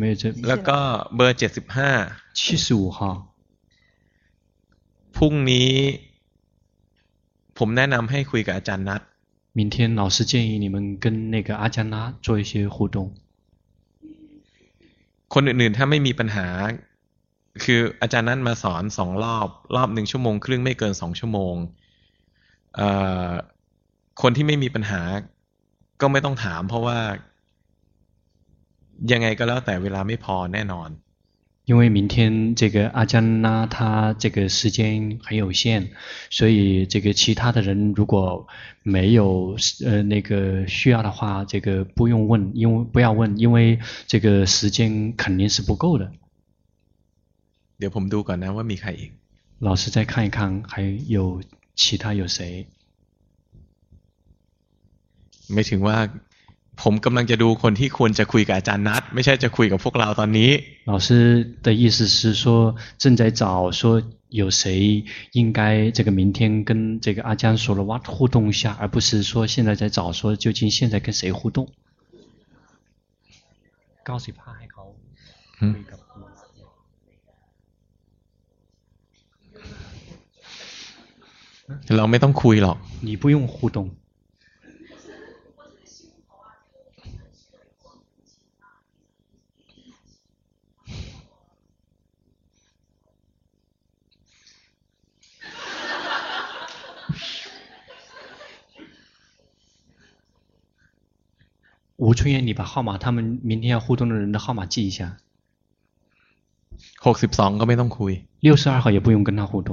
[0.00, 0.78] 没有这แล้วก็
[1.16, 1.90] เบอร์เจ็ดสิบห้า
[2.38, 2.98] 七十五号
[5.16, 5.72] พรุ่งนี้
[7.58, 9.00] ผมแนะนำให้คุยกับอาจารย์นัด
[9.58, 12.96] 明天老师建议你们跟那个阿加纳做一些互动
[15.34, 16.46] คนอื่นๆ ถ้าไม่มีปัญหา
[17.64, 21.54] คืออาจารย์นั้นมาสอนสองรอบ รอบหนึ่งชั่วโมงครึ่งไม่เกินสองชั่วโมง
[24.22, 25.00] คนที่ไม่มีปัญหา
[26.00, 26.98] ก็ไม่ต้องถาม เพราะว่า
[29.12, 30.88] ยังไงก็แล้วแต่เวลาไม่พอแน่นอน
[31.66, 35.90] 因为明天这个阿江拉他这个时间很有限，
[36.28, 38.48] 所以这个其他的人如果
[38.82, 46.12] 没有呃那个需要的话，这个不用问，因为不要问，因为这个时间肯定是不够的。
[47.78, 49.10] เดี๋ยวผมดูก่อนนะว่ามีใครอีก
[49.66, 51.42] 老师再看一看还有
[51.76, 52.66] 其他有谁
[55.52, 55.96] ไม่ถึงว่า
[56.82, 60.50] ผมกำลังจะดูคนที่ควรจะคุยกับอาจารย์นัดไม่ใช่จะคุยกับพวกเราตอนนี้
[60.92, 61.08] 老师
[61.66, 62.44] 的意思是说
[63.02, 63.42] 正在找
[63.78, 64.02] 说
[64.40, 71.68] 有谁应该这个明天跟这个阿江索罗瓦互动一下，而不是说现在在找说究竟现在跟谁互动。
[74.02, 74.76] 高水怕还好，
[75.60, 75.84] 嗯。
[81.96, 82.76] เราไม่ต้องคุยหรอก
[83.08, 83.78] 你不用互动
[101.96, 105.18] 吴春燕，你把号码，他们明天要互动的人的号码记一下。
[107.04, 109.70] หกสิบสองก็ไม่ต้องคุย六十二号也不用跟他互动。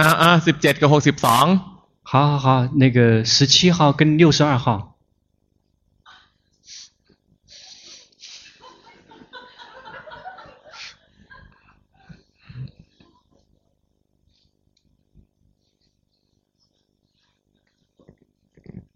[0.00, 1.44] อ่าอ่าสิบเจ็ดกับหกสิบสอง
[2.02, 4.93] 好好好，那个十七号跟六十二号。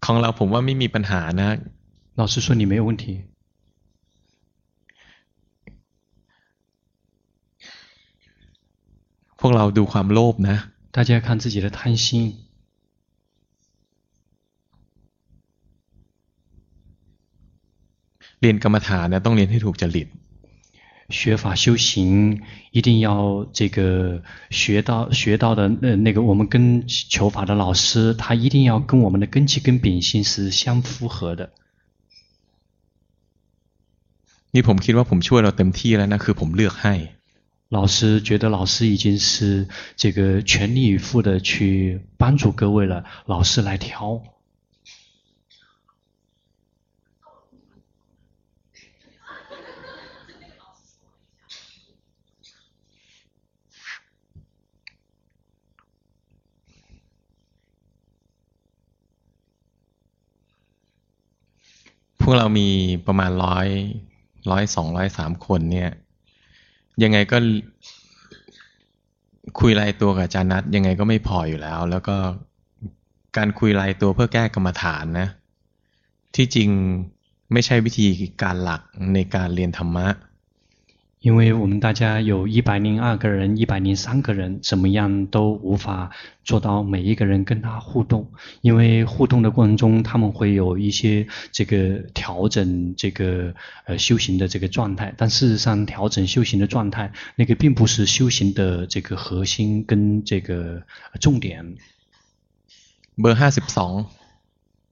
[0.05, 1.49] ของเราผมว่าไม่มีปัญหานะ
[2.19, 3.05] 老师说你没有问题。
[9.39, 10.57] พวกเราดูความโลภนะ
[10.95, 12.05] 大家看自己的贪心。
[18.41, 20.07] เรียนกรรมฐานนะต้องเรียนให้ถูกจริต
[21.09, 22.41] 学法修行
[22.71, 31.51] 一定要这个学到学到的那那个，我们跟求法的老师，他一定要跟我们的根器跟秉性是相符合的。
[34.53, 36.95] นี่ผมคิดว่าผมช่วยเราเต็มที่แล้วนะคือผมเลือกให้
[37.69, 44.21] 老师觉得老师已经是这个全力以赴的去帮助各位了，老师来挑。
[62.30, 62.68] วกเรามี
[63.06, 63.68] ประมาณร้อย
[64.50, 65.90] ร้อยสองร้อยสามคนเนี่ย
[67.02, 67.38] ยังไงก็
[69.60, 72.16] คุยรายตัวกับอาจารย์นัดยังไงก็ไม่พออยู่แล้ว แล้วก็
[73.36, 75.28] การคุยรายตัวเพื่อแก้กรรมฐานนะ
[76.36, 76.68] ที่จริง
[77.52, 78.06] ไม่ใช่วิธี
[78.42, 78.82] การหลัก
[79.14, 80.06] ในการเรียนธรรมะ
[81.19, 86.11] 因为我们大家有一百零二个人、一百零三个人，怎么样都无法
[86.43, 88.29] 做到每一个人跟他互动。
[88.61, 93.55] 因为互动的过程中，他们会有一些这个调整这个
[93.85, 95.11] 呃修行的这个状态。
[95.17, 100.83] 但事实上，调整修行的状态，那个并不是修行的这个核心跟这个
[101.19, 101.77] 重点。
[103.17, 104.05] เบอร์ห้าสิบสอง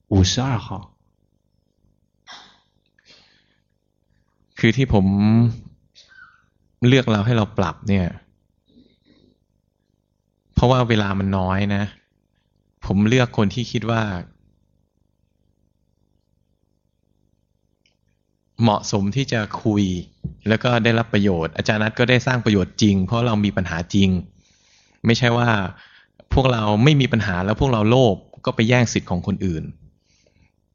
[0.08, 0.96] 五十二号，
[4.58, 5.06] คือที่ผม
[6.87, 8.07] เลือกเราให้เราปรับเนี่ย
[10.55, 11.85] เพราะว่าเวลามันน้อยนะ
[12.87, 14.03] ผมเลือกคนที่คิดว่า
[18.63, 19.85] เหมาะสมที่จะคุย
[20.49, 24.11] แล้วก็ได้รับประโยชน์ อาจารย์นัทก็ได้สร้างประโยชน์จริง เพราะเรามีปัญหาจริง
[25.07, 25.51] ไม่ใช่ว่า
[26.35, 29.65] พวกเราไม่มีปัญหาแล้วพวกเราโลภก็ไปแย่งสิทธิ์ของคนอื่น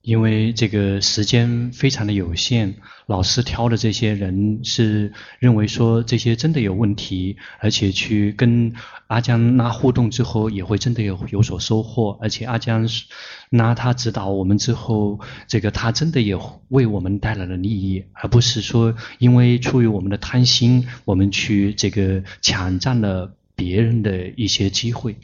[0.03, 2.75] 因为这个时间非常的有限，
[3.07, 8.73] 老师挑的这些人是认为说这些真的有问题，而且去跟
[9.09, 12.89] 阿江那互动之后也会真的有有所收获，而且阿江
[13.51, 16.39] 那他指导我们之后，这个他真的也
[16.69, 25.17] 为我们带来了利益，而不是说因为出于我们的贪心，我们去这个抢占了别人的一些机会。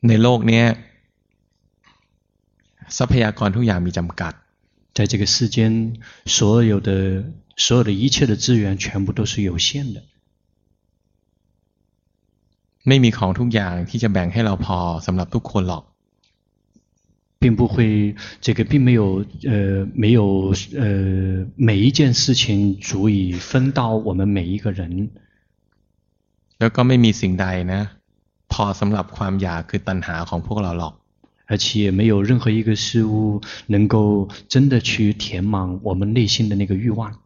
[0.00, 0.62] ในโลกนี้
[2.96, 4.32] ทรัพยากรทุกอย่างมีจำกัด
[4.96, 5.58] 在这个世间，
[6.26, 6.90] 所有的
[7.56, 10.02] 所有的一切的资源全部都是有限的。
[12.88, 15.84] ไม่มีของทุกอย่างที่จะแบ่งให้เราพอสำหรับทุกคนหรอก
[17.40, 20.52] 并不会，这个并没有，呃，没有，
[20.82, 25.10] 呃，每一件事情足以分到我们每一个人。
[26.58, 27.80] แล้วก็ไม่มีสิ่งใดนะ
[28.52, 30.94] พอสำหรับความอยากคือตัณหาของพวกเราหรอก
[31.46, 37.18] 而且没有任何一个事物能够真的去填满我们内心的那个欲望。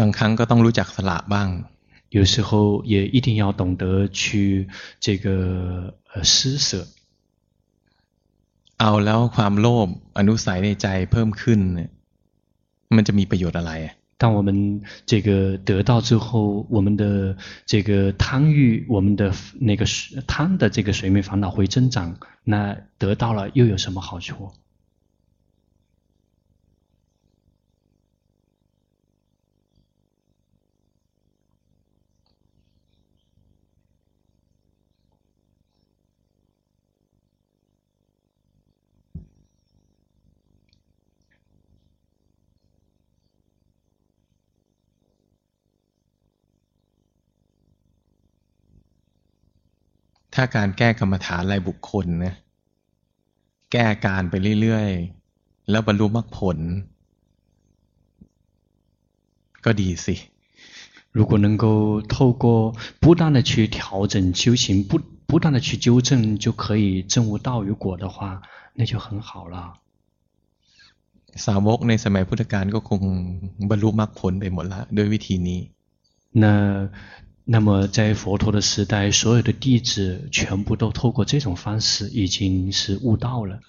[0.00, 1.48] บางครั้งก็ต้องรู้จักสละบ้าง
[2.16, 4.68] 有时候也一定要懂得去
[5.00, 6.86] 这个呃施舍。
[8.80, 9.88] เอาแล้วความโลภ
[10.18, 11.60] อนุสัยในใจเพิ่มขึ้น
[12.96, 13.72] มันจะมีประโยชน์อะไร
[14.19, 19.85] 当我们这个得到之后，我们的这个贪欲，我们的那个
[20.27, 24.51] 贪的这个睡眠烦恼会增长，那得到了又有什么好处？
[50.38, 52.34] ถ้าการแก้กรรมฐานรายบุคคลนะ
[53.72, 56.58] แก้การไปเรื่อยๆแล้วบรรลุมรรคผล
[59.64, 60.16] ก็ดีสิ
[61.16, 61.66] 如果能够
[62.14, 62.44] 透过
[63.02, 63.78] 不断的去调
[64.12, 64.92] 整修行，不
[65.28, 68.42] 不断的去纠正，就可以证悟道与果的话，
[68.74, 69.56] 那就很好了。
[71.44, 73.02] สาวกในสมัยพุทธกาลก็คง
[73.70, 75.60] บรรลุมรรคผลไปหมดละด้วยวิธีนี้
[76.42, 76.44] 那
[77.51, 83.59] 那么在佛陀的时代，所有的弟子全部都透过这种方式，已经是悟道了。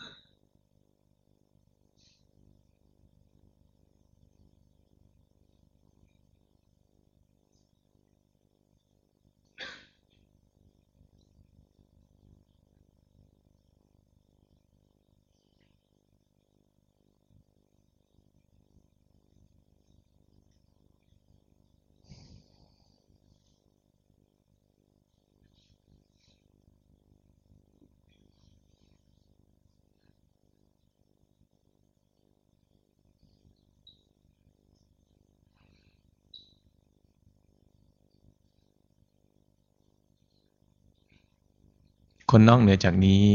[42.31, 43.26] คนนอกเหนือจากนี้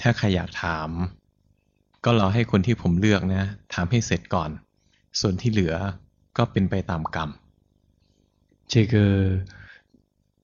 [0.00, 0.90] ถ้าใครอยากถาม
[2.04, 3.44] ก็รอให้คนที่ผมเลือกนะ
[3.74, 4.50] ถามให้เสร็จก่อน
[5.20, 5.74] ส่วนที่เหลือ
[6.36, 7.30] ก็เป็นไปตามกรรม
[8.72, 8.94] 这个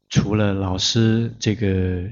[0.08, 0.88] 除了老师
[1.44, 1.64] 这个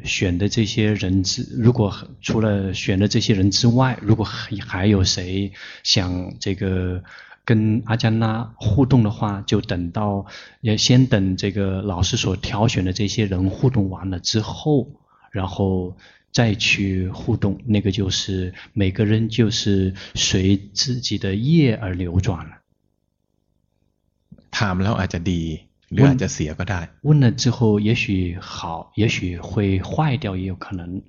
[0.05, 5.53] 选的这些人之，如果除了选的这些人之外，如果还有谁
[5.83, 7.03] 想这个
[7.45, 10.27] 跟阿姜那互动的话，就等到
[10.61, 14.89] 要先等这个老师所挑选的这些人互动完了之后。
[15.31, 15.97] 然后
[16.33, 22.53] 再去互动，那个就是每个人就是随自己的业而流转了。
[24.51, 25.43] ถามแล้วอาจจะดี
[25.93, 31.03] หรืออาจจะเสียก็ได้问了之后也许好，也许会坏掉，也有可能。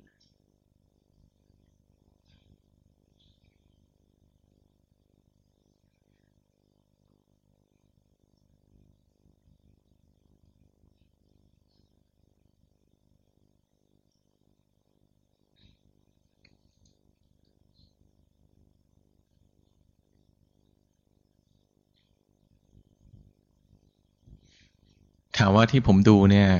[25.40, 26.50] ถามว่าที่ผมดูเนี่ย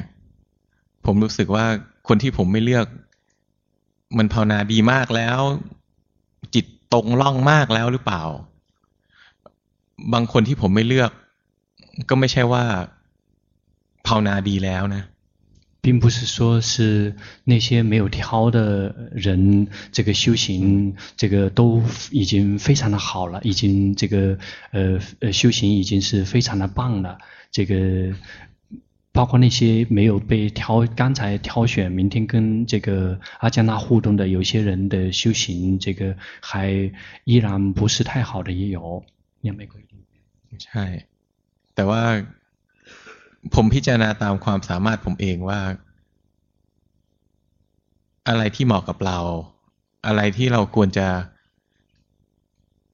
[1.04, 1.66] ผมรู้สึกว่า
[2.08, 2.86] คนที่ผมไม่เลือก
[4.18, 5.40] มันภาวนาดีมากแล้ว
[6.54, 8.22] จิตตรงล่องมากแล้วหรือเปล่า
[10.12, 11.10] บางคนที่ผมไม่เลือก
[12.08, 12.64] ก็ไม่ใช่ว่า
[14.06, 15.04] ภาวนาดีแล้วนะ
[15.84, 18.58] 并不是说是那些没有挑的
[19.26, 21.80] 人，这个修行，这个都
[22.10, 24.36] 已经非常的好了，已经这个
[24.72, 27.18] 呃呃修行已经是非常的棒了，
[27.52, 28.14] 这个。
[29.12, 36.92] 包括那些没有被挑，刚才挑选，明天跟这个阿姜那互动的有些人的修行，这个还
[37.24, 39.04] 依然不是太好的也有。
[39.46, 40.00] ยังไม่ค่อยดี
[40.66, 40.84] ใช่
[41.74, 42.02] แต่ว่า
[43.54, 45.60] ผมพิจารณาตามความสามารถผมเองว่า
[48.28, 49.18] อะไรที่เหมาะกับเรา
[50.06, 51.08] อะไรที่เราควรจะ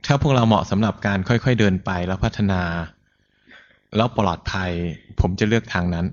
[0.06, 2.60] ถ้าพวกเราเหมาะสำหรับการค่อยๆเดินไปแล้วพัฒนา
[3.96, 4.70] แล้วปลอดภัย
[5.20, 6.06] ผมจะเลือกทางนั้น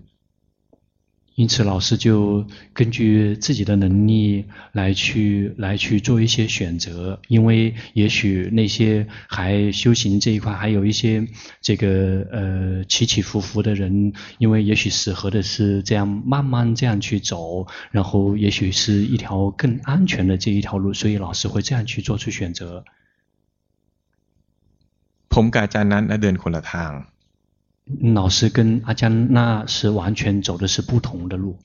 [1.40, 4.44] 因此，老师就根据自己的能力
[4.74, 7.18] 来去来去做一些选择。
[7.30, 11.26] 因为也许那些还修行这一块还有一些
[11.62, 22.84] 这个呃起起伏伏的人，因为也许适合的是这样慢慢这样去走，然后也许是一条更安全的这一条路，所以老师会这样去做出选择。
[25.30, 26.91] ผมกับอาจารย์นั้นเดินคนละทาง
[28.16, 31.58] 老师跟阿姜那是完全走的是不同的路。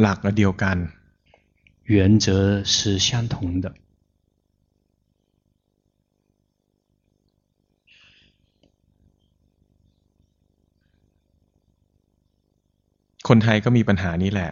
[0.00, 0.76] หลักเดียวกัน
[1.82, 3.74] 原则是相同的。
[13.28, 14.50] คนไทยก็มีปัญหานี้แหละ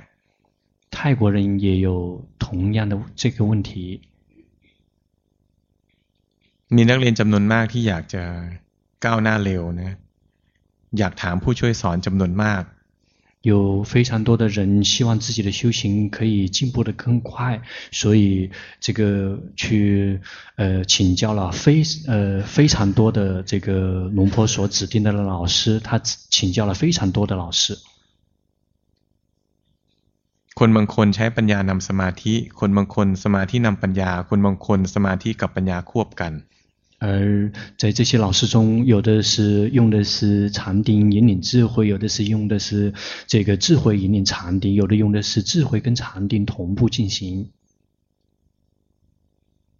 [0.90, 1.88] 泰国人也有
[2.38, 4.00] 同样的这个问题。
[6.76, 8.22] มีนักเรียนจำนวนมากที่อยากจะ
[9.04, 9.96] ก้าวหน้าเร็วนะ
[10.98, 12.62] อยากถามผู้ช่วยสอนจำนวนมาก
[13.50, 17.60] 有非常多的人希望自己的修行可以进步得更快，
[17.92, 18.50] 所以
[18.80, 20.20] 这个去
[20.56, 27.78] 呃请教了非呃非常多的这个龙婆所指定的老师，他请教了非常多的老师。
[30.58, 36.32] คนบางคนใช้ปัญญานำสมาธิ คนบางคนสมาธินำปัญญา คนบางคนสมาธิกับปัญญาควบกัน
[37.00, 42.94] 而在这些老师中，有的是用的是禅定引领智慧，有的是用的是
[43.26, 47.48] 这个智慧引领禅定，有的用的是智慧跟禅定同步进行。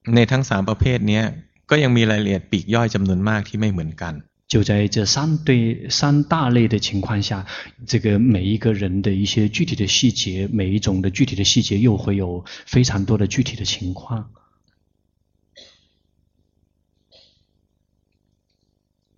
[0.05, 1.24] ในทั้งสามประเภทเนี้ย
[1.70, 4.15] ก็ยังมีรายละเอียดปีกย่อยจำนวนมากที่ไม่เหมือนกัน
[4.53, 7.44] 就在这三对三大类的情况下，
[7.85, 14.31] 这个每一个人的一些具体的细节，每一种的具体的细节，又会有非常多的具体的情况。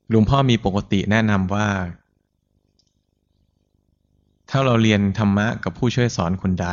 [0.10, 1.68] หลวงพ่อมีปกติแนะนำว่า
[4.50, 6.70] ถ้าเราเรียนธรรมะกับผู้ช่วยสอนคนใด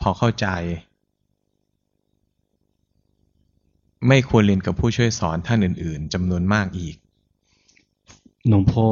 [0.00, 0.46] พอเข้าใจ
[4.08, 6.96] ไม่ควรเรียนกับผู้ช่วยสอนท่านอื่น ๆจำนวนมากอีก
[8.50, 8.86] ลุงพ่อ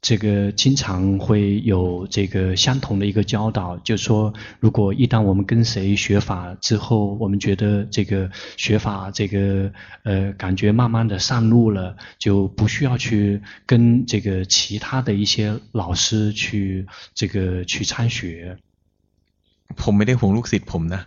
[0.00, 18.58] 这个经常会有这个相同的一个教导，就是说，如果一旦我们跟谁学法之后，我们觉得这个学法这个呃感觉慢慢的上路了，就不需要去跟这个其他的一些老师去这个去参学。
[19.74, 21.06] ผมไม่ได้ห่วงลูกศิษย์ผมนะ。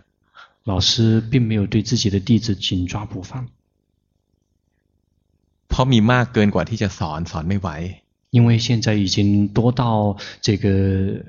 [0.64, 3.46] 老师并没有对自己的弟子紧抓不放。
[5.68, 7.68] เพราะมีมากเกินกว่าที่จะสอนสอนไม่ไหว
[8.32, 11.24] 因为现在已经多到这个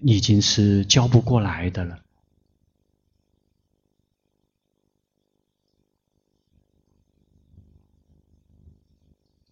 [0.00, 1.98] 已经是教不过来的了。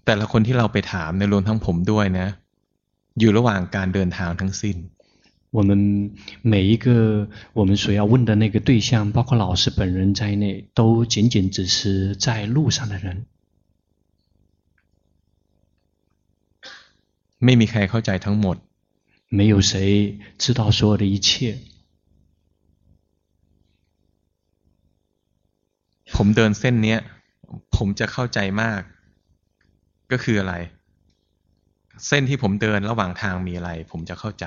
[0.05, 2.29] แต่ละคนที่เราไปถามในรวมทั้งผมด้วยนะ
[3.19, 4.77] อยู่ระหว่างการเดินทางทั้งสิ้น
[5.53, 5.71] 我们
[6.43, 13.27] 每一个我们所要问的那个对象，包括老师本人在内，都仅仅只是在路上的人。
[17.45, 18.57] ไม่มีใครเข้าใจทั้งหมด
[19.39, 19.73] 没有谁
[20.43, 21.29] 知道所有的一切
[26.15, 26.99] ผมเดินเส้นเนี้ย
[27.77, 28.83] ผมจะเข้าใจมาก
[30.11, 30.55] ก็คืออะไร
[32.07, 34.47] เส้นที่ผมเดินระหว่างทางมีอะไร ผมจะเข้าใจ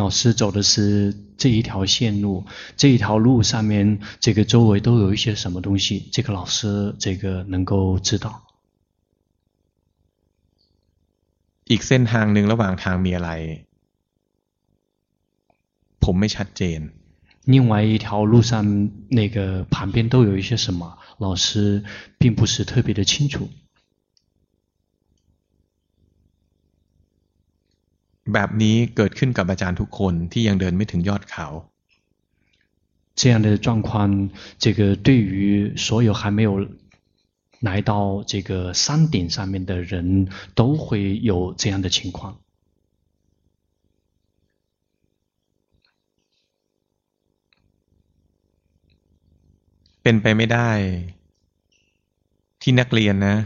[0.00, 2.46] 老师走的是这一条线路，
[2.78, 8.45] 这一条路上面，这个周围都有一些什么东西，这个老师这个能够知道。
[11.70, 13.30] อีกเส้นทางหนึ่งระหว่างทางมีอะไร
[16.04, 16.80] ผมไม่ชัดเจน
[17.54, 18.52] 另外一条路上
[19.18, 21.82] 那个旁边都有一些什么，老师
[22.18, 23.48] 并不是特别的清楚。
[28.32, 31.48] แบบนี้เกิดขึ้นกับอาจารย์ทุกคนที่ยังเดินไม่ถึงยอดเขา
[33.18, 36.50] 这样的状况，这个对于所有还没有。
[37.60, 42.38] 来到这个山顶上面的人都会有这样的情况。
[50.02, 50.70] เป็นไปไม่ได้
[52.62, 53.36] ที่นักเรียนนะ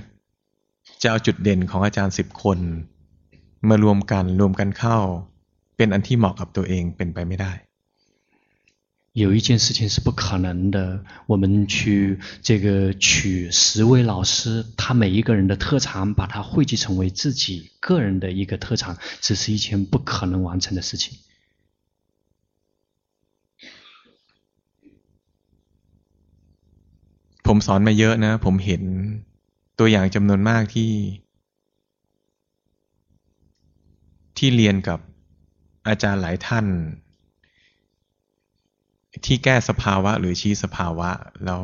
[1.02, 2.58] จะเอาจุดเด่นของอาจารย์สิบคน
[3.68, 4.98] มารวมกันรวมกันเข้า
[5.76, 7.52] เป็นอันที่เหมาะกับตัวเองเป็นไปไม่ได้
[9.12, 21.18] 有一件事情是不可能的，我们去这个取十位老师，他每一个人的特长，把它汇集成为自己个人的一个特长，这是一件不可能完成的事情。
[27.42, 28.82] ผมสอนมาเยอะนะผมเห็น
[29.78, 30.92] ตัวอย่างจำนวนมากที่
[34.36, 34.98] ที่เรียนกับ
[35.88, 36.66] อาจารย์หลายท่าน
[39.26, 41.08] ที่แก้สภาวะหรือชี้สภาวะ
[41.44, 41.62] แล้ว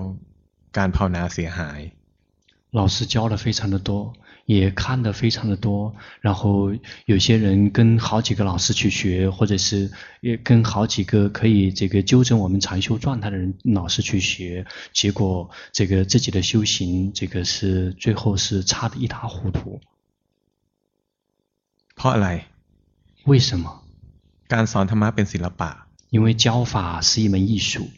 [0.76, 1.80] การภาวนาเสียหาย
[2.78, 4.14] 老师教的非常的多，
[4.46, 9.92] 也看的非常的多，然后有些人跟好几个老师去学，或者是
[10.22, 14.64] 也跟好几个可以这个纠正我们禅修状态的人老师去学，
[14.94, 19.80] 结果这个自己的修行，这个是最后是差得一塌糊涂。
[21.94, 22.44] เพราะอะไร
[23.26, 23.82] 为什么
[24.48, 25.70] การสอนธรรมะเป็นศิลปะ
[26.10, 27.88] 因为教法是一门艺术，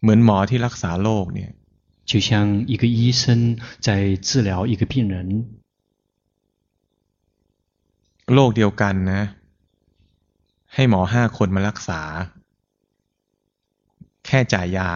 [0.00, 1.50] เหมือนหมอที่รักษาโรคเนี่ย
[2.04, 5.14] 就像一个医生在治疗一个病人。
[8.34, 9.22] โรคเดียวกันนะ
[10.74, 12.00] ให้หมอห้าคนมารักษา
[14.26, 14.90] แค่จ่ายยา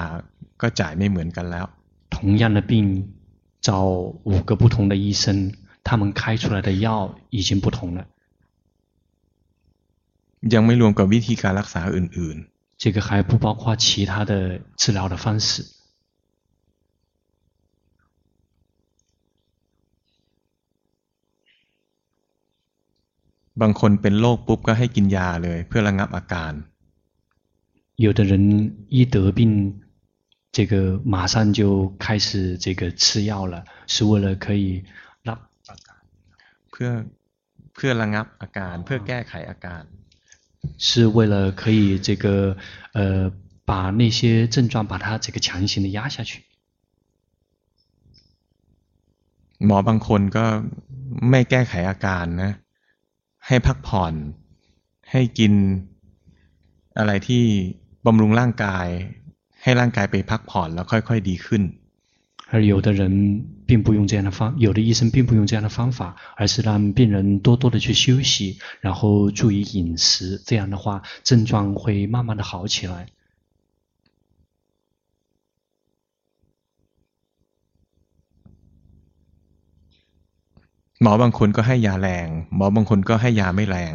[0.61, 1.67] ก็จ่ายไม่เหมือนกันแล้ว
[2.15, 2.73] 同样的病
[3.67, 3.69] 找
[4.31, 5.53] 五个不同的医生，
[5.83, 8.07] 他们开出来的药已经不同了。
[10.55, 14.33] ยังไม่รวมกับวิธีการรักษาอื่นๆ这个还不包括其他的
[14.81, 15.49] 治疗的方式。
[23.61, 26.53] บางคนเป็นโรคปุ๊บก็ให้กินยาเลยเพื่อระงับอาการ
[28.05, 28.33] 有的人
[28.97, 29.41] 一得病，
[30.57, 31.61] 这个马上就
[32.05, 34.85] 开始这个吃药了，是为了可以
[35.23, 35.29] 让
[36.71, 36.91] เพื่อ
[37.75, 39.83] เพื่อระงับอาการเพื่อแก้ไขอาการ
[40.79, 42.57] 是为了可以这个
[42.93, 43.33] 呃
[43.65, 46.43] 把那些症状把它这个强行的压下去。
[49.65, 50.45] หมอบางคนก็
[51.31, 52.53] ไม่แก้ไขอาการนะ
[53.47, 54.15] ให้พักผ่อน
[55.11, 55.53] ให้กิน
[56.99, 57.45] อะไรที่
[58.07, 58.87] บำรุงร่างกาย
[59.63, 61.63] ให้ร่างกายไปพักผ่อนแล้วค่อยๆดีขึ้น。
[62.51, 73.09] 而有的人并不用这样的方，有的医生并不用这样的方法，而是让病人多多的去休息，然后注意饮食，这样的话症状会慢慢的好起来。
[81.03, 83.93] หมอบางคนก็ให้ยาแรงหมอบางคนก็ให้ยาไม่แรง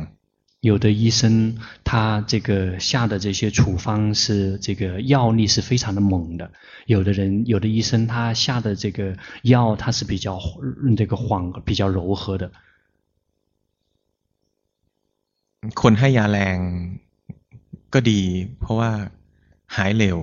[0.66, 6.52] 有的医生，他这个下的这些处方是这个药力是非常的猛的；
[6.86, 10.40] 有的人，有的医生，他下的这个药，它是比较
[10.96, 12.52] 这个缓、比较柔和的。
[15.74, 16.60] คนให้ยาแรง
[17.94, 18.22] ก็ดี
[18.60, 18.92] เพราะว่า
[19.76, 20.18] หายเร็ว。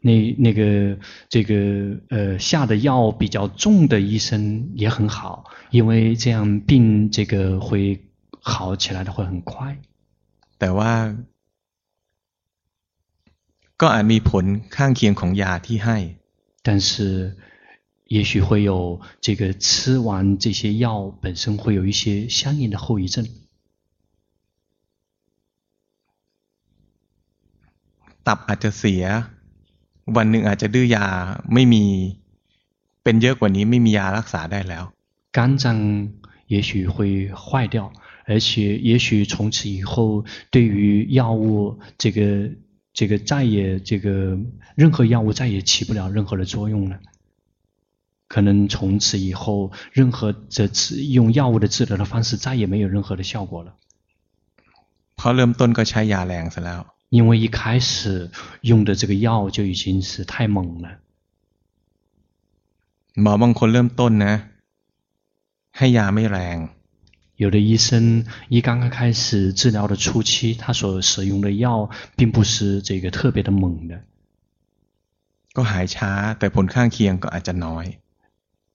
[0.00, 7.98] 那那个这个呃下的药比较重的医生也很好，因为这样病这个会。
[8.42, 9.78] 好起来的会很快，
[10.58, 10.92] แต่ว่า
[13.80, 14.44] ก็อาจมีผล
[14.76, 15.98] ข้างเคียงของยาที่ให้。
[16.66, 17.36] 但是
[18.06, 20.86] 也许会有这个吃完这些药
[21.22, 23.26] 本身会有一些相应的后遗症。
[28.26, 29.04] ตับอาจจะเสีย
[30.16, 31.06] วันหนึ่งอาจจะดื้อยา
[31.54, 31.84] ไม่มี
[33.02, 34.84] เป็นเยอะกว่านี้ไม่มียารักษาได้แล้ว
[35.36, 35.64] 肝脏
[36.52, 36.96] 也许会
[37.32, 37.92] 坏掉。
[38.24, 42.50] 而且，也许从此以后，对于药物这个
[42.92, 44.38] 这个再也这个
[44.74, 46.98] 任何药物再也起不了任何的作用了。
[48.28, 53.74] 可能从此以后，任何这次用药物的治疗的方式再也没有任何的效果了。
[55.16, 56.84] เพราะเริ่มต้นก็ใช้ยาแรงซะแล้ว。
[57.10, 58.30] 因为一开始
[58.60, 61.00] 用的这个药就已经是太猛了。
[63.22, 64.34] หมอบางคนเริ่มต้นนะ
[65.76, 66.58] ให้ยาไม่แรง。
[67.36, 74.02] 有的医生一刚刚开始治疗的初期，他所使用的药并不是这个特别的猛的。
[75.54, 77.86] ก็หายช้าแต่ผลข้างเคียงก็อาจจะน้อย。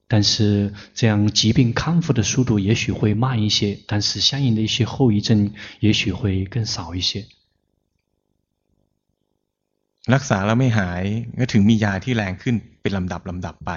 [0.06, 7.26] 但是这样疾病康复的速度也许会慢一些，但是相应的一些后遗症也许会更少一些。
[10.06, 11.02] รักษาแล้วไม่หาย
[11.38, 13.70] ก็ถึงมียาที่แรงขึ้นเป็นลำดับลำดับไป。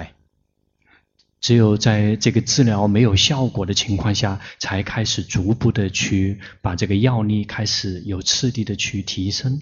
[1.42, 9.60] 只有在这个治疗没有效果的情况下，才开始逐步的去把这个药力开始有次第的去提升。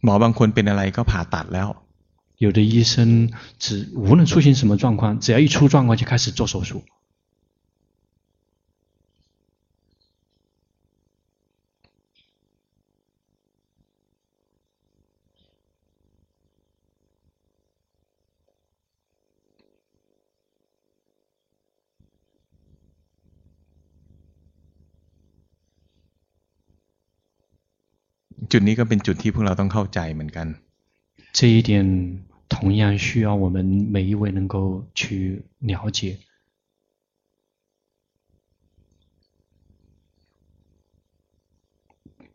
[0.00, 1.74] หมอบางคนเป็นอะไรก็ผ่าตัดแล้ว。
[2.38, 6.84] 有的医生只无论出现什么状况，只要一出状况就开始做手术。
[28.52, 30.46] จุดนี้ก็เป็นจุดที่พวกเราต้องเข้าใจเหมือนกัน。
[31.36, 31.70] 这一点
[32.48, 33.56] 同样需要我们
[33.94, 34.56] 每一位能够
[34.94, 36.00] 去了解。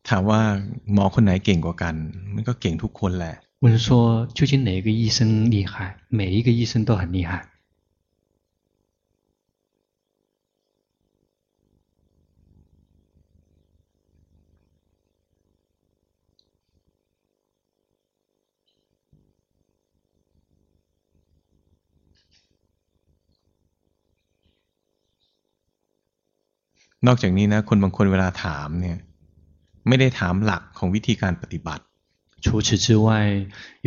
[0.10, 0.42] ถามว่า
[0.94, 1.96] หมอคนไหนเก่งกว่ากัน
[2.34, 3.36] มันก็เก่งทุกคนแหละ。
[3.64, 3.88] 问说
[4.38, 5.96] 究竟哪个医生厉害？
[6.10, 7.32] 每一个医生都很厉害。
[27.08, 28.98] นอกจากนี้นะคนบางคนเวลาถามเนี่ย
[29.88, 31.84] ไม่ได้ถามหลักของวิธีการปฏิบัติ。
[32.46, 33.08] 除此之外，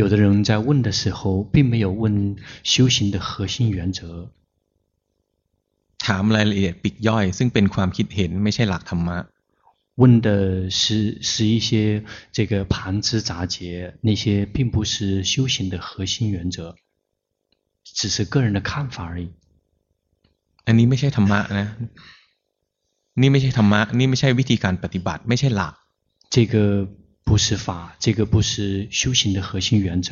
[0.00, 4.30] 有的人在问的时候，并没有问修行的核心原则。
[6.06, 9.18] ถามรายละเอียดปีกย่อยซึ่งเป็นความคิดเห็นไม่ใช่หลักธรรมะ。
[10.00, 10.28] 问的
[10.78, 11.68] 是是一些
[12.36, 16.76] 这个旁枝杂节，那些并不是修行的核心原则，
[17.82, 19.28] 只是个人的看法而已。
[20.66, 21.66] อันนี้ไม่ใช่ธรรมะนะ。
[23.20, 25.74] นี่ไม่ใช่ธรรมะนี่ไม่ใช่วิธีการปฏิบัติไม่ใช่หลัก
[26.34, 26.54] 这个
[27.26, 27.66] 不是法
[28.04, 28.52] 这个不是
[28.98, 30.10] 修行的核心原则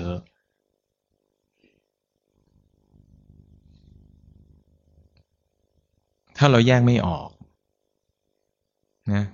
[6.36, 7.28] ถ้าเราแยกไม่ออก
[9.12, 9.24] นะ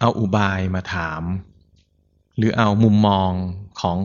[0.00, 1.22] เอาอุบายมาถาม
[2.36, 3.30] หรือเอามุมมอง
[3.80, 3.98] ของ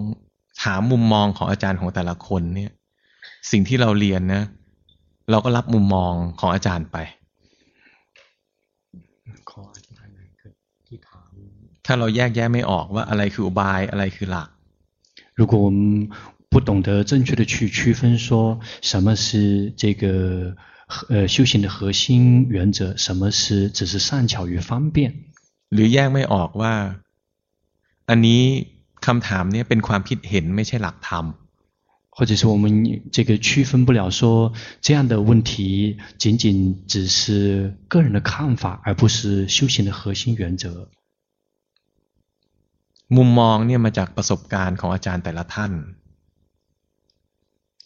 [0.63, 2.71] ถามมุมมองของอาจารย์ของแต่ละคนเนี่ย
[3.51, 4.43] สิ่งที่เราเรียนนะ
[5.29, 6.97] เราก็รับมุมมองของอาจารย์ไป
[11.85, 14.49] ถ้าเราแยกแยะไม่ออกว่าอะไรคืออุบายอะไรคือหลัก
[15.39, 15.79] 如果我们
[16.51, 18.27] 不懂得正确的去区分，说
[18.89, 20.55] 什么是这个
[21.09, 25.11] 呃修行的核心原则，什么是只是善巧与方便，
[25.73, 26.73] หรือแยกไม่ออกว่า
[28.09, 28.41] อันนี้
[29.05, 31.25] คำถามนี้เป็นความคิดเห็นไม่ใช่หลักธรรม
[32.09, 40.89] 或者是我们这个区分不了，说这样的问题仅仅只是个人的看法，而不是修行的核心原则。
[43.07, 45.71] มุมมองเนี่ยมาจากประสบการณ์ของอาจารย์แต่ละท่าน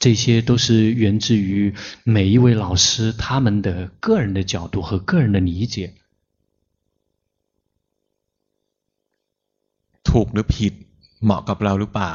[0.04, 1.74] 这些都是源自于
[2.06, 3.68] 每一位老师他们的
[4.00, 5.94] 个人的角度和个人的理解。
[10.10, 10.74] ถูกหรือผิด
[11.24, 12.14] เหมาะกับเราหรือเปล่า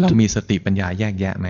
[0.00, 1.48] เรามีสติปัญญาแยกแยะไหม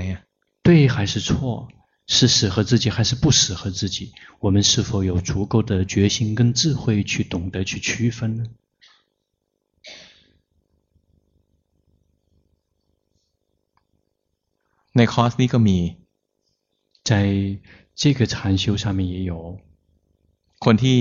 [0.66, 1.68] 对还是错？
[2.06, 4.12] 是适合自己还是不适合自己？
[4.40, 8.44] 我们是否有足够的决心跟智慧去懂得去区分呢？
[14.96, 15.96] ในคอร์สนี้ก็มี，
[17.08, 17.12] 在
[18.00, 19.58] 这个禅修上面也有。
[20.64, 21.00] คนที่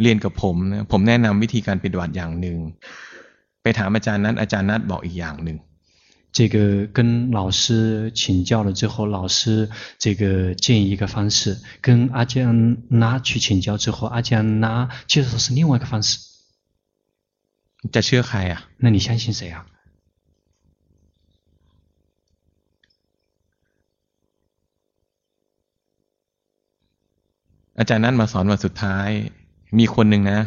[0.00, 2.58] เรียนกับผมนะผมแนะนำวิธีการปฏิบัติอย่างหนึ่ง
[3.62, 5.58] ไปถามอาจารย์นั้นอาจารย์นัดบอกอีกอย่างหนึ่ง
[6.32, 9.68] 这个跟老师请教了之后，老师
[9.98, 16.18] 这个建议一个方式，跟阿江那去请教之后，阿江那接受的是另外一个方式。
[17.90, 18.70] จะเชื่อใคร啊？
[18.78, 19.66] 那你相信谁啊？
[27.78, 29.08] อาจารย์นั้นมาสอนวันสุดท้าย
[29.78, 30.40] มีคนหนึ่งนะ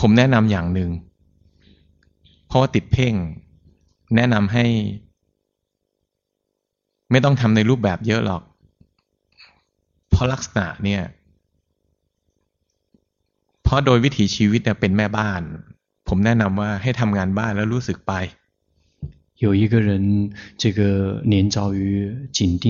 [0.00, 0.90] ผมแนะนำอย่างหนึ่ง
[2.46, 3.14] เพราะว่าติดเพ่ง
[4.16, 4.66] แนะนำให้
[7.10, 8.42] ไม่ต้องทำในรูปแบบเยอะหรอก
[10.10, 11.02] เพราะลักษณะเนี่ย
[13.62, 15.42] เพราะโดยวิถีชีวิตเนี่ยเป็นแม่บ้าน
[16.08, 18.14] ผมแนะนำว่าให้ทำงานบ้านแล้วรู้สึกไป
[19.44, 20.80] 有一个人，这个
[21.32, 22.64] 年遭于紧盯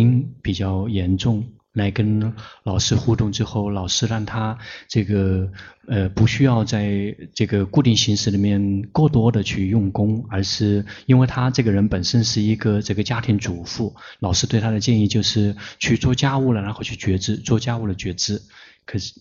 [0.44, 1.44] 比较严重，
[1.76, 2.34] 来跟
[2.64, 4.58] 老师互动之后，老师让他
[4.88, 5.50] 这个
[5.88, 18.42] 呃不需要在这个固定形式里面过多的去用功，而是因为他这个人本身是一个这个家庭主妇，老师对他的建议就是去做家务了，然后去觉知做家务的觉知。
[18.84, 19.14] 可是。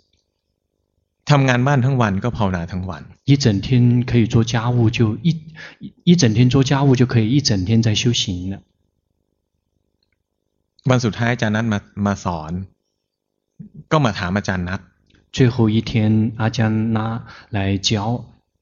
[1.24, 5.30] ทำงานบ้านทั้งวันก็ภาวนาทั้งวัน一整天可以做家务就一
[6.04, 8.56] 一整天做家务就可以一整天在修行了
[10.90, 12.52] วันสุดท้ายอาจารย์นัดมามาสอน
[13.92, 14.80] ก็มาถามอาจารย์นัด
[15.36, 15.92] 最后一天
[16.42, 16.60] 阿江
[16.96, 16.98] 那
[17.56, 17.90] 来教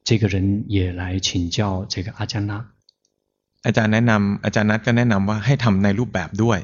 [0.08, 1.58] 这个人也来请教
[1.92, 2.52] 这个阿江那
[3.66, 6.58] อาจารย์แนะนำอาจารย์นัดก็แนะนำว่าให้ทำในรูปแบบด้วย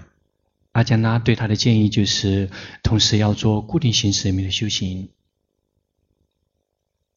[0.76, 2.50] 阿江那对他的建议就是
[2.86, 4.78] 同时要做固定形式里面的修行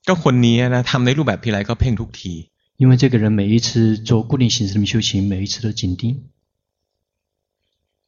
[0.07, 2.33] ก็คนนี้นะทำในรูปแบบทีไรก็เพ่งทุกที
[2.81, 6.29] 因为这个人每一次做固定形式的修行，每一次都紧盯。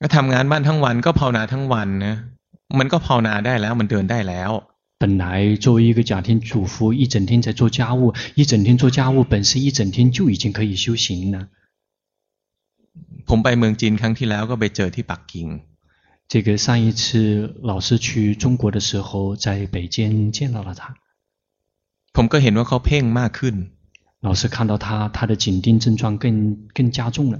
[0.02, 2.16] ก็ทำงานบ้านทั้งวันก็ภาวนาทั้งวันนะ
[2.80, 4.52] มันก็ภาวนาได้แล้วมันเดินได้แล้ว
[5.02, 5.26] 本来
[5.64, 11.48] 作为一个家庭主妇，一整天在做家务，一整天做家务，本身一整天就已经可以修行了。
[13.26, 15.48] ผมไปเมืองจีนครั้งที่แล้วก็ไปเจอที่ปักกิ่ง
[16.32, 17.02] 这个上一次
[17.72, 20.82] 老师去中国的时候，在北京见到了他。
[22.16, 23.56] ผมก็เห็นว่าเขาเพ่งมากขึ้น
[24.28, 26.24] 老师看到他他的紧盯症状更
[26.76, 27.40] 更加重了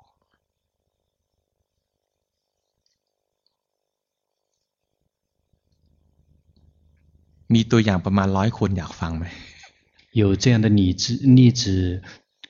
[7.54, 9.24] มีตัวอย่างประมาณร้อยคนอยากฟังไหม
[10.20, 11.02] 有这样的例子，
[11.38, 12.02] 例子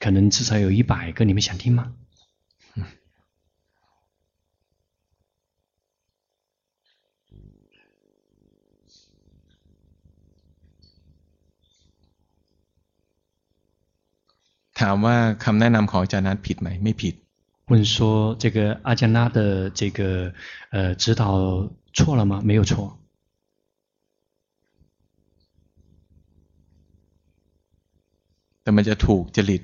[0.02, 1.92] 可能至少有一百个，你们想听吗？
[14.80, 17.14] ถามว่าคำแนะนำของอาจารย์นัทผิดไหมไม่ผิด
[17.70, 20.32] 问说这个阿加纳的这个
[20.70, 22.40] 呃指导错了吗？
[22.44, 22.98] 没有错。
[28.62, 29.62] แต่มันจะถูกจริต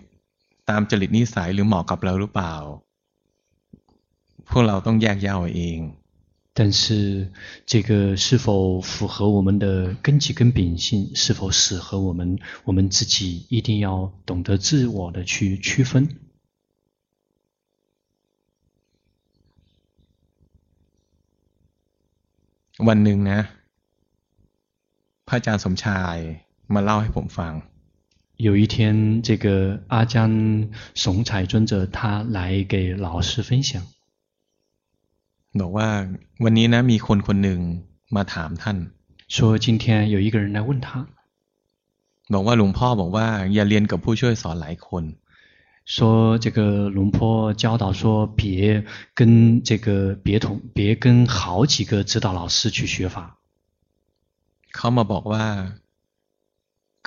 [0.70, 2.54] ตามจริตนิสัยหรือเหมาะกับเราหรือเปล่า
[4.48, 5.80] พวกเราต้องแยกแยะเอาเอง
[6.58, 6.82] 但是
[7.64, 8.46] 这个是否
[8.82, 15.92] 符合我们的根基跟秉性，是否适合我们，我们自己一定要懂得自我的去区分。
[22.88, 23.40] วันหนึ่งนะ
[25.28, 26.16] พระอาจารย์สมชาย
[26.74, 27.52] มาเล่าให้ผมฟัง
[28.36, 33.82] 有一天，这个阿江松彩尊者他来给老师分享。
[35.60, 35.88] บอกว่า
[36.44, 37.60] วันนี้นะมีคนคนหนึ่ง
[38.16, 38.76] มาถามท่าน
[39.28, 40.88] 说今天有一个人来问他
[42.34, 45.04] บอกว่าหลวงพ่อบอกว่าอย่าเรียนกับผู้ช่วยสอนหลายคน
[45.84, 48.02] 说这个龙坡教导说
[48.38, 48.40] 别
[49.14, 53.16] 跟这个别同别跟好几个指导老师去学法
[54.72, 55.44] เขามาบอกว่า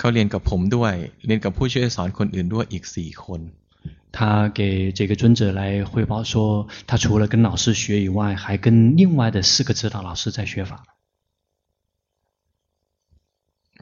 [0.00, 0.94] ขาเรียนกับผมด้วย
[1.26, 3.42] เรียนกับผู้ช่วยสอนคนอื่นด้วยอีกสี่คน
[4.16, 10.72] 他给这个尊者来汇报说，他除了跟老师学以外，还跟另外的四个指导老师在学法。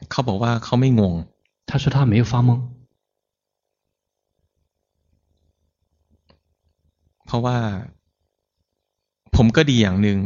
[0.09, 1.13] เขาบอกว่าเขาไม่งง。
[1.69, 2.49] 他说他没有发懵。
[7.25, 7.57] เพราะว่า
[9.35, 10.19] ผมก็ดีอย่างหนึ่ง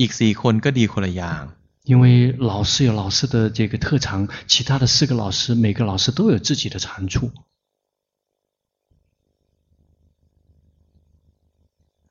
[0.00, 1.42] อีกสี่คนก็ดีคนละอย่าง。
[1.84, 7.30] 因为老师有老师的这个特长，其他的四个老师每个老师都有自己的长处。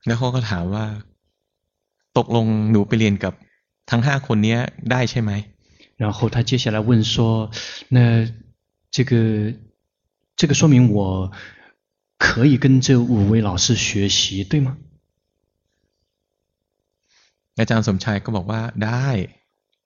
[0.05, 0.85] แล้วเขาก็ถามว่า
[2.17, 3.33] ตกลงหนูไปเรียนกับ
[3.89, 4.57] ทั้งห้าคนนี้
[4.91, 5.31] ได้ใช่ไหม
[6.01, 7.51] 然后他接下来问说，
[7.89, 8.31] 那
[8.91, 9.11] 这个
[10.35, 11.31] 这个说明我
[12.17, 14.77] 可以跟这五位老师学习，对吗？
[17.57, 19.07] อาจารย์สมชัยก็บอกว่าได้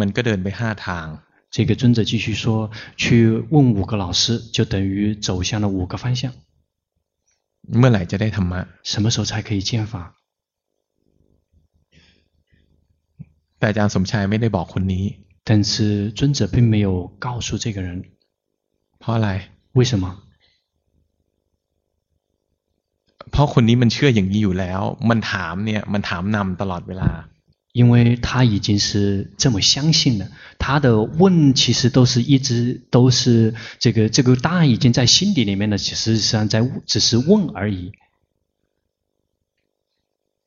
[0.00, 1.06] มันก็เดินไปห้าทาง
[1.54, 2.70] 这个尊者继续说：“
[3.02, 3.04] 去
[3.54, 4.24] 问五个老师，
[4.54, 6.32] 就等于走向了五个方向。”
[7.78, 8.60] เมื่อไหร่จะได้ธรรมะ
[8.90, 9.94] 什么时候才可以见法
[13.58, 15.04] แต่อาจารย์สมชัยไม่ได้บอกคนนี้
[15.48, 15.72] 但是
[16.18, 16.88] 尊者并没有
[17.24, 17.88] 告诉这个人
[19.00, 19.28] เพราะอะไร
[19.78, 20.04] 为什么
[23.30, 24.80] เพราะคนนี้มันเชื่ออย่างนี้อยู่แล้ว
[25.10, 27.10] มันถามเนี่ยมันถามนำตลอดเวลา
[27.72, 30.28] 因为他已经是这么相信了，
[30.58, 37.92] 他的问其实都是一直都是这个这个答案已经在心底里面了，实际上在只是问而已。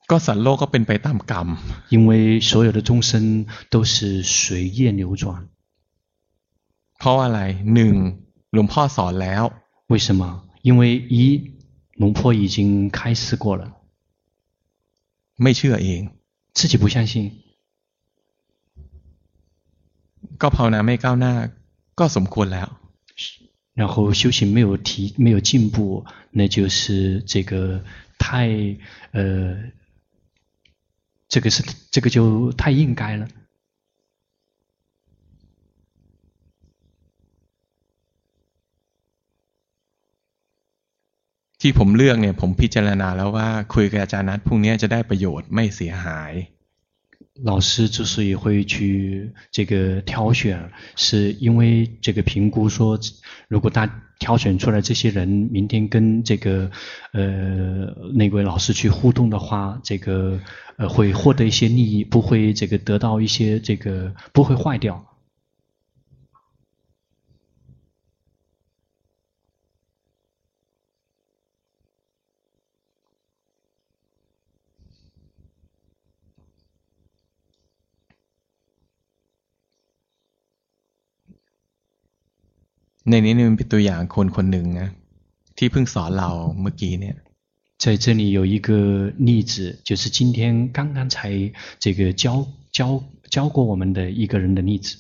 [0.07, 1.47] ก็สัตว์โลกก็เป็นไปตามกรรม
[1.89, 5.47] 因为所有的众生都是随业流转。
[6.97, 7.39] เพราะอะไร
[7.73, 7.93] หนึ่ง
[8.53, 9.43] หลวงพ่อสอนแล้ว
[9.91, 10.41] 为什么？
[10.63, 11.53] 因为一
[11.93, 13.63] 龙婆已经开示过了。
[15.41, 16.01] ไม่เชื่อเอง
[16.53, 17.31] 自己不相信，
[20.37, 21.33] ก็ภาวนาไม่ก้าวหน้า
[21.99, 22.67] ก็สมควรแล้ว
[23.79, 27.83] 然后修行没有提没有进步，那就是这个
[28.17, 28.49] 太
[29.11, 29.71] 呃，
[31.29, 33.29] 这个是这个就太应该了。
[41.63, 46.33] ที่ผมเลือกเนี่ยผมพิจารณาแล้วว่าคุยกับอาจารย์นัทพรุ่งนี้จะได้ประโยชน์ไม่เสียหาย
[47.43, 52.99] 老师之所以会去这个挑选，是因为这个评估说，
[53.47, 53.89] 如果他
[54.19, 56.69] 挑选出来这些人，明天跟这个
[57.13, 60.41] 呃那位老师去互动的话，这个
[60.75, 65.05] 呃会获得一些利益，不会这个得到一些这个不会坏掉。
[83.09, 84.89] ในนี้มันเป็นตัวอย่างคนคนหนึ่งนะ
[85.57, 86.29] ที่เพิ่งสอนเรา
[86.61, 87.17] เมื่อกี้เนี่ย
[87.83, 88.69] 在这里有一个
[89.29, 89.53] 例子，
[89.87, 91.15] 就是今天刚刚才
[91.79, 92.45] 这个教
[92.77, 94.97] 教教过我们的一个人的例子。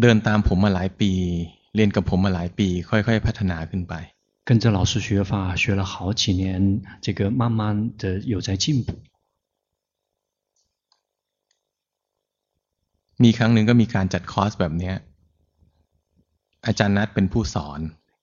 [0.00, 1.12] เดินตามผมมาหลายปี
[1.74, 3.94] เรียนกับผมมาหลายปี ค่อยๆพัฒนาขึ้นไป
[4.44, 8.94] 跟着老师学法学了好几年，这个慢慢的有在进步。
[13.22, 14.94] มีครั้งหนึ่งก็มีการจัดคอร์สแบบเนี้ย
[16.66, 17.80] อาจารย์นัดเป็นผู้สอน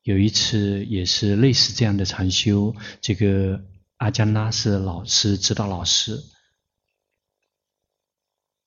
[0.10, 3.62] 有一次也是类似这样的禅修，这个
[3.98, 6.24] 阿江拉是老师指导老师。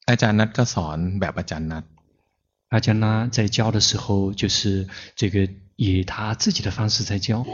[0.07, 1.85] อาจารย์นัดก็สอนแบบอาจารย์นัด。
[2.69, 7.45] 阿江拉在教的时候，就是这个 以他自己的方式在教。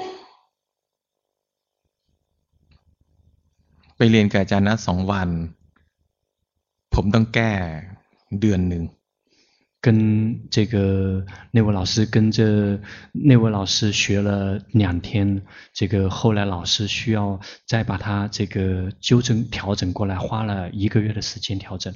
[3.97, 5.28] ไปเรียนกับอาจารย์นัดสองวัน
[6.95, 7.53] ผมต้องแก้
[8.41, 8.85] เดือนหนึ่ง。
[9.87, 12.81] 跟这个那位老师跟着
[13.12, 15.43] 那位老师学了两天，
[15.73, 21.95] 这个后来老师需要再把他这个纠正调整过来，花了一个月的时间调整。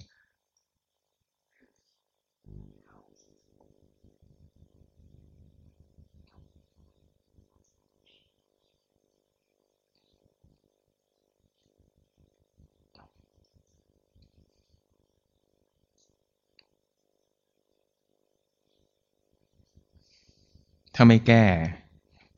[20.94, 21.44] ถ้าไม่แก้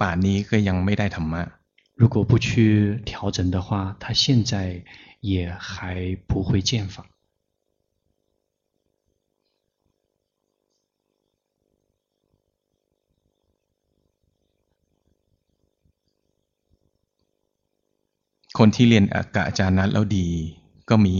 [0.00, 1.42] ป่านนี้ก็ยังไม่ได้ธรรมะ。
[2.00, 4.52] 如果不去调整的话，他现在
[5.20, 7.06] 也还不会见法。
[18.58, 19.04] คนที่เรียน
[19.34, 20.28] กับอาจารย์นัดแล้วดี
[20.90, 21.16] ก็มี。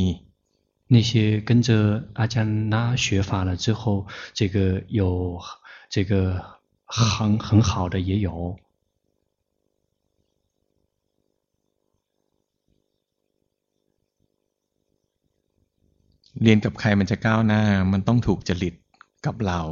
[0.88, 5.40] 那些跟着阿江拉学法了之后，这个有
[5.88, 6.55] 这个。
[6.86, 8.58] 很很好的也有。
[16.42, 17.62] เรียนกับใครมันจะก้าวหน้า
[17.92, 18.74] มันต้องถูกจริต
[19.26, 19.62] กับเรา。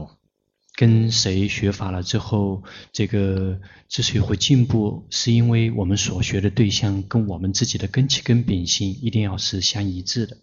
[0.81, 10.39] 跟谁学法了之后，这个之所以会进步，是因为我们所学的对象跟我们自己的根器跟秉性一定要是相一致的。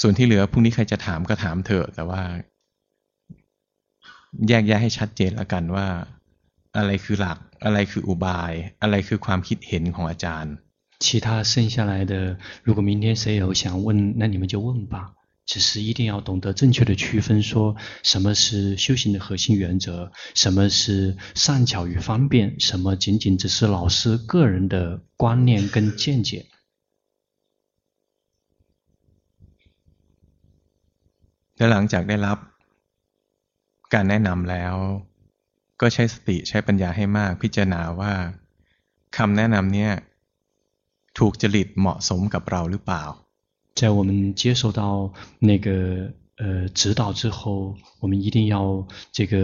[0.00, 2.22] ส่วนที่เหลือพรุ่งนี้ใครจะถามก็ถามเถอะแต่ว่า
[4.48, 5.86] แยกแยะให้ชัดเจนแล้วกันว่า
[6.76, 8.52] อะไรคือหลักอะไรคืออุบาย
[8.82, 10.54] อะไรคือความคิดเห็นของอาจารย์
[11.04, 12.12] 其他剩下来的
[12.66, 13.88] 如果明天谁有想问
[14.18, 14.94] 那你们就问吧
[15.50, 26.46] 只是一定要懂得正确的区分说什么是修行的核心原则什么是善巧与方便什么仅仅只是老师个人的观念跟见解
[31.60, 32.38] แล้วหลังจากได้รับ
[33.94, 34.74] การแนะนำแล้ว
[35.80, 38.12] ก็ใช้สติใช้ปัญญาให้มากพิจารณาว่า
[39.16, 39.92] คำแนะนำเนี่ย
[41.18, 43.04] ถูกจริตเหมาะสมกับเราหรือเปล่า
[43.78, 44.10] 在我们
[44.40, 44.82] 接受到
[45.50, 45.68] 那个
[46.40, 46.42] 呃
[46.78, 48.56] 指导之后，我们一定要
[49.16, 49.34] 这个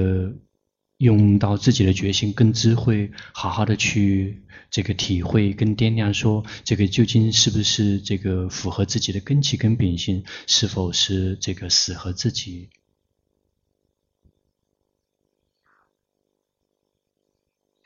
[0.98, 4.42] 用到自己的决心跟智慧，好好的去。
[4.74, 12.70] 这个体会跟掂量，说这个究竟是不是这个符合自己的根器跟秉性，是否是这个适合自己？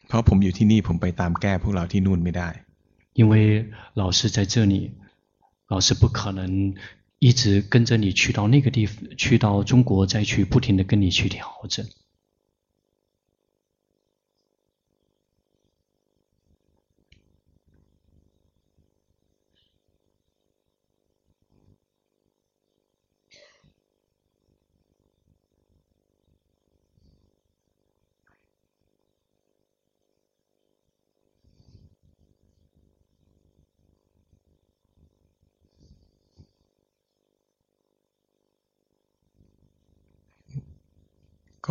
[0.07, 2.47] เพราะผมอยู่ที่นี่ผมไปตามแก้พวกเราที่นู่นไม่ได้。
[3.15, 3.35] 因为
[3.95, 4.93] 老师在这里，
[5.67, 6.77] 老师不可能
[7.19, 11.85] 一直跟着你去到那个地方，去到中国再去不停的跟你去调整。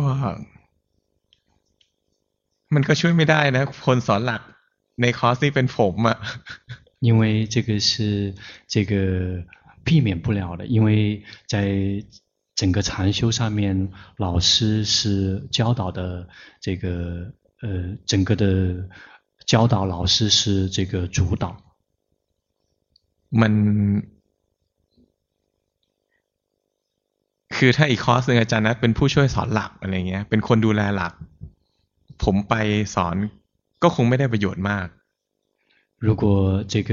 [0.04, 0.06] ็
[2.74, 4.42] มันก็ช่วยไม่ได้นะคนสอนหลัก
[5.00, 6.18] ใ นคอร์สนี้เป็นผมอะ
[7.06, 8.34] 因为这个是
[8.66, 8.92] 这个
[9.84, 12.04] 避免不了的，因为在
[12.56, 16.28] 整个禅修上面，老师是教导的
[16.60, 18.88] 这个呃整个的
[19.44, 21.62] 教导，老师是这个主导。
[23.28, 23.52] มัน
[27.60, 31.12] คือถ้าอีกคอร์สหนึ่งอาจารย์นัดเป็นผู้ช่วยสอนหลักอะไรเงี้ยเป็นคนดูแลหลัก
[32.24, 32.54] ผมไป
[32.94, 33.16] สอน
[33.82, 34.88] ก็คงไม่ได้ประโยชน์มาก
[36.06, 36.24] 如果
[36.72, 36.92] 这个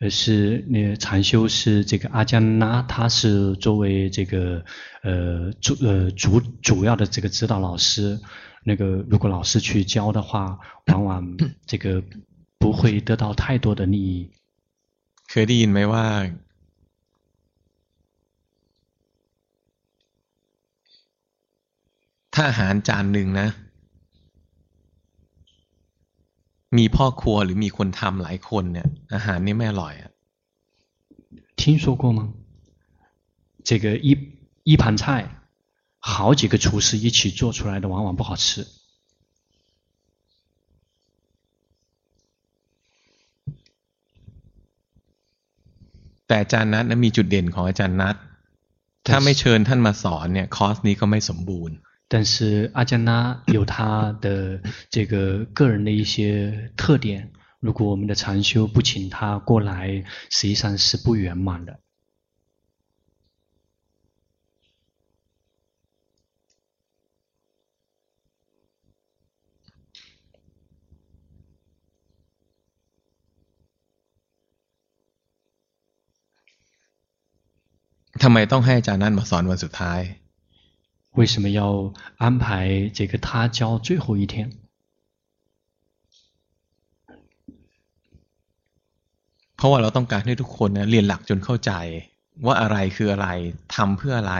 [0.00, 4.64] 呃是那禅修是这个阿江拉，他是作为这个
[5.02, 8.18] 呃主呃主主要的这个指导老师，
[8.64, 11.36] 那个如果老师去教的话，往往
[11.66, 12.02] 这个
[12.58, 14.30] 不会得到太多的利益。
[15.30, 16.04] เคยได้ยินไหมว่า
[22.34, 23.48] ถ้าอาหารจานหนึ่งนะ
[26.76, 30.12] มีพ่อครัวหรือมีคนทำหลายคนเนี่ย อาหารนี่ไม่อร่อยอะ
[31.60, 32.20] 听说过吗？
[33.68, 34.10] 这个一
[34.70, 35.04] 一盘菜，
[35.98, 38.66] 好几个厨师一起做出来的，往往不好吃。
[46.26, 48.16] แต่อาจารย์นัทมีจุดเด่นของอาจารย์นัท
[49.06, 51.76] ถ้าไม่เชิญท่านมาสอนเนี่ยคอร์สนี้ก็ไม่สมบูรณ์
[52.10, 54.60] 但是阿加那有他的
[54.90, 61.80] 这个个人的一些特点，如果我们的禅修不请他过来，实际上是不圆满的。
[78.22, 80.19] ทำไมต้องให้อาจารย์นั้นมาสอนวันสุดท้าย
[81.12, 84.52] 为什么要安排这个他教最后一天？
[89.56, 91.72] เพราะว่าเราต้องการให้ทุกคนนะเรียนหลักจนเข้าใจ
[92.44, 93.28] ว่าอะไรคืออะไร
[93.74, 94.34] ทำเพื่ออะไร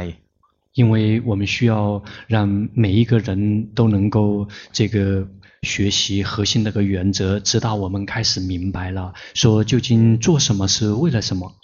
[0.78, 3.28] 因为我们需要让每一个人
[3.74, 5.26] 都能够这个
[5.62, 11.54] 学习核心那个原则，直到我们开始明白了，说究竟做什么是为了什么。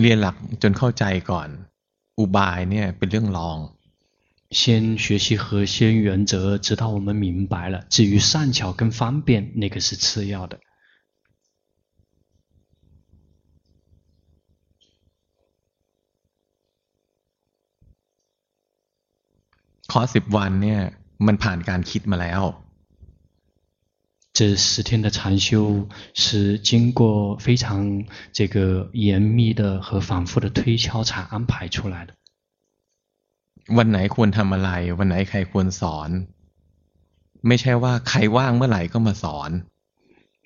[0.00, 1.48] เรียนหลักจนเข้าใจก่อน
[2.18, 3.58] อุบายเนี่ยเป็นเรื่องรอง
[4.58, 7.84] 先学习核心原则，直到我们明白了。
[7.88, 10.60] 至于善巧跟方便，那个是次要的。
[19.90, 20.80] คอร์สสิบวันเนี่ย
[21.26, 22.42] มันผ่านการคิดมาแล้ว
[24.32, 32.14] 这十天的禅修是经过非常这个严密的和反复的推敲才安排出来的。
[33.76, 36.10] วันไหนควรทำอะไรวันไหนใครควรสอน
[37.46, 39.50] ไม่ใช่ว่าใครว่างเมื่อไหร่ก็มาสอน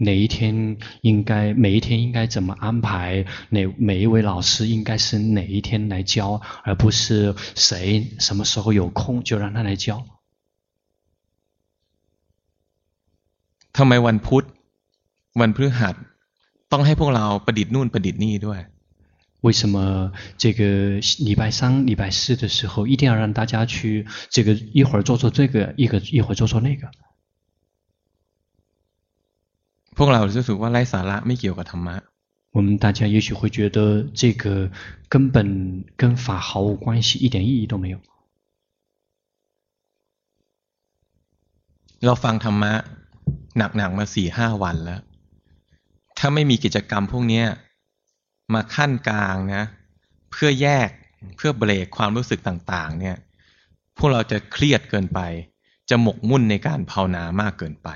[0.09, 0.78] 哪一天
[1.09, 3.24] 应该每一天应该怎么安排？
[3.51, 10.05] 哪每一位老师应该是哪一天来教，而不是谁什么时候有空就让他来教。
[13.77, 14.45] ทำไมวันพุธ
[15.40, 15.95] วันพฤหัส
[16.73, 18.61] ต้องให้พวกเราประดิษฐ์นู่นประดิษฐ์นี่ด้วย
[19.47, 19.77] 为什么
[20.43, 20.61] 这个
[21.28, 24.05] 礼拜三、礼拜四的时候一定要让大家去
[24.35, 26.90] 这个一会儿做做这个，一个一会儿做做那个？
[29.97, 31.97] พวกเรารู้สึกว่าไร้สาระไม่เกี่ยวกับธรรมะ
[32.57, 33.78] 我们大家也许会觉得
[34.20, 34.70] 这个
[35.09, 37.99] 根本跟法毫无关系，一点意义都没有。
[42.05, 42.73] เราฟังธรรมะ
[43.58, 45.02] หนักๆมาสี่ห้าวันแล้ว
[46.18, 47.44] ถ้าไม่มีกิจกรรมพวกนี้
[48.54, 49.64] มาขั้นกลางนะ
[50.32, 50.90] เพื่อแยก
[51.38, 53.18] เพื่อเบรกความรู้สึกต่างๆ เนี่ย
[53.98, 55.20] พวกเราจะเครียดเกินไป
[55.90, 57.90] จะหมกมุ่นในการภาวนามากเกินไป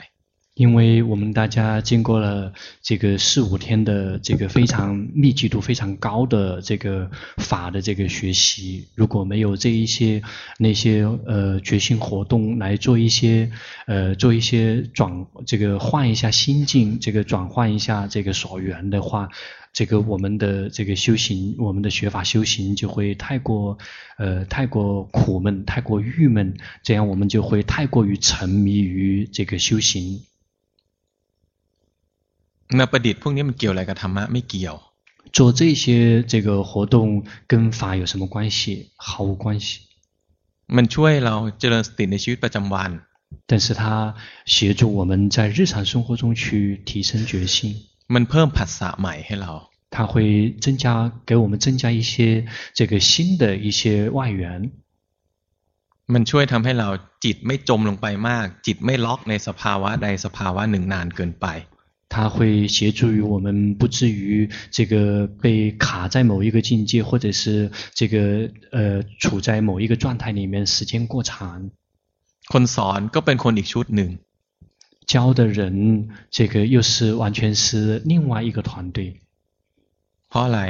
[0.58, 2.52] 因为我们大家经过了
[2.82, 10.24] 这个四五天的这个非常密集度非常高的这个法的这个学习，如果没有这一些
[10.58, 13.52] 那些呃决心活动来做一些
[13.86, 19.30] 呃做一些转这个换一下心境，这个转换一下这个所缘的话，
[19.74, 23.78] 这个我们的这个修行，我们的学法修行就会太过
[24.18, 30.24] 呃太过苦闷，太过郁闷，这样我们就会太过于沉迷于这个修行。
[32.70, 34.76] 那ประดิษพวกนี้มันเกี่ยวอะไรกับธรรมะไม่เกี่ยว
[35.36, 35.84] 做这些
[36.32, 36.96] 这个活动
[37.52, 38.60] 跟法有什么关系
[38.96, 39.68] 毫无关系
[40.76, 42.90] มันช่วยเราเจริญสติในชีวิตประจําวัน
[43.50, 44.16] 但是它
[44.46, 47.56] 协助我们在日常生活中去提升决心
[48.14, 49.52] มันเพิ่มผัสสะใหม่ให้เรา
[49.94, 50.14] 它会
[50.64, 50.86] 增加
[51.26, 54.42] 给我们增加一些这个新的一些外援
[56.14, 56.90] มันช่วยทําให้เรา
[57.24, 61.46] จิตไม่จมลงไปมาก จิตไม่ล็อกในสภาวะใดสภาวะหนึ่งนานเกินไป
[62.09, 71.71] 它会协助于我们不至于这个被卡在某一个境界，或者是这个呃处在某一个状态里面时间过长。
[72.53, 74.11] คนสอนก็เป็นคนอีกชุดหนึ่ง
[75.07, 79.21] 教的人，这个又是完全是另外一个团队。
[80.29, 80.61] เพราะอะไร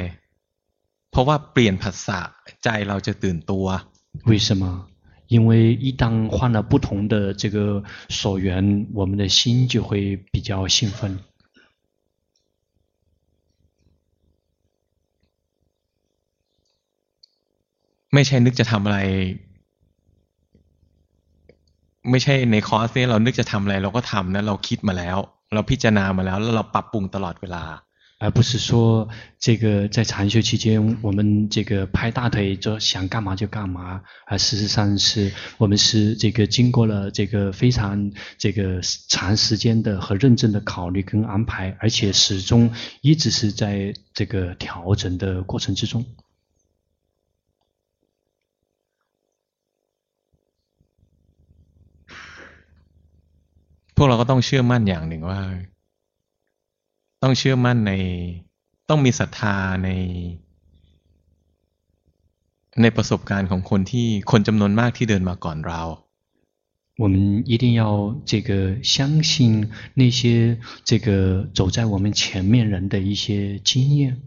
[1.10, 2.20] เพราะว่าเปลี่ยนภาษา
[2.62, 3.66] ใจเราจะตื่นตัว
[4.30, 4.85] 为什么？
[5.34, 11.18] 因为一旦换了不同的这个所缘，我们的心就会比较兴奋。
[18.14, 18.98] ไม่ใช่นึกจะทำอะไร
[22.10, 25.18] ไม่ใช่ในคอร์สเนี่ยเรานึกจะทำอะไรเราก็ทำนะเราคิดมาแล้ว
[25.54, 27.64] เราพิจารณามาแล้วแล้วเราปรับปรุงตลอดเวลา
[28.18, 29.08] 而不是说
[29.40, 42.70] 这个在禅修期间，我们这个拍大腿就想干嘛就干嘛，而事实上是我们是这个经过了这个非常这个长时间的和认真的考虑跟安排，而且始终
[43.00, 46.04] 一直是在这个调整的过程之中。
[53.96, 55.40] พวกเราก็ต้องเชื่อมั่นอย่างหนึ่งว่า
[57.22, 57.92] ต้องเชื่อมั่นใน
[58.88, 59.90] ต้องมีศรัทธาใน
[62.82, 65.82] ในประสบการณ์ของคนที่คนจำนวนมากที่เดินมาก่อนเรา
[67.02, 67.14] 我们
[67.46, 67.82] 一定要
[68.30, 68.50] 这个
[68.82, 74.20] 相信那些这个走在我们前面人的一些经验。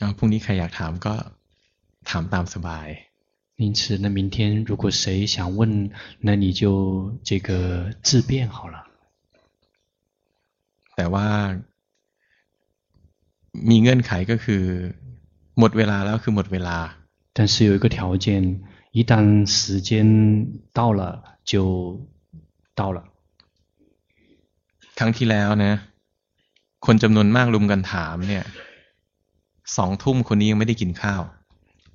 [0.00, 1.14] 啊，พรุ่งนี้ใครอยากถามก็
[2.08, 2.88] ถามตามสบาย
[3.56, 5.90] 因此，那明天如果谁想问，
[6.26, 6.62] 那你就
[7.22, 8.76] 这个自辩好了。
[10.96, 11.28] แต่ว่า
[13.70, 14.64] มีเงื่อนไขก็คือ
[15.58, 16.78] หมดเวลาแล้วคือหมดเวลา
[17.36, 18.26] 但是有一个条件，
[18.92, 19.12] 一旦
[19.46, 19.90] 时间
[20.72, 21.00] 到了，
[21.44, 21.52] 就
[22.74, 22.98] 到了。
[24.98, 25.72] ครั้งที่แล้วนะ
[26.86, 28.44] คนจำนวนมากรุมกันถามเนี่ย
[29.76, 31.22] สองทุ่มคนนี้ยังไม่ได้กินข้าว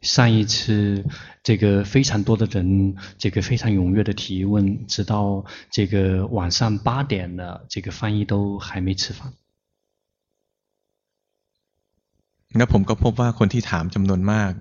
[0.04, 1.06] 上一次，
[1.44, 9.34] 这个非常多的人，这个非常踊跃的提问，直到这个晚上八点了，这个翻译都还没吃饭。
[12.52, 14.52] 那ผมก็พบว่าคนที่ถามจำนวนมาก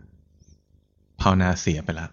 [1.21, 2.11] ภาวนาเสียไปแล้ว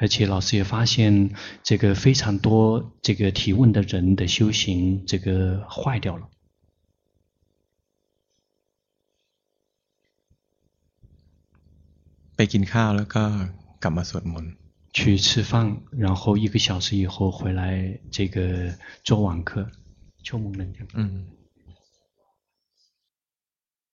[0.00, 1.30] 而且老师也发现，
[1.62, 6.28] 这个非常多这个提问的人的修行，这个坏掉了。
[12.36, 13.22] ไปกินข้าวแล้วก็
[13.82, 14.54] กลับมาสวดมนต์
[14.96, 15.52] 去吃饭，
[16.04, 19.70] 然后一个小时以后回来，这个做网课，
[20.22, 20.86] 秋梦能讲。
[20.94, 21.24] 嗯。